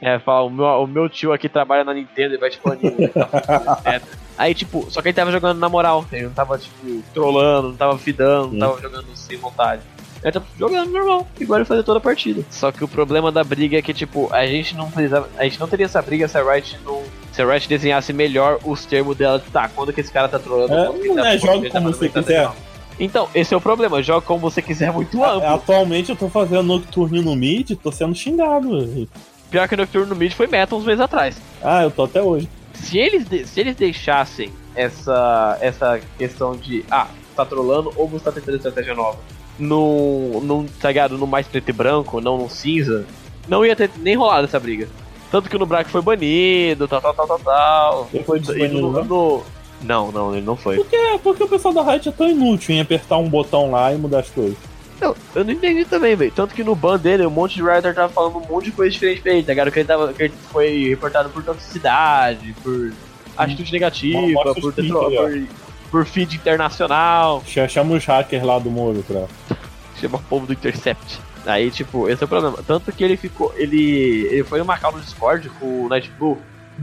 É, 0.00 0.16
fala, 0.20 0.42
o 0.46 0.50
meu, 0.50 0.64
o 0.64 0.86
meu 0.86 1.08
tio 1.08 1.32
aqui 1.32 1.48
trabalha 1.48 1.82
na 1.82 1.92
Nintendo 1.92 2.36
e 2.36 2.38
vai 2.38 2.48
te 2.48 2.60
banir. 2.64 2.92
né? 2.96 3.10
É. 3.84 4.00
Aí, 4.38 4.54
tipo, 4.54 4.86
só 4.90 5.02
que 5.02 5.08
ele 5.08 5.14
tava 5.14 5.32
jogando 5.32 5.58
na 5.58 5.68
moral. 5.68 6.04
Ele 6.12 6.26
não 6.26 6.32
tava, 6.32 6.56
tipo, 6.56 7.02
trollando, 7.12 7.70
não 7.70 7.76
tava 7.76 7.98
fidando, 7.98 8.52
não 8.52 8.68
tava 8.68 8.80
jogando 8.80 9.06
sem 9.16 9.36
vontade. 9.36 9.82
Ele 10.22 10.30
tava 10.30 10.46
jogando 10.56 10.92
normal, 10.92 11.26
igual 11.40 11.58
ele 11.58 11.64
fazia 11.64 11.82
toda 11.82 11.98
a 11.98 12.00
partida. 12.00 12.44
Só 12.48 12.70
que 12.70 12.84
o 12.84 12.88
problema 12.88 13.32
da 13.32 13.42
briga 13.42 13.76
é 13.76 13.82
que, 13.82 13.92
tipo, 13.92 14.32
a 14.32 14.46
gente 14.46 14.76
não 14.76 14.88
precisava. 14.88 15.28
A 15.36 15.42
gente 15.42 15.58
não 15.58 15.66
teria 15.66 15.86
essa 15.86 16.00
briga 16.00 16.28
se 16.28 16.38
a 16.38 16.42
Riot 16.44 16.78
não. 16.84 17.02
Se 17.32 17.42
a 17.42 17.44
Riot 17.44 17.68
desenhasse 17.68 18.12
melhor 18.12 18.60
os 18.64 18.86
termos 18.86 19.16
dela, 19.16 19.40
de, 19.40 19.50
tá, 19.50 19.68
quando 19.74 19.92
que 19.92 20.00
esse 20.00 20.12
cara 20.12 20.28
tá 20.28 20.38
trollando? 20.38 20.74
É, 20.74 20.86
quando 20.86 21.00
que 21.00 21.08
ele 21.08 21.14
tá- 21.16 21.22
né, 21.24 21.38
quando 21.38 21.40
joga 21.40 21.70
tá 21.70 21.80
como 21.80 21.92
fazendo 21.92 22.12
você 22.12 22.20
quiser. 22.20 22.42
nova. 22.44 22.71
Então, 23.02 23.28
esse 23.34 23.52
é 23.52 23.56
o 23.56 23.60
problema, 23.60 24.00
joga 24.00 24.24
como 24.24 24.38
você 24.38 24.62
quiser 24.62 24.88
é 24.88 24.92
muito 24.92 25.22
amplo. 25.24 25.44
Atualmente 25.48 26.10
eu 26.10 26.16
tô 26.16 26.28
fazendo 26.28 26.62
Nocturne 26.62 27.20
no 27.20 27.34
mid, 27.34 27.72
tô 27.82 27.90
sendo 27.90 28.14
xingado. 28.14 29.08
Pior 29.50 29.68
que 29.68 29.76
Nocturne 29.76 30.08
no 30.08 30.14
mid 30.14 30.32
foi 30.32 30.46
meta 30.46 30.76
uns 30.76 30.84
meses 30.84 31.00
atrás. 31.00 31.36
Ah, 31.60 31.82
eu 31.82 31.90
tô 31.90 32.04
até 32.04 32.22
hoje. 32.22 32.48
se 32.74 32.98
eles, 32.98 33.26
se 33.50 33.60
eles 33.60 33.74
deixassem 33.74 34.52
essa, 34.76 35.58
essa 35.60 36.00
questão 36.16 36.52
de, 36.54 36.84
ah, 36.88 37.08
tá 37.34 37.44
trolando 37.44 37.92
ou 37.96 38.06
você 38.06 38.26
tá 38.26 38.30
tentando 38.32 38.56
estratégia 38.56 38.94
nova, 38.94 39.18
no, 39.58 40.40
no, 40.40 40.64
tá 40.80 40.86
ligado, 40.88 41.18
no 41.18 41.26
mais 41.26 41.48
preto 41.48 41.68
e 41.68 41.72
branco, 41.72 42.20
não 42.20 42.38
no 42.38 42.48
cinza, 42.48 43.04
não 43.48 43.66
ia 43.66 43.74
ter 43.74 43.90
nem 43.98 44.14
rolado 44.14 44.44
essa 44.44 44.60
briga. 44.60 44.88
Tanto 45.28 45.50
que 45.50 45.56
o 45.56 45.58
Nubrak 45.58 45.90
foi 45.90 46.02
banido, 46.02 46.86
tal, 46.86 47.00
tal, 47.00 47.14
tal, 47.14 47.26
tal, 47.26 47.38
tal. 47.40 48.08
Ele 48.14 48.22
foi 48.22 48.38
no, 48.68 48.92
né? 48.92 49.04
no- 49.08 49.42
Não, 49.82 50.12
não, 50.12 50.34
ele 50.34 50.44
não 50.46 50.56
foi. 50.56 50.80
É, 50.92 51.18
porque 51.18 51.42
o 51.42 51.48
pessoal 51.48 51.74
da 51.74 51.82
Riot 51.82 52.08
é 52.08 52.12
tão 52.12 52.28
inútil 52.28 52.74
em 52.74 52.80
apertar 52.80 53.18
um 53.18 53.28
botão 53.28 53.70
lá 53.70 53.92
e 53.92 53.96
mudar 53.96 54.20
as 54.20 54.30
coisas. 54.30 54.56
Não, 55.00 55.16
eu 55.34 55.44
não 55.44 55.52
entendi 55.52 55.84
também, 55.84 56.14
velho. 56.14 56.30
Tanto 56.30 56.54
que 56.54 56.62
no 56.62 56.76
ban 56.76 56.96
dele, 56.96 57.26
um 57.26 57.30
monte 57.30 57.56
de 57.56 57.62
writer 57.62 57.92
tava 57.92 58.12
falando 58.12 58.36
um 58.36 58.46
monte 58.46 58.66
de 58.66 58.72
coisa 58.72 58.92
diferente 58.92 59.20
pra 59.20 59.32
ele, 59.32 59.42
tá 59.42 59.52
ligado? 59.52 59.72
Que 59.72 59.80
ele, 59.80 59.88
tava, 59.88 60.12
que 60.12 60.22
ele 60.22 60.34
foi 60.52 60.88
reportado 60.90 61.28
por 61.30 61.42
toxicidade, 61.42 62.54
por 62.62 62.92
atitude 63.36 63.72
negativa, 63.72 64.20
Mostra 64.20 64.52
os 64.52 64.60
por, 64.60 64.72
por, 64.74 65.48
por 65.90 66.06
feed 66.06 66.36
internacional. 66.36 67.42
Ch- 67.44 67.68
Chama 67.68 67.96
os 67.96 68.04
hackers 68.04 68.44
lá 68.44 68.58
do 68.60 68.70
Moro 68.70 69.02
pra. 69.02 69.24
chama 70.00 70.18
o 70.18 70.22
povo 70.22 70.46
do 70.46 70.52
Intercept. 70.52 71.18
Aí, 71.44 71.72
tipo, 71.72 72.08
esse 72.08 72.22
é 72.22 72.26
o 72.26 72.28
problema. 72.28 72.58
Tanto 72.64 72.92
que 72.92 73.02
ele 73.02 73.16
ficou. 73.16 73.52
Ele. 73.56 74.28
Ele 74.30 74.44
foi 74.44 74.60
numa 74.60 74.78
call 74.78 74.92
no 74.92 75.00
Discord 75.00 75.48
com 75.58 75.86
o 75.86 75.88
Night 75.88 76.08
Blue. 76.16 76.38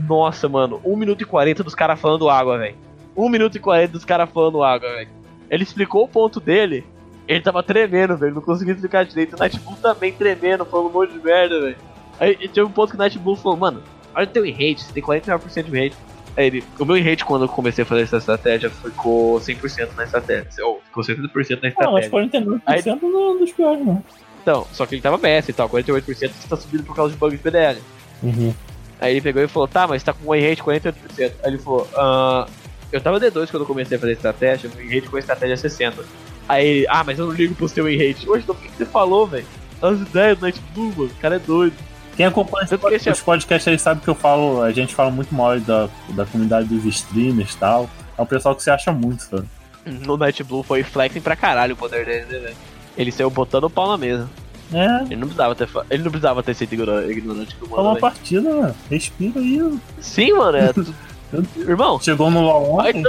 Nossa, 0.06 0.46
mano, 0.48 0.78
1 0.84 0.94
minuto 0.96 1.22
e 1.22 1.24
40 1.24 1.64
dos 1.64 1.74
caras 1.74 1.98
falando 1.98 2.28
água, 2.28 2.58
velho. 2.58 2.76
1 3.24 3.28
minuto 3.28 3.56
e 3.56 3.60
40 3.60 3.92
dos 3.92 4.04
caras 4.04 4.28
falando 4.30 4.62
água, 4.62 4.88
velho. 4.90 5.08
Ele 5.50 5.62
explicou 5.62 6.04
o 6.04 6.08
ponto 6.08 6.38
dele. 6.40 6.84
Ele 7.26 7.40
tava 7.40 7.62
tremendo, 7.62 8.16
velho. 8.16 8.34
Não 8.34 8.42
conseguia 8.42 8.72
explicar 8.74 9.04
direito. 9.04 9.34
O 9.36 9.38
Night 9.38 9.58
Blue 9.60 9.76
também 9.80 10.12
tremendo, 10.12 10.64
falando 10.64 10.88
um 10.88 10.92
monte 10.92 11.12
de 11.12 11.18
merda, 11.20 11.60
velho. 11.60 11.76
Aí 12.18 12.36
teve 12.36 12.62
um 12.62 12.70
ponto 12.70 12.90
que 12.90 12.96
o 12.96 12.98
Night 12.98 13.18
Blue 13.18 13.36
falou, 13.36 13.56
mano, 13.58 13.82
olha 14.14 14.24
o 14.24 14.30
teu 14.30 14.42
rate, 14.44 14.82
você 14.82 14.92
tem 14.92 15.02
49% 15.02 15.62
de 15.64 15.84
rate. 15.84 15.96
Aí 16.36 16.46
ele, 16.46 16.64
o 16.78 16.84
meu 16.84 17.02
rate 17.02 17.24
quando 17.24 17.42
eu 17.42 17.48
comecei 17.48 17.82
a 17.82 17.86
fazer 17.86 18.02
essa 18.02 18.18
estratégia 18.18 18.70
ficou 18.70 19.38
100% 19.40 19.90
na 19.96 20.04
estratégia. 20.04 20.64
Ou 20.64 20.80
ficou 20.84 21.02
70% 21.02 21.62
na 21.62 21.68
Ah, 21.88 21.90
mas 21.92 22.04
estratégia. 22.06 22.10
49% 22.10 22.62
Aí- 22.66 22.82
não 23.02 23.34
é 23.36 23.38
dos 23.38 23.52
piores, 23.52 23.84
não. 23.86 24.04
Então, 24.42 24.66
só 24.72 24.86
que 24.86 24.94
ele 24.94 25.02
tava 25.02 25.18
BS 25.18 25.50
e 25.50 25.52
tal, 25.52 25.68
48% 25.68 26.30
está 26.30 26.56
subindo 26.56 26.82
por 26.84 26.96
causa 26.96 27.12
de 27.12 27.18
bugs 27.18 27.36
de 27.38 27.42
PDL. 27.42 27.80
Uhum. 28.22 28.54
Aí 29.00 29.12
ele 29.12 29.20
pegou 29.20 29.42
e 29.42 29.48
falou, 29.48 29.66
tá, 29.68 29.86
mas 29.86 30.02
tá 30.02 30.12
com 30.12 30.32
win 30.32 30.40
rate 30.40 30.62
48%. 30.62 30.94
Aí 31.18 31.32
ele 31.44 31.58
falou, 31.58 31.88
ah, 31.96 32.46
eu 32.92 33.00
tava 33.00 33.20
D2 33.20 33.50
quando 33.50 33.62
eu 33.62 33.66
comecei 33.66 33.96
a 33.96 34.00
fazer 34.00 34.12
estratégia, 34.12 34.70
win 34.76 34.88
rate 34.94 35.08
com 35.08 35.16
a 35.16 35.20
estratégia 35.20 35.54
é 35.54 35.56
60. 35.56 36.04
Aí 36.48 36.66
ele, 36.66 36.86
ah, 36.88 37.04
mas 37.04 37.18
eu 37.18 37.26
não 37.26 37.32
ligo 37.32 37.54
pro 37.54 37.68
seu 37.68 37.84
rate. 37.84 38.28
Hoje, 38.28 38.42
então 38.42 38.54
por 38.54 38.62
que, 38.62 38.68
que 38.68 38.76
você 38.76 38.86
falou, 38.86 39.26
velho? 39.26 39.46
As 39.80 40.00
ideias 40.00 40.36
do 40.38 40.42
Night 40.42 40.60
Blue, 40.74 40.92
mano, 40.96 41.10
o 41.16 41.20
cara 41.20 41.36
é 41.36 41.38
doido. 41.38 41.74
Quem 42.16 42.26
acompanha 42.26 42.64
esse 42.90 43.08
é- 43.08 43.12
os 43.12 43.20
podcasts 43.20 43.68
aí 43.68 43.78
sabe 43.78 44.00
que 44.02 44.08
eu 44.08 44.14
falo, 44.14 44.60
a 44.62 44.70
gente 44.72 44.94
fala 44.94 45.10
muito 45.10 45.34
mal 45.34 45.58
da, 45.60 45.88
da 46.10 46.26
comunidade 46.26 46.68
dos 46.68 46.84
streamers 46.84 47.54
e 47.54 47.56
tal. 47.56 47.88
É 48.18 48.20
um 48.22 48.26
pessoal 48.26 48.54
que 48.54 48.62
se 48.62 48.70
acha 48.70 48.92
muito, 48.92 49.22
sabe? 49.22 49.46
No 49.86 50.16
Night 50.16 50.42
Blue 50.44 50.62
foi 50.62 50.82
flexing 50.82 51.20
pra 51.20 51.34
caralho 51.36 51.74
o 51.74 51.76
poder 51.76 52.04
dele, 52.04 52.26
né, 52.30 52.38
velho? 52.40 52.56
Ele 52.98 53.10
saiu 53.12 53.30
botando 53.30 53.64
o 53.64 53.70
pau 53.70 53.88
na 53.88 53.96
mesa. 53.96 54.28
É, 54.72 55.02
Ele 55.04 55.16
não 55.16 55.22
precisava 55.26 55.54
ter, 55.54 55.68
ele 55.90 56.02
não 56.04 56.10
precisava 56.10 56.42
ter 56.44 56.54
sido 56.54 56.72
ignorante, 56.74 57.10
ignorante 57.10 57.56
o 57.60 57.68
mano, 57.68 57.82
uma 57.82 57.90
velho. 57.94 58.00
partida, 58.00 58.42
mano. 58.54 58.74
Respira 58.88 59.40
aí. 59.40 59.78
Sim, 60.00 60.32
mano, 60.34 60.58
é. 60.58 60.70
Irmão, 61.56 62.00
Chegou 62.00 62.30
no 62.30 62.40
LoL 62.40 62.62
o 62.62 62.78
ontem. 62.80 63.04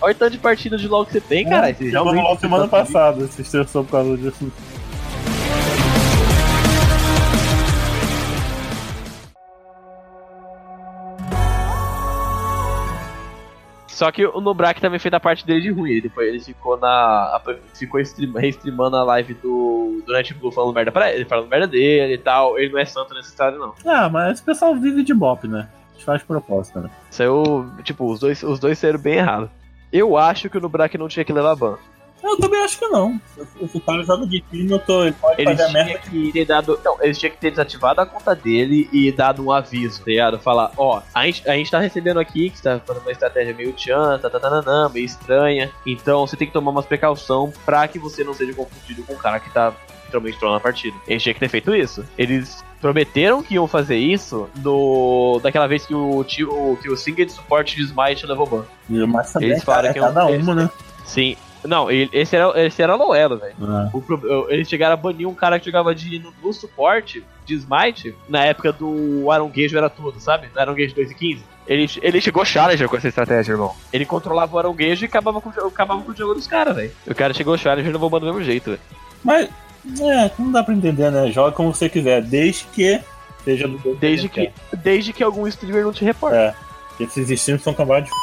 olha 0.00 0.12
o 0.12 0.14
tanto 0.14 0.32
de 0.32 0.38
partida 0.38 0.76
de 0.76 0.88
LoL 0.88 1.06
que 1.06 1.12
você 1.12 1.20
tem, 1.20 1.48
cara. 1.48 1.72
Você 1.72 1.90
Chegou 1.90 2.14
no 2.14 2.20
LoL 2.20 2.38
semana 2.38 2.68
tá 2.68 2.78
passada. 2.78 3.26
Se 3.28 3.42
estressou 3.42 3.84
por 3.84 3.92
causa 3.92 4.16
disso. 4.16 4.52
Só 13.94 14.10
que 14.10 14.26
o 14.26 14.40
Nobrak 14.40 14.80
também 14.80 14.98
fez 14.98 15.14
a 15.14 15.20
parte 15.20 15.46
dele 15.46 15.60
de 15.60 15.70
ruim. 15.70 15.92
Ele, 15.92 16.00
depois 16.02 16.28
ele 16.28 16.40
ficou 16.40 16.76
na. 16.76 17.40
ficou 17.74 18.00
stream, 18.00 18.32
restreamando 18.32 18.96
a 18.96 19.04
live 19.04 19.34
do, 19.34 20.02
Night 20.08 20.34
Blue 20.34 20.50
falando 20.50 20.74
merda 20.74 20.90
pra 20.90 21.12
ele, 21.12 21.24
falando 21.24 21.48
merda 21.48 21.68
dele 21.68 22.14
e 22.14 22.18
tal. 22.18 22.58
Ele 22.58 22.72
não 22.72 22.80
é 22.80 22.84
santo 22.84 23.14
nessa 23.14 23.28
história, 23.28 23.56
não. 23.56 23.72
Ah, 23.86 24.08
mas 24.08 24.32
esse 24.32 24.42
pessoal 24.42 24.74
vive 24.74 25.04
de 25.04 25.14
bop, 25.14 25.46
né? 25.46 25.68
A 25.94 25.96
gente 25.96 26.04
faz 26.04 26.22
propósito, 26.22 26.80
né? 26.80 26.90
Saiu. 27.10 27.70
Tipo, 27.82 28.10
os 28.10 28.20
dois, 28.20 28.42
os 28.42 28.58
dois 28.58 28.78
saíram 28.78 28.98
bem 28.98 29.14
errados. 29.14 29.48
Eu 29.92 30.16
acho 30.16 30.50
que 30.50 30.58
o 30.58 30.60
Nobrak 30.60 30.98
não 30.98 31.08
tinha 31.08 31.24
que 31.24 31.32
levar 31.32 31.54
ban. 31.54 31.78
Eu 32.22 32.38
também 32.38 32.58
acho 32.64 32.78
que 32.78 32.88
não. 32.88 33.20
Se 33.36 33.76
o 33.76 33.80
cara 33.80 34.02
joga 34.02 34.26
de 34.26 34.40
time, 34.40 34.70
eu 34.70 34.78
tô, 34.78 35.04
ele 35.04 35.12
pode 35.12 35.42
Eles 35.42 35.60
fazer 35.60 35.70
a 35.78 35.84
merda. 35.84 35.98
que 35.98 36.32
ter 36.32 36.46
dado. 36.46 36.80
Não, 36.82 36.96
eles 37.02 37.18
tinham 37.18 37.30
que 37.30 37.38
ter 37.38 37.50
desativado 37.50 38.00
a 38.00 38.06
conta 38.06 38.34
dele 38.34 38.88
e 38.90 39.12
dado 39.12 39.44
um 39.44 39.52
aviso, 39.52 39.98
tá 39.98 40.06
ligado? 40.06 40.38
Falar, 40.38 40.72
ó, 40.78 41.02
a 41.14 41.26
gente, 41.26 41.46
a 41.48 41.52
gente 41.54 41.70
tá 41.70 41.78
recebendo 41.78 42.18
aqui 42.18 42.48
que 42.48 42.56
você 42.56 42.62
tá 42.62 42.80
fazendo 42.80 43.02
uma 43.02 43.12
estratégia 43.12 43.54
meio 43.54 43.74
tchan, 43.74 44.18
tá, 44.18 44.30
tá, 44.30 44.40
tá, 44.40 44.62
tá, 44.62 44.88
meio 44.88 45.04
estranha. 45.04 45.70
Então 45.84 46.26
você 46.26 46.34
tem 46.34 46.46
que 46.46 46.52
tomar 46.54 46.70
umas 46.70 46.86
precaução 46.86 47.52
pra 47.64 47.86
que 47.86 47.98
você 47.98 48.24
não 48.24 48.32
seja 48.32 48.54
confundido 48.54 49.04
com 49.04 49.12
o 49.12 49.18
cara 49.18 49.38
que 49.38 49.52
tá 49.52 49.74
literalmente 50.06 50.36
entrou 50.36 50.52
na 50.52 50.60
partida. 50.60 50.96
Eles 51.06 51.22
tinham 51.22 51.34
que 51.34 51.40
ter 51.40 51.48
feito 51.48 51.74
isso. 51.74 52.04
Eles 52.16 52.64
prometeram 52.84 53.42
que 53.42 53.54
iam 53.54 53.66
fazer 53.66 53.96
isso 53.96 54.46
no 54.62 55.40
daquela 55.42 55.66
vez 55.66 55.86
que 55.86 55.94
o 55.94 56.22
tio, 56.22 56.78
que 56.82 56.90
o 56.90 56.96
single 56.98 57.24
de 57.24 57.32
suporte 57.32 57.76
de 57.76 57.82
Smite 57.82 58.26
levou 58.26 58.46
ban. 58.46 58.64
Eles 59.40 59.64
falaram 59.64 59.88
é 59.88 59.92
que 59.94 60.00
cada 60.00 60.30
eles- 60.30 60.44
uma, 60.44 60.54
né? 60.54 60.70
Sim. 61.02 61.34
Não, 61.64 61.90
ele- 61.90 62.10
esse 62.12 62.36
era, 62.36 62.66
esse 62.66 62.82
era 62.82 62.94
low 62.94 63.14
elo, 63.14 63.38
velho. 63.38 63.54
Ah. 63.62 63.88
Eles 64.50 64.68
chegaram 64.68 64.92
a 64.92 64.96
banir 64.98 65.26
um 65.26 65.32
cara 65.32 65.58
que 65.58 65.64
jogava 65.64 65.94
de, 65.94 66.18
no, 66.18 66.30
no 66.42 66.52
suporte 66.52 67.24
de 67.46 67.54
Smite 67.54 68.14
na 68.28 68.44
época 68.44 68.70
do 68.70 69.24
Gage 69.50 69.74
era 69.74 69.88
tudo, 69.88 70.20
sabe? 70.20 70.48
No 70.54 70.60
Iron 70.60 70.74
Gage 70.74 70.94
2 70.94 71.10
e 71.10 71.14
15. 71.14 71.42
Ele, 71.66 71.90
ele 72.02 72.20
chegou 72.20 72.44
Challenger 72.44 72.86
com 72.86 72.98
essa 72.98 73.08
estratégia, 73.08 73.52
irmão. 73.52 73.74
Ele 73.94 74.04
controlava 74.04 74.68
o 74.68 74.74
Gage 74.74 75.06
e 75.06 75.08
acabava 75.08 75.40
com, 75.40 75.48
acabava 75.48 76.02
com 76.02 76.12
o 76.12 76.14
jogo 76.14 76.34
dos 76.34 76.46
caras, 76.46 76.76
velho. 76.76 76.92
O 77.06 77.14
cara 77.14 77.32
chegou 77.32 77.56
Challenger 77.56 77.88
e 77.88 77.92
levou 77.94 78.10
ban 78.10 78.20
do 78.20 78.26
mesmo 78.26 78.42
jeito, 78.42 78.72
velho. 78.72 78.82
Mas, 79.24 79.48
é, 80.00 80.30
não 80.38 80.50
dá 80.50 80.62
pra 80.62 80.74
entender, 80.74 81.10
né? 81.10 81.30
Joga 81.30 81.52
como 81.52 81.74
você 81.74 81.88
quiser, 81.88 82.22
desde 82.22 82.64
que 82.72 83.00
seja 83.44 83.68
do 83.68 83.94
Desde 83.96 84.28
que, 84.28 84.50
desde 84.82 85.12
que 85.12 85.22
algum 85.22 85.46
streamer 85.46 85.84
não 85.84 85.92
te 85.92 86.04
reporte. 86.04 86.36
É. 86.36 86.54
Esses 86.98 87.28
streams 87.30 87.62
são 87.62 87.72
acabados 87.72 88.08
de 88.08 88.14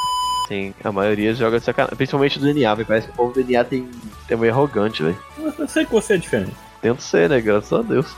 Sim, 0.47 0.73
a 0.83 0.91
maioria 0.91 1.33
joga 1.33 1.59
de 1.59 1.65
sacanagem. 1.65 1.95
Principalmente 1.95 2.37
do 2.37 2.45
DNA, 2.45 2.75
velho. 2.75 2.87
Parece 2.87 3.07
que 3.07 3.13
o 3.13 3.15
povo 3.15 3.33
do 3.33 3.41
DNA 3.41 3.63
tem, 3.63 3.87
tem 4.27 4.37
meio 4.37 4.51
arrogante, 4.51 5.01
velho. 5.01 5.17
Eu 5.57 5.67
sei 5.67 5.85
que 5.85 5.91
você 5.93 6.15
é 6.15 6.17
diferente. 6.17 6.51
Tento 6.81 7.01
ser, 7.01 7.29
né? 7.29 7.39
Graças 7.39 7.71
a 7.71 7.81
Deus. 7.81 8.13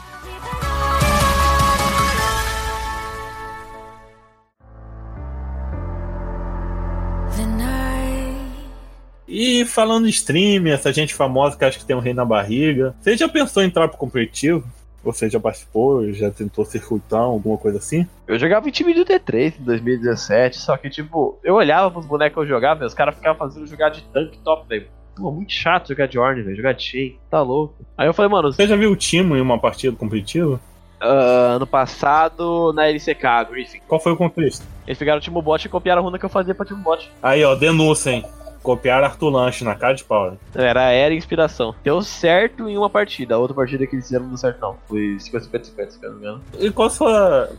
E 9.36 9.66
falando 9.66 10.06
em 10.06 10.10
stream, 10.10 10.68
essa 10.68 10.94
gente 10.94 11.14
famosa 11.16 11.58
que 11.58 11.66
acha 11.66 11.80
que 11.80 11.86
tem 11.86 11.96
um 11.96 12.00
rei 12.00 12.14
na 12.14 12.24
barriga. 12.24 12.94
Você 13.02 13.18
já 13.18 13.28
pensou 13.28 13.64
em 13.64 13.66
entrar 13.66 13.88
pro 13.88 13.98
competitivo? 13.98 14.64
Você 15.04 15.28
já 15.28 15.40
participou? 15.40 16.14
Já 16.14 16.30
tentou 16.30 16.64
circuitão, 16.64 17.32
alguma 17.32 17.58
coisa 17.58 17.80
assim? 17.80 18.08
Eu 18.28 18.38
jogava 18.38 18.70
em 18.70 18.72
time 18.72 18.94
de 18.94 19.02
T3 19.04 19.56
em 19.60 19.64
2017, 19.64 20.58
só 20.58 20.78
que, 20.78 20.88
tipo, 20.88 21.40
eu 21.44 21.56
olhava 21.56 21.90
pros 21.90 22.06
bonecos 22.06 22.36
que 22.36 22.40
eu 22.42 22.48
jogava, 22.48 22.76
velho, 22.82 22.88
os 22.88 22.94
caras 22.94 23.16
ficavam 23.16 23.38
fazendo 23.40 23.66
jogar 23.66 23.90
de 23.90 24.04
tank 24.04 24.38
top, 24.44 24.68
velho. 24.70 24.86
Pô, 25.16 25.32
muito 25.32 25.52
chato 25.52 25.90
jogar 25.90 26.08
de 26.08 26.18
Orne, 26.20 26.44
velho, 26.44 26.56
jogar 26.56 26.74
de 26.74 26.84
Shen, 26.84 27.18
tá 27.30 27.42
louco. 27.42 27.74
Aí 27.98 28.08
eu 28.08 28.14
falei, 28.14 28.32
mano, 28.32 28.54
Você 28.54 28.68
já 28.68 28.76
viu 28.76 28.92
o 28.92 28.96
Timo 28.96 29.36
em 29.36 29.42
uma 29.42 29.58
partida 29.60 29.96
competitiva? 29.98 30.60
ah, 31.02 31.56
ano 31.56 31.68
passado 31.68 32.72
na 32.74 32.88
LCK, 32.88 33.24
Griffin, 33.50 33.80
Qual 33.88 34.00
foi 34.00 34.12
o 34.14 34.18
contexto? 34.18 34.64
eles 34.88 34.98
pegaram 34.98 35.18
o 35.18 35.22
Timo 35.22 35.42
Bot 35.42 35.66
e 35.66 35.70
copiaram 35.70 36.02
a 36.02 36.06
runa 36.06 36.18
que 36.20 36.26
eu 36.26 36.30
fazia 36.30 36.54
pra 36.56 36.66
Timo 36.66 36.82
Bot. 36.84 37.12
Aí, 37.22 37.44
ó, 37.44 37.56
denúncia, 37.56 38.12
hein? 38.12 38.24
Copiar 38.64 39.04
Arthur 39.04 39.30
Lanche 39.30 39.64
na 39.64 39.76
cara 39.76 39.94
de 39.94 40.04
pau. 40.04 40.32
né? 40.32 40.38
Era, 40.56 40.90
era 40.90 41.14
inspiração. 41.14 41.76
Deu 41.84 42.02
certo 42.02 42.68
em 42.70 42.78
uma 42.78 42.90
partida, 42.90 43.36
a 43.36 43.38
outra 43.38 43.54
partida 43.56 43.86
que 43.86 43.96
eles 43.96 44.06
fizeram 44.06 44.24
não 44.24 44.30
deu 44.32 44.38
certo, 44.38 44.60
não. 44.62 44.78
Foi 44.88 45.18
50-50, 45.20 45.90
se 45.90 46.02
não 46.02 46.14
me 46.14 46.18
engano. 46.20 46.42
E 46.58 46.72
qual 46.72 46.88
a 46.88 46.92
sua 46.92 47.50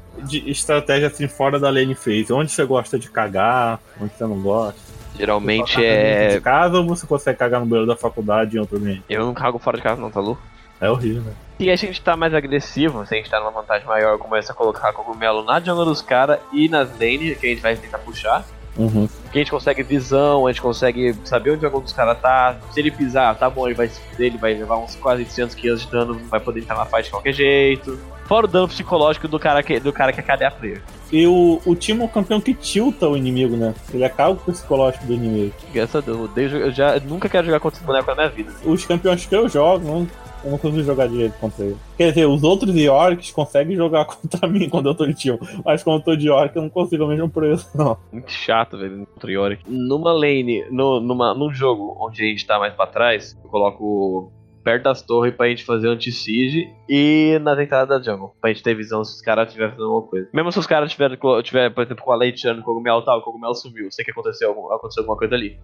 estratégia 0.46 1.08
assim 1.08 1.28
fora 1.28 1.60
da 1.60 1.70
lane 1.70 1.94
phase? 1.94 2.32
Onde 2.32 2.50
você 2.50 2.64
gosta 2.64 2.98
de 2.98 3.10
cagar? 3.10 3.78
Onde 4.00 4.12
você 4.14 4.24
não 4.24 4.40
gosta? 4.40 4.80
Geralmente 5.16 5.74
Você 5.74 5.84
é. 5.84 6.28
de 6.34 6.40
casa 6.40 6.78
ou 6.78 6.86
você 6.86 7.06
consegue 7.06 7.38
cagar 7.38 7.60
no 7.60 7.66
banheiro 7.66 7.86
da 7.86 7.96
faculdade 7.96 8.56
em 8.56 8.60
outro 8.60 8.78
ambiente? 8.78 9.04
Eu 9.08 9.24
não 9.24 9.34
cago 9.34 9.58
fora 9.58 9.76
de 9.76 9.82
casa, 9.82 10.00
não, 10.00 10.10
tá 10.10 10.18
louco? 10.20 10.42
É 10.80 10.90
horrível, 10.90 11.22
né? 11.22 11.32
Se 11.58 11.70
a 11.70 11.76
gente 11.76 12.02
tá 12.02 12.16
mais 12.16 12.34
agressivo, 12.34 13.06
se 13.06 13.14
a 13.14 13.16
gente 13.16 13.30
tá 13.30 13.38
numa 13.38 13.52
vantagem 13.52 13.86
maior, 13.86 14.18
começa 14.18 14.52
a 14.52 14.54
colocar 14.56 14.92
cogumelo 14.92 15.44
na 15.44 15.60
jungle 15.60 15.84
dos 15.84 16.02
caras 16.02 16.40
e 16.52 16.68
nas 16.68 16.90
lanes, 16.98 17.38
que 17.38 17.46
a 17.46 17.50
gente 17.50 17.62
vai 17.62 17.76
tentar 17.76 17.98
puxar. 17.98 18.44
Uhum. 18.76 19.08
Que 19.30 19.38
a 19.38 19.42
gente 19.42 19.50
consegue 19.50 19.82
visão, 19.82 20.46
a 20.46 20.50
gente 20.52 20.60
consegue 20.62 21.14
saber 21.24 21.50
onde 21.50 21.58
o 21.58 21.70
jogo 21.70 21.80
dos 21.80 21.92
caras 21.92 22.18
tá. 22.20 22.56
Se 22.72 22.80
ele 22.80 22.90
pisar, 22.90 23.36
tá 23.36 23.48
bom, 23.48 23.66
ele 23.66 23.74
vai 23.74 23.88
se 23.88 24.00
fuder, 24.00 24.26
ele 24.28 24.38
vai 24.38 24.54
levar 24.54 24.78
uns 24.78 24.94
quase 24.96 25.24
300 25.24 25.54
kills 25.54 25.84
de 25.86 25.92
dano, 25.92 26.20
vai 26.28 26.40
poder 26.40 26.60
entrar 26.60 26.76
na 26.76 26.84
fight 26.84 27.04
de 27.04 27.10
qualquer 27.10 27.32
jeito. 27.32 27.98
Fora 28.26 28.46
o 28.46 28.48
dano 28.48 28.66
psicológico 28.68 29.28
do 29.28 29.38
cara 29.38 29.62
que, 29.62 29.78
do 29.78 29.92
cara 29.92 30.12
que 30.12 30.18
é 30.18 30.22
KDA 30.22 30.50
player. 30.50 30.82
E 31.12 31.26
o, 31.26 31.60
o 31.64 31.76
time 31.76 32.00
é 32.00 32.04
um 32.04 32.08
campeão 32.08 32.40
que 32.40 32.54
tilta 32.54 33.06
o 33.08 33.16
inimigo, 33.16 33.56
né? 33.56 33.74
Ele 33.92 34.04
acaba 34.04 34.34
com 34.34 34.50
o 34.50 34.54
psicológico 34.54 35.04
do 35.06 35.12
inimigo. 35.12 35.52
Graças 35.72 35.96
a 35.96 36.00
Deus, 36.00 36.16
eu, 36.18 36.24
odeio, 36.24 36.48
jogar- 36.48 36.64
eu 36.66 36.72
já 36.72 36.96
eu 36.96 37.00
nunca 37.02 37.28
quero 37.28 37.46
jogar 37.46 37.60
contra 37.60 37.76
esse 37.78 37.86
boneco 37.86 38.08
na 38.10 38.14
minha 38.16 38.28
vida. 38.30 38.52
Os 38.64 38.84
campeões 38.84 39.26
que 39.26 39.36
eu 39.36 39.48
jogo, 39.48 39.86
não, 39.86 40.08
eu 40.44 40.50
não 40.50 40.58
consigo 40.58 40.82
jogar 40.82 41.08
direito 41.08 41.34
contra 41.38 41.64
ele. 41.64 41.76
Quer 41.96 42.10
dizer, 42.10 42.26
os 42.26 42.42
outros 42.42 42.74
Yorks 42.76 43.30
conseguem 43.32 43.76
jogar 43.76 44.04
contra 44.06 44.48
mim 44.48 44.68
quando 44.68 44.88
eu 44.88 44.94
tô 44.94 45.06
de 45.06 45.14
time. 45.14 45.38
Mas 45.64 45.82
quando 45.82 45.98
eu 45.98 46.04
tô 46.04 46.16
de 46.16 46.28
York, 46.28 46.54
eu 46.54 46.62
não 46.62 46.70
consigo 46.70 47.04
o 47.04 47.08
mesmo 47.08 47.28
preço, 47.28 47.68
não. 47.76 47.96
Muito 48.12 48.30
chato, 48.30 48.76
velho, 48.76 49.06
contra 49.06 49.28
o 49.28 49.32
Yorick. 49.32 49.64
Numa 49.66 50.12
lane, 50.12 50.64
no, 50.70 51.00
numa, 51.00 51.34
num 51.34 51.52
jogo 51.52 51.96
onde 51.98 52.22
a 52.22 52.26
gente 52.26 52.46
tá 52.46 52.58
mais 52.58 52.74
pra 52.74 52.86
trás, 52.86 53.36
eu 53.42 53.50
coloco 53.50 54.32
perto 54.64 54.84
das 54.84 55.02
torres 55.02 55.34
pra 55.34 55.48
gente 55.48 55.62
fazer 55.62 55.88
anti-siege 55.88 56.72
e 56.88 57.38
nas 57.42 57.58
entradas 57.58 57.88
da 57.88 58.02
jungle, 58.02 58.34
pra 58.40 58.50
gente 58.50 58.62
ter 58.62 58.74
visão 58.74 59.04
se 59.04 59.14
os 59.14 59.20
caras 59.20 59.46
estiverem 59.46 59.74
fazendo 59.74 59.92
alguma 59.92 60.08
coisa. 60.08 60.28
Mesmo 60.32 60.50
se 60.50 60.58
os 60.58 60.66
caras 60.66 60.90
tiverem, 60.90 61.18
tiver, 61.42 61.70
por 61.70 61.84
exemplo, 61.84 62.02
com 62.02 62.12
a 62.12 62.16
Lei 62.16 62.32
tirando 62.32 62.60
o 62.60 62.62
cogumelo 62.62 63.02
tal, 63.02 63.18
o 63.18 63.22
cogumelo 63.22 63.54
sumiu, 63.54 63.90
sei 63.90 64.04
que 64.04 64.10
aconteceu, 64.10 64.50
aconteceu 64.72 65.02
alguma 65.02 65.18
coisa 65.18 65.34
ali. 65.34 65.58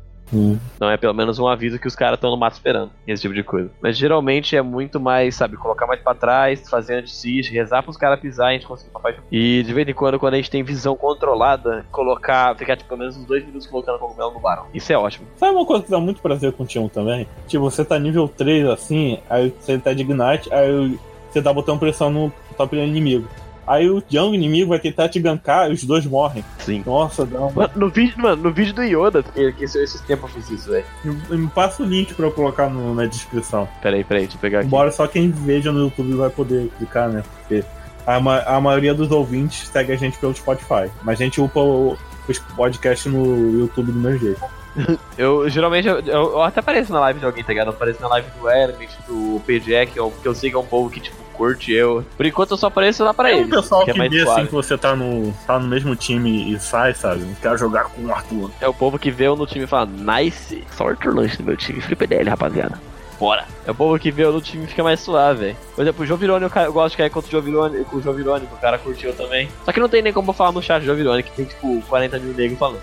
Então 0.76 0.90
é 0.90 0.96
pelo 0.96 1.14
menos 1.14 1.38
um 1.38 1.46
aviso 1.46 1.78
que 1.78 1.88
os 1.88 1.96
caras 1.96 2.16
estão 2.16 2.30
no 2.30 2.36
mato 2.36 2.54
esperando, 2.54 2.90
esse 3.06 3.22
tipo 3.22 3.34
de 3.34 3.42
coisa. 3.42 3.70
Mas 3.82 3.96
geralmente 3.96 4.56
é 4.56 4.62
muito 4.62 5.00
mais, 5.00 5.34
sabe, 5.34 5.56
colocar 5.56 5.86
mais 5.86 6.00
pra 6.00 6.14
trás, 6.14 6.68
fazer 6.68 6.94
anti-siege, 6.94 7.52
rezar 7.52 7.82
pros 7.82 7.96
caras 7.96 8.20
pisar 8.20 8.46
e 8.46 8.50
a 8.50 8.52
gente 8.52 8.66
conseguir 8.66 8.90
fight. 9.02 9.20
E 9.30 9.62
de 9.62 9.72
vez 9.72 9.88
em 9.88 9.94
quando, 9.94 10.18
quando 10.18 10.34
a 10.34 10.36
gente 10.36 10.50
tem 10.50 10.62
visão 10.62 10.96
controlada, 10.96 11.84
colocar, 11.90 12.54
ficar 12.56 12.76
tipo, 12.76 12.88
pelo 12.88 13.00
menos 13.00 13.16
uns 13.16 13.24
dois 13.24 13.44
minutos 13.44 13.66
colocando 13.66 13.98
cogumelo 13.98 14.32
no 14.32 14.40
Baron. 14.40 14.66
Isso 14.72 14.92
é 14.92 14.98
ótimo. 14.98 15.26
Sabe 15.36 15.52
uma 15.52 15.66
coisa 15.66 15.84
que 15.84 15.90
dá 15.90 15.98
muito 15.98 16.20
prazer 16.20 16.52
com 16.52 16.62
o 16.62 16.66
T1 16.66 16.90
também? 16.90 17.26
Tipo, 17.46 17.64
você 17.64 17.84
tá 17.84 17.98
nível 17.98 18.28
3 18.28 18.66
assim, 18.66 19.18
aí 19.28 19.52
você 19.60 19.78
tá 19.78 19.92
de 19.92 20.02
Ignite, 20.02 20.52
aí 20.52 20.98
você 21.30 21.42
tá 21.42 21.52
botando 21.52 21.78
pressão 21.78 22.10
no 22.10 22.32
top 22.56 22.76
inimigo. 22.76 23.28
Aí 23.70 23.88
o 23.88 24.02
Young 24.12 24.34
inimigo 24.34 24.70
vai 24.70 24.80
tentar 24.80 25.08
te 25.08 25.20
gankar 25.20 25.70
e 25.70 25.74
os 25.74 25.84
dois 25.84 26.04
morrem. 26.04 26.44
Sim. 26.58 26.82
Nossa, 26.84 27.24
dá 27.24 27.40
um... 27.40 27.52
Mano, 27.52 27.70
no 27.76 27.88
vídeo, 27.88 28.14
mano, 28.18 28.42
no 28.42 28.52
vídeo 28.52 28.74
do 28.74 28.82
Yoda, 28.82 29.22
que, 29.22 29.52
que 29.52 29.64
esse- 29.64 29.80
esses 29.80 30.00
tempos 30.00 30.28
eu 30.34 30.42
fiz 30.42 30.50
isso, 30.50 30.70
velho. 30.70 30.84
me, 31.04 31.46
passa 31.46 31.82
o 31.84 31.86
link 31.86 32.12
pra 32.14 32.26
eu 32.26 32.32
colocar 32.32 32.68
no- 32.68 32.94
na 32.96 33.06
descrição. 33.06 33.68
Peraí, 33.80 34.02
peraí, 34.02 34.24
deixa 34.24 34.36
eu 34.36 34.40
pegar 34.40 34.58
aqui. 34.58 34.66
Embora 34.66 34.90
só 34.90 35.06
quem 35.06 35.30
veja 35.30 35.70
no 35.70 35.78
YouTube 35.84 36.14
vai 36.14 36.30
poder 36.30 36.68
clicar, 36.78 37.08
né? 37.08 37.22
Porque 37.38 37.62
a, 38.04 38.18
ma- 38.18 38.42
a 38.42 38.60
maioria 38.60 38.92
dos 38.92 39.10
ouvintes 39.12 39.68
segue 39.68 39.92
a 39.92 39.96
gente 39.96 40.18
pelo 40.18 40.34
Spotify. 40.34 40.90
Mas 41.04 41.20
a 41.20 41.24
gente 41.24 41.40
upa 41.40 41.60
o- 41.60 41.96
os 42.28 42.38
podcasts 42.40 43.06
no 43.12 43.60
YouTube 43.60 43.92
do 43.92 43.98
meu 44.00 44.18
jeito. 44.18 44.42
Eu 45.18 45.48
geralmente 45.50 45.86
eu, 45.88 45.98
eu- 46.00 46.30
eu 46.32 46.42
até 46.42 46.60
apareço 46.60 46.92
na 46.92 47.00
live 47.00 47.18
de 47.20 47.26
alguém, 47.26 47.42
tá 47.44 47.50
ligado? 47.52 47.68
Eu 47.68 47.72
apareço 47.72 48.00
na 48.00 48.08
live 48.08 48.28
do 48.38 48.48
Element, 48.48 48.88
do 49.06 49.40
PJ, 49.46 49.86
que 49.86 49.98
eu, 49.98 50.12
que 50.22 50.26
eu 50.26 50.32
que 50.34 50.54
é 50.54 50.58
um 50.58 50.64
povo 50.66 50.88
que, 50.90 51.00
tipo, 51.00 51.16
curte 51.40 51.72
eu. 51.72 52.04
Por 52.18 52.26
enquanto 52.26 52.50
eu 52.50 52.56
só 52.58 52.66
apareço 52.66 53.02
lá 53.02 53.14
pra 53.14 53.30
É 53.30 53.38
eles. 53.38 53.46
o 53.46 53.50
pessoal 53.62 53.84
que, 53.84 53.90
é 53.92 53.94
mais 53.94 54.10
vê 54.10 54.20
suave. 54.20 54.40
assim 54.40 54.46
que 54.46 54.52
você 54.54 54.76
tá 54.76 54.94
no, 54.94 55.32
tá 55.46 55.58
no 55.58 55.66
mesmo 55.66 55.96
time 55.96 56.52
e 56.52 56.60
sai, 56.60 56.92
sabe? 56.92 57.20
Não 57.22 57.34
quero 57.34 57.56
jogar 57.56 57.84
com 57.84 58.02
o 58.04 58.12
Arthur. 58.12 58.50
É 58.60 58.68
o 58.68 58.74
povo 58.74 58.98
que 58.98 59.10
vê 59.10 59.26
eu 59.26 59.36
no 59.36 59.46
time 59.46 59.64
e 59.64 59.66
fala, 59.66 59.86
nice, 59.86 60.62
só 60.76 60.88
Arthur 60.88 61.14
Lanche 61.14 61.38
no 61.40 61.46
meu 61.46 61.56
time, 61.56 61.80
Felipe 61.80 62.06
DL, 62.06 62.28
rapaziada. 62.28 62.78
Bora. 63.18 63.44
É 63.66 63.70
o 63.70 63.74
povo 63.74 63.98
que 63.98 64.10
vê 64.10 64.24
eu 64.24 64.32
no 64.32 64.40
time 64.40 64.64
e 64.64 64.66
fica 64.66 64.82
mais 64.82 65.00
suave, 65.00 65.40
velho. 65.40 65.56
Por 65.74 65.82
exemplo, 65.82 66.02
o 66.04 66.06
Jovirone, 66.06 66.44
eu, 66.44 66.62
eu 66.62 66.72
gosto 66.72 66.90
de 66.92 66.96
cair 66.98 67.10
contra 67.10 67.28
o 67.28 67.32
Jovirone, 67.32 67.84
com 67.84 67.96
o 67.96 68.02
Jovirone, 68.02 68.46
que 68.46 68.54
o 68.54 68.58
cara 68.58 68.78
curtiu 68.78 69.12
também. 69.14 69.48
Só 69.64 69.72
que 69.72 69.80
não 69.80 69.88
tem 69.88 70.02
nem 70.02 70.12
como 70.12 70.30
eu 70.30 70.34
falar 70.34 70.52
no 70.52 70.62
chat 70.62 70.80
do 70.80 70.86
Jovirone, 70.86 71.22
que 71.22 71.30
tem 71.32 71.44
tipo 71.46 71.82
40 71.88 72.18
mil 72.18 72.34
negros 72.34 72.58
falando. 72.58 72.80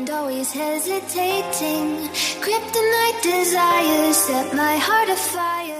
And 0.00 0.10
always 0.10 0.52
hesitating. 0.52 2.08
Kryptonite 2.40 3.22
desires 3.22 4.16
set 4.16 4.54
my 4.54 4.76
heart 4.78 5.10
afire. 5.10 5.76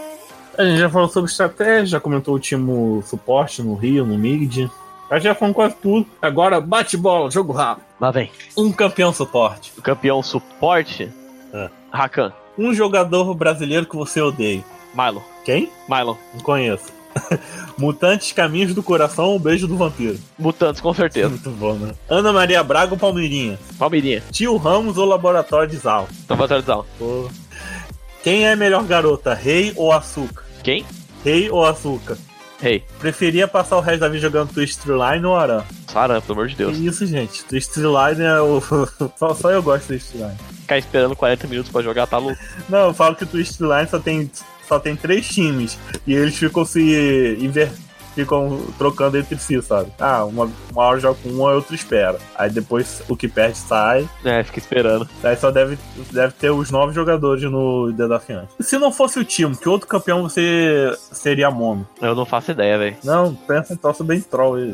A 0.59 0.65
gente 0.65 0.79
já 0.79 0.91
falou 0.91 1.09
sobre 1.09 1.31
estratégia, 1.31 1.87
já 1.87 2.01
comentou 2.01 2.35
o 2.35 2.39
time 2.39 3.03
suporte 3.05 3.63
no 3.63 3.75
Rio, 3.75 4.05
no 4.05 4.19
Mid. 4.19 4.69
A 5.11 5.15
gente 5.15 5.25
já 5.25 5.35
falou 5.35 5.55
quase 5.55 5.75
tudo. 5.77 6.07
Agora, 6.21 6.61
bate 6.61 6.97
bola, 6.97 7.31
jogo 7.31 7.53
rápido. 7.53 7.85
Lá 8.01 8.11
vem. 8.11 8.31
Um 8.57 8.71
campeão 8.71 9.13
suporte. 9.13 9.73
O 9.79 9.83
campeão 9.83 10.23
suporte, 10.23 11.11
É. 11.53 11.71
Rakan, 11.91 12.33
Um 12.59 12.73
jogador 12.75 13.35
brasileiro 13.35 13.87
que 13.87 13.97
você 13.97 14.21
odeia. 14.21 14.63
Milo, 14.95 15.23
Quem? 15.45 15.71
Milo. 15.89 16.17
Não 16.35 16.41
conheço. 16.43 16.93
Mutantes 17.79 18.33
Caminhos 18.33 18.75
do 18.75 18.83
Coração, 18.83 19.37
um 19.37 19.39
beijo 19.39 19.67
do 19.67 19.77
vampiro. 19.77 20.19
Mutantes, 20.39 20.81
com 20.81 20.93
certeza. 20.95 21.29
Muito 21.29 21.51
bom, 21.51 21.75
né? 21.75 21.93
Ana 22.09 22.33
Maria 22.33 22.63
Braga 22.63 22.93
ou 22.93 22.99
Palmeirinha? 22.99 23.59
Palmeirinha, 23.79 24.23
Tio 24.31 24.57
Ramos 24.57 24.97
ou 24.99 25.05
Laboratório 25.07 25.69
de 25.69 25.77
Zal? 25.77 26.09
tava 26.27 26.45
atualizado. 26.45 26.87
Pô. 26.99 27.29
Quem 28.23 28.45
é 28.47 28.53
a 28.53 28.57
melhor 28.57 28.85
garota, 28.85 29.33
Rei 29.35 29.73
ou 29.77 29.93
Açúcar? 29.93 30.45
Quem? 30.63 30.85
Rei 31.25 31.51
ou 31.51 31.65
Açúcar? 31.65 32.19
Rei. 32.61 32.85
Preferia 32.99 33.49
passar 33.49 33.79
o 33.79 33.81
resto 33.81 34.01
da 34.01 34.09
vida 34.09 34.21
jogando 34.21 34.53
Twist 34.53 34.83
Line 34.87 35.25
ou 35.25 35.35
Aran? 35.35 35.65
Saran, 35.91 36.21
pelo 36.21 36.35
amor 36.35 36.49
de 36.49 36.55
Que 36.57 36.63
Deus. 36.65 36.77
isso, 36.77 37.07
gente? 37.07 37.43
Twist 37.45 37.75
Line 37.79 38.23
é 38.23 38.39
o. 38.43 38.61
só, 39.19 39.35
só 39.35 39.51
eu 39.51 39.63
gosto 39.63 39.81
de 39.85 39.87
Twist 39.99 40.15
Line. 40.19 40.37
Ficar 40.61 40.77
esperando 40.77 41.17
40 41.17 41.47
minutos 41.49 41.73
pra 41.73 41.81
jogar, 41.81 42.07
tá 42.07 42.19
louco. 42.19 42.39
Não, 42.69 42.89
eu 42.89 42.95
falo 42.95 43.17
que 43.17 43.25
o 43.25 43.27
Twist 43.27 43.59
Line 43.63 43.89
só 43.91 43.99
tem, 43.99 44.31
só 44.71 44.79
tem 44.79 44.95
três 44.95 45.29
times. 45.29 45.77
E 46.07 46.15
eles 46.15 46.39
ficam 46.39 46.65
se, 46.65 47.37
inver... 47.41 47.69
ficam 48.15 48.61
trocando 48.79 49.19
entre 49.19 49.37
si, 49.37 49.61
sabe? 49.61 49.91
Ah, 49.99 50.25
uma, 50.25 50.49
uma 50.71 50.83
hora 50.83 51.01
joga 51.01 51.19
com 51.21 51.29
um, 51.31 51.47
a 51.47 51.55
outra 51.55 51.75
espera. 51.75 52.19
Aí 52.37 52.49
depois 52.49 53.03
o 53.09 53.17
que 53.17 53.27
perde 53.27 53.59
sai. 53.59 54.09
É, 54.25 54.45
fica 54.45 54.61
esperando. 54.61 55.09
Aí 55.25 55.37
só 55.37 55.51
deve, 55.51 55.77
deve 56.13 56.33
ter 56.35 56.51
os 56.51 56.71
nove 56.71 56.95
jogadores 56.95 57.43
no 57.51 57.93
desafiante. 57.93 58.53
Se 58.61 58.79
não 58.79 58.93
fosse 58.93 59.19
o 59.19 59.25
time, 59.25 59.57
que 59.57 59.69
outro 59.69 59.89
campeão 59.89 60.23
você 60.23 60.97
seria 61.11 61.51
mono? 61.51 61.87
Eu 62.01 62.15
não 62.15 62.25
faço 62.25 62.53
ideia, 62.53 62.79
velho. 62.79 62.97
Não, 63.03 63.35
pensa 63.35 63.75
em 63.75 63.77
troço 63.77 64.05
bem 64.05 64.21
troll. 64.21 64.51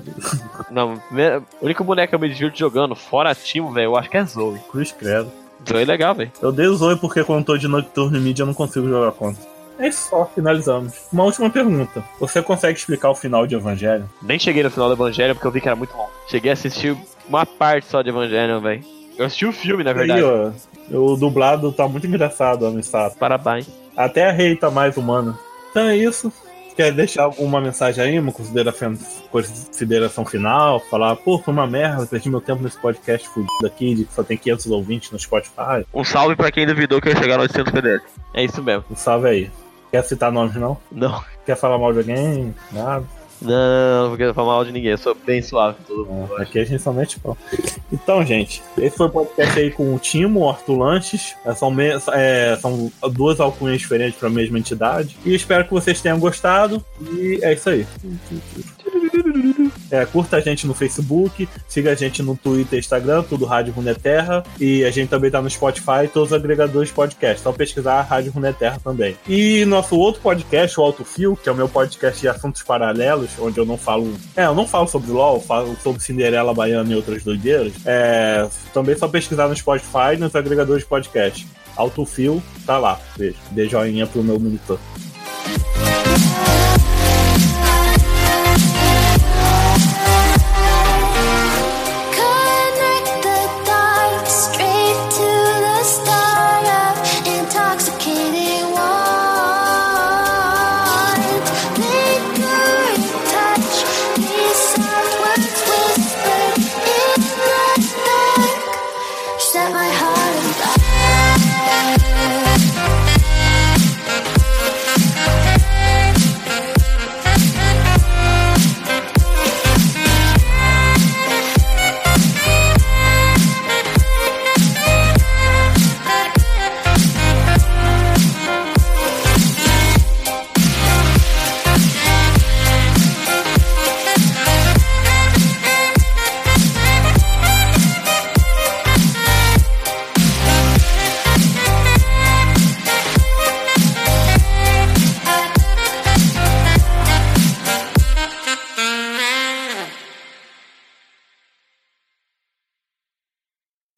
Não, 0.70 0.94
o 0.94 1.64
único 1.64 1.84
boneco 1.84 2.10
que 2.10 2.14
eu 2.14 2.18
me 2.18 2.28
divirto 2.28 2.58
jogando, 2.58 2.94
fora 2.94 3.34
time, 3.34 3.72
velho, 3.72 3.86
eu 3.86 3.96
acho 3.96 4.10
que 4.10 4.16
é 4.16 4.24
Zoe. 4.24 4.58
Cruz 4.70 4.92
credo. 4.92 5.30
Zoe 5.68 5.82
é 5.82 5.84
legal, 5.84 6.14
velho. 6.14 6.30
Eu 6.42 6.52
dei 6.52 6.66
o 6.66 6.74
Zoe 6.76 6.96
porque 6.96 7.24
quando 7.24 7.44
tô 7.44 7.56
de 7.56 7.68
Nocturne 7.68 8.20
Mid 8.20 8.38
eu 8.38 8.46
não 8.46 8.54
consigo 8.54 8.88
jogar 8.88 9.12
contra. 9.12 9.55
É 9.78 9.88
isso 9.88 10.08
só, 10.08 10.24
finalizamos. 10.34 10.94
Uma 11.12 11.24
última 11.24 11.50
pergunta. 11.50 12.02
Você 12.18 12.42
consegue 12.42 12.78
explicar 12.78 13.10
o 13.10 13.14
final 13.14 13.46
de 13.46 13.54
Evangelho? 13.54 14.08
Nem 14.22 14.38
cheguei 14.38 14.62
no 14.62 14.70
final 14.70 14.88
do 14.88 14.94
Evangelho 14.94 15.34
porque 15.34 15.46
eu 15.46 15.50
vi 15.52 15.60
que 15.60 15.68
era 15.68 15.76
muito 15.76 15.94
bom. 15.94 16.08
Cheguei 16.28 16.50
a 16.50 16.54
assistir 16.54 16.96
uma 17.28 17.44
parte 17.44 17.86
só 17.86 18.00
de 18.02 18.08
Evangelho, 18.08 18.60
velho. 18.60 18.82
Eu 19.18 19.26
assisti 19.26 19.46
o 19.46 19.52
filme, 19.52 19.82
na 19.84 19.90
Aí, 19.90 19.96
verdade. 19.96 20.22
ó, 20.22 20.50
o 20.96 21.16
dublado 21.16 21.72
tá 21.72 21.86
muito 21.88 22.06
engraçado, 22.06 22.66
ó, 22.66 22.70
Misato. 22.70 23.16
Parabéns. 23.16 23.68
Até 23.96 24.28
a 24.28 24.32
Rei 24.32 24.54
tá 24.56 24.70
mais 24.70 24.96
humana. 24.96 25.38
Então 25.70 25.88
é 25.88 25.96
isso. 25.96 26.32
Quer 26.76 26.92
deixar 26.92 27.22
alguma 27.22 27.58
mensagem 27.58 28.04
aí, 28.04 28.18
uma 28.18 28.30
consideração, 28.32 28.94
consideração 29.30 30.26
final? 30.26 30.78
Falar, 30.80 31.16
pô, 31.16 31.38
foi 31.38 31.54
uma 31.54 31.66
merda, 31.66 32.04
perdi 32.06 32.28
meu 32.28 32.40
tempo 32.42 32.62
nesse 32.62 32.78
podcast 32.78 33.26
fudido 33.28 33.66
aqui, 33.66 33.94
de 33.94 34.04
que 34.04 34.12
só 34.12 34.22
tem 34.22 34.36
500 34.36 34.66
ouvintes 34.66 35.10
no 35.10 35.18
Spotify. 35.18 35.86
Um 35.94 36.04
salve 36.04 36.36
pra 36.36 36.50
quem 36.52 36.66
duvidou 36.66 37.00
que 37.00 37.08
eu 37.08 37.12
ia 37.14 37.18
chegar 37.18 37.36
no 37.36 37.42
800 37.44 37.72
PDS. 37.72 38.02
É 38.34 38.44
isso 38.44 38.62
mesmo. 38.62 38.84
Um 38.90 38.96
salve 38.96 39.26
aí. 39.28 39.50
Quer 39.90 40.02
citar 40.04 40.30
nomes, 40.32 40.54
não? 40.56 40.76
Não, 40.90 41.22
Quer 41.44 41.56
falar 41.56 41.78
mal 41.78 41.92
de 41.92 41.98
alguém? 42.00 42.54
Nada. 42.72 43.04
não, 43.40 44.10
não 44.10 44.16
quero 44.16 44.34
falar 44.34 44.54
mal 44.54 44.64
de 44.64 44.72
ninguém. 44.72 44.90
Eu 44.92 44.98
sou 44.98 45.14
bem 45.14 45.40
suave 45.40 45.76
todo 45.86 46.04
mundo. 46.06 46.30
Não, 46.30 46.36
Aqui 46.42 46.58
a 46.58 46.64
gente 46.64 46.82
somente 46.82 47.20
pau. 47.20 47.36
Então, 47.92 48.24
gente, 48.24 48.62
esse 48.78 48.96
foi 48.96 49.06
o 49.06 49.10
podcast 49.10 49.58
aí 49.58 49.70
com 49.70 49.94
o 49.94 49.98
Timo, 49.98 50.40
o 50.40 50.48
Arthur 50.50 50.76
Lanches. 50.78 51.34
É, 51.44 51.54
São, 51.54 51.70
me- 51.70 51.92
é, 52.12 52.56
são 52.60 52.90
duas 53.12 53.38
alcunhas 53.38 53.78
diferentes 53.78 54.18
para 54.18 54.28
a 54.28 54.30
mesma 54.32 54.58
entidade. 54.58 55.16
E 55.24 55.34
espero 55.34 55.64
que 55.64 55.72
vocês 55.72 56.00
tenham 56.00 56.18
gostado. 56.18 56.84
E 57.00 57.38
é 57.42 57.52
isso 57.52 57.70
aí. 57.70 57.86
É, 59.90 60.04
curta 60.04 60.36
a 60.36 60.40
gente 60.40 60.66
no 60.66 60.74
Facebook, 60.74 61.48
siga 61.68 61.92
a 61.92 61.94
gente 61.94 62.22
no 62.22 62.36
Twitter 62.36 62.78
Instagram, 62.78 63.22
tudo 63.22 63.44
Rádio 63.44 63.72
Runeterra. 63.72 64.44
E 64.60 64.84
a 64.84 64.90
gente 64.90 65.08
também 65.08 65.30
tá 65.30 65.40
no 65.40 65.50
Spotify 65.50 66.04
e 66.04 66.08
todos 66.08 66.30
os 66.30 66.34
agregadores 66.36 66.88
de 66.88 66.94
podcast. 66.94 67.42
Só 67.42 67.52
pesquisar 67.52 68.02
Rádio 68.02 68.32
Runeterra 68.32 68.80
também. 68.82 69.16
E 69.28 69.64
nosso 69.64 69.96
outro 69.96 70.20
podcast, 70.20 70.78
o 70.78 70.82
Autofil, 70.82 71.36
que 71.36 71.48
é 71.48 71.52
o 71.52 71.56
meu 71.56 71.68
podcast 71.68 72.20
de 72.20 72.28
assuntos 72.28 72.62
paralelos, 72.62 73.30
onde 73.38 73.58
eu 73.58 73.64
não 73.64 73.76
falo. 73.76 74.14
É, 74.36 74.44
eu 74.44 74.54
não 74.54 74.66
falo 74.66 74.88
sobre 74.88 75.10
LOL, 75.10 75.40
falo 75.40 75.76
sobre 75.82 76.02
Cinderela 76.02 76.54
Baiana 76.54 76.92
e 76.92 76.96
outras 76.96 77.22
doideiras. 77.22 77.72
É, 77.84 78.48
também 78.72 78.96
só 78.96 79.08
pesquisar 79.08 79.48
no 79.48 79.56
Spotify 79.56 80.14
e 80.14 80.18
nos 80.18 80.34
agregadores 80.34 80.82
de 80.82 80.88
podcast. 80.88 81.46
Autofil, 81.76 82.42
tá 82.64 82.78
lá. 82.78 82.98
Beijo. 83.16 83.36
Dê 83.50 83.68
joinha 83.68 84.06
pro 84.06 84.22
meu 84.22 84.40
monitor. 84.40 84.78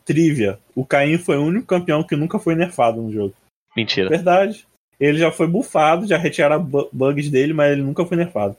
Trivia. 0.09 0.59
O 0.74 0.86
Caim 0.86 1.18
foi 1.18 1.36
o 1.36 1.44
único 1.44 1.66
campeão 1.66 2.02
que 2.02 2.16
nunca 2.16 2.38
foi 2.38 2.54
nerfado 2.54 3.02
no 3.02 3.12
jogo. 3.12 3.34
Mentira. 3.76 4.09
Verdade. 4.09 4.66
Ele 4.98 5.18
já 5.18 5.30
foi 5.30 5.46
bufado, 5.46 6.06
já 6.06 6.16
retiraram 6.16 6.64
bu- 6.64 6.88
bugs 6.92 7.30
dele, 7.30 7.52
mas 7.52 7.72
ele 7.72 7.82
nunca 7.82 8.04
foi 8.06 8.16
nerfado. 8.16 8.56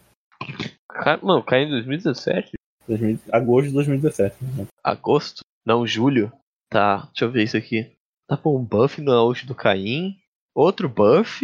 Cara, 0.87 1.19
mano, 1.23 1.43
caiu 1.43 1.65
em 1.67 1.71
2017? 1.71 2.51
2000 2.87 3.19
agosto 3.31 3.67
de 3.67 3.73
2017. 3.73 4.35
né? 4.55 4.67
Agosto? 4.83 5.41
Não, 5.65 5.85
julho. 5.85 6.31
Tá, 6.71 7.07
deixa 7.07 7.25
eu 7.25 7.31
ver 7.31 7.43
isso 7.43 7.57
aqui. 7.57 7.91
Tá 8.27 8.37
bom, 8.37 8.57
um 8.59 8.63
buff 8.63 9.01
no 9.01 9.11
ult 9.25 9.45
do 9.47 9.55
Caim. 9.55 10.17
Outro 10.55 10.87
buff. 10.87 11.43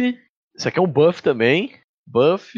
Isso 0.56 0.68
aqui 0.68 0.78
é 0.78 0.82
um 0.82 0.86
buff 0.86 1.20
também. 1.22 1.74
Buff, 2.08 2.54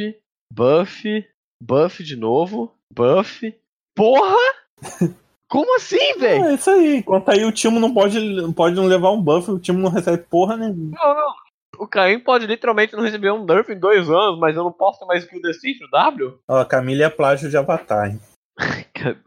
buff, 0.52 1.26
buff 1.62 2.04
de 2.04 2.14
novo. 2.14 2.74
Buff. 2.94 3.54
Porra! 3.96 4.36
Como 5.48 5.76
assim, 5.76 6.18
velho? 6.18 6.44
É 6.44 6.54
isso 6.54 6.70
aí. 6.70 6.96
Enquanto 6.96 7.30
aí 7.30 7.44
o 7.44 7.52
time 7.52 7.78
não 7.78 7.92
pode, 7.92 8.20
não 8.20 8.52
pode 8.52 8.76
não 8.76 8.84
levar 8.84 9.10
um 9.10 9.20
buff, 9.20 9.50
o 9.50 9.58
time 9.58 9.80
não 9.80 9.90
recebe 9.90 10.18
porra 10.18 10.56
nenhuma. 10.56 10.96
Não, 10.96 11.14
não. 11.14 11.32
O 11.78 11.86
Caim 11.86 12.18
pode 12.18 12.46
literalmente 12.46 12.94
não 12.94 13.02
receber 13.02 13.30
um 13.30 13.44
nerf 13.44 13.72
em 13.72 13.78
dois 13.78 14.10
anos, 14.10 14.38
mas 14.38 14.56
eu 14.56 14.64
não 14.64 14.72
posso 14.72 14.98
ter 14.98 15.06
mais 15.06 15.22
skill 15.22 15.40
decente 15.40 15.80
no 15.80 15.88
W? 15.90 16.38
Ó, 16.48 16.60
a 16.60 16.64
Camila 16.64 17.04
é 17.04 17.08
plágio 17.08 17.48
de 17.48 17.56
Avatar. 17.56 18.18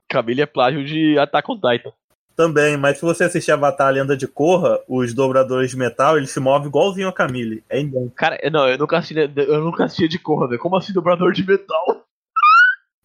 Camille 0.10 0.42
é 0.42 0.46
plágio 0.46 0.84
de 0.84 1.18
Attack 1.18 1.50
on 1.50 1.56
Titan. 1.56 1.94
Também, 2.36 2.76
mas 2.76 2.98
se 2.98 3.06
você 3.06 3.24
assistir 3.24 3.52
Avatar 3.52 3.88
a 3.88 3.92
Lenda 3.92 4.18
de 4.18 4.28
Korra, 4.28 4.80
os 4.88 5.14
dobradores 5.14 5.72
de 5.72 5.78
metal, 5.78 6.18
eles 6.18 6.32
se 6.32 6.40
movem 6.40 6.68
igualzinho 6.68 7.08
a 7.08 7.14
Camille. 7.14 7.64
É 7.70 7.80
idêntico. 7.80 8.16
Cara, 8.16 8.38
não, 8.52 8.68
eu 8.68 8.78
nunca 8.78 8.98
assisti, 8.98 9.32
eu 9.36 9.62
nunca 9.62 9.86
assisti 9.86 10.08
de 10.08 10.20
corra, 10.20 10.48
velho. 10.48 10.60
Como 10.60 10.76
assim 10.76 10.94
dobrador 10.94 11.32
de 11.32 11.46
metal? 11.46 12.01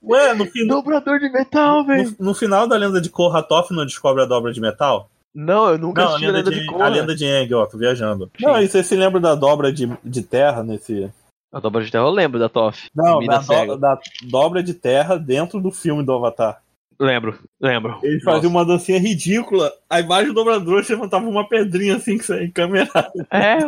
Ué, 0.03 0.35
no, 0.35 0.47
fim- 0.47 0.67
Dobrador 0.67 1.19
de 1.19 1.29
metal, 1.31 1.85
velho. 1.85 2.15
no, 2.19 2.27
no 2.27 2.35
final 2.35 2.67
da 2.69 2.77
Lenda 2.77 3.01
de 3.01 3.11
Korra, 3.11 3.41
a 3.41 3.43
Toph 3.43 3.71
não 3.71 3.85
descobre 3.85 4.23
a 4.23 4.27
dobra 4.27 4.53
de 4.53 4.61
metal? 4.61 5.09
Não, 5.35 5.69
eu 5.69 5.79
nunca 5.79 6.01
Não, 6.03 6.09
a 6.09 6.11
assisti 6.13 6.27
a 6.27 6.33
lenda, 6.33 6.39
lenda 6.51 6.51
de, 6.51 6.63
de 6.63 6.69
a 6.69 6.73
corra. 6.73 6.89
lenda 6.89 7.15
de 7.17 7.27
Aang, 7.27 7.55
ó, 7.55 7.67
tô 7.67 7.77
viajando. 7.79 8.31
Sim. 8.39 8.47
Não, 8.47 8.63
e 8.63 8.69
você 8.69 8.83
se 8.83 8.97
lembra 8.97 9.21
da 9.21 9.35
dobra 9.35 9.73
de, 9.73 9.87
de 10.03 10.23
terra 10.23 10.63
nesse. 10.63 11.11
A 11.53 11.61
dobra 11.61 11.85
de 11.85 11.91
terra 11.91 12.05
eu 12.05 12.11
lembro 12.11 12.39
da 12.39 12.49
Toff. 12.49 12.89
Não, 12.95 13.21
da, 13.25 13.39
do- 13.39 13.77
da 13.77 13.99
dobra 14.25 14.63
de 14.63 14.73
terra 14.75 15.17
dentro 15.19 15.61
do 15.61 15.71
filme 15.71 16.03
do 16.05 16.13
Avatar. 16.13 16.63
Lembro, 16.99 17.39
lembro. 17.61 17.99
Eles 18.03 18.23
faziam 18.23 18.51
uma 18.51 18.65
dancinha 18.65 18.99
ridícula, 18.99 19.71
aí 19.91 20.03
embaixo 20.03 20.29
do 20.29 20.35
dobrador 20.35 20.83
você 20.83 20.95
levantava 20.95 21.27
uma 21.29 21.47
pedrinha 21.47 21.97
assim 21.97 22.17
que 22.17 22.25
você 22.25 22.49
câmera. 22.49 22.89
É, 23.31 23.59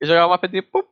eu 0.00 0.06
jogava 0.08 0.32
uma 0.32 0.38
pedrinha 0.38 0.64
pum, 0.64 0.82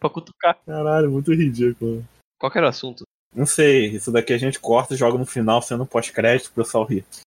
pra 0.00 0.10
cutucar. 0.10 0.56
Caralho, 0.66 1.10
muito 1.12 1.32
ridículo. 1.32 2.04
Qual 2.40 2.50
que 2.50 2.58
era 2.58 2.66
o 2.66 2.70
assunto? 2.70 3.04
Não 3.38 3.46
sei, 3.46 3.86
isso 3.86 4.10
daqui 4.10 4.32
a 4.32 4.36
gente 4.36 4.58
corta 4.58 4.94
e 4.94 4.96
joga 4.96 5.16
no 5.16 5.24
final 5.24 5.62
sendo 5.62 5.86
pós-crédito 5.86 6.50
pro 6.50 6.64
pessoal 6.64 6.84
rir. 6.84 7.04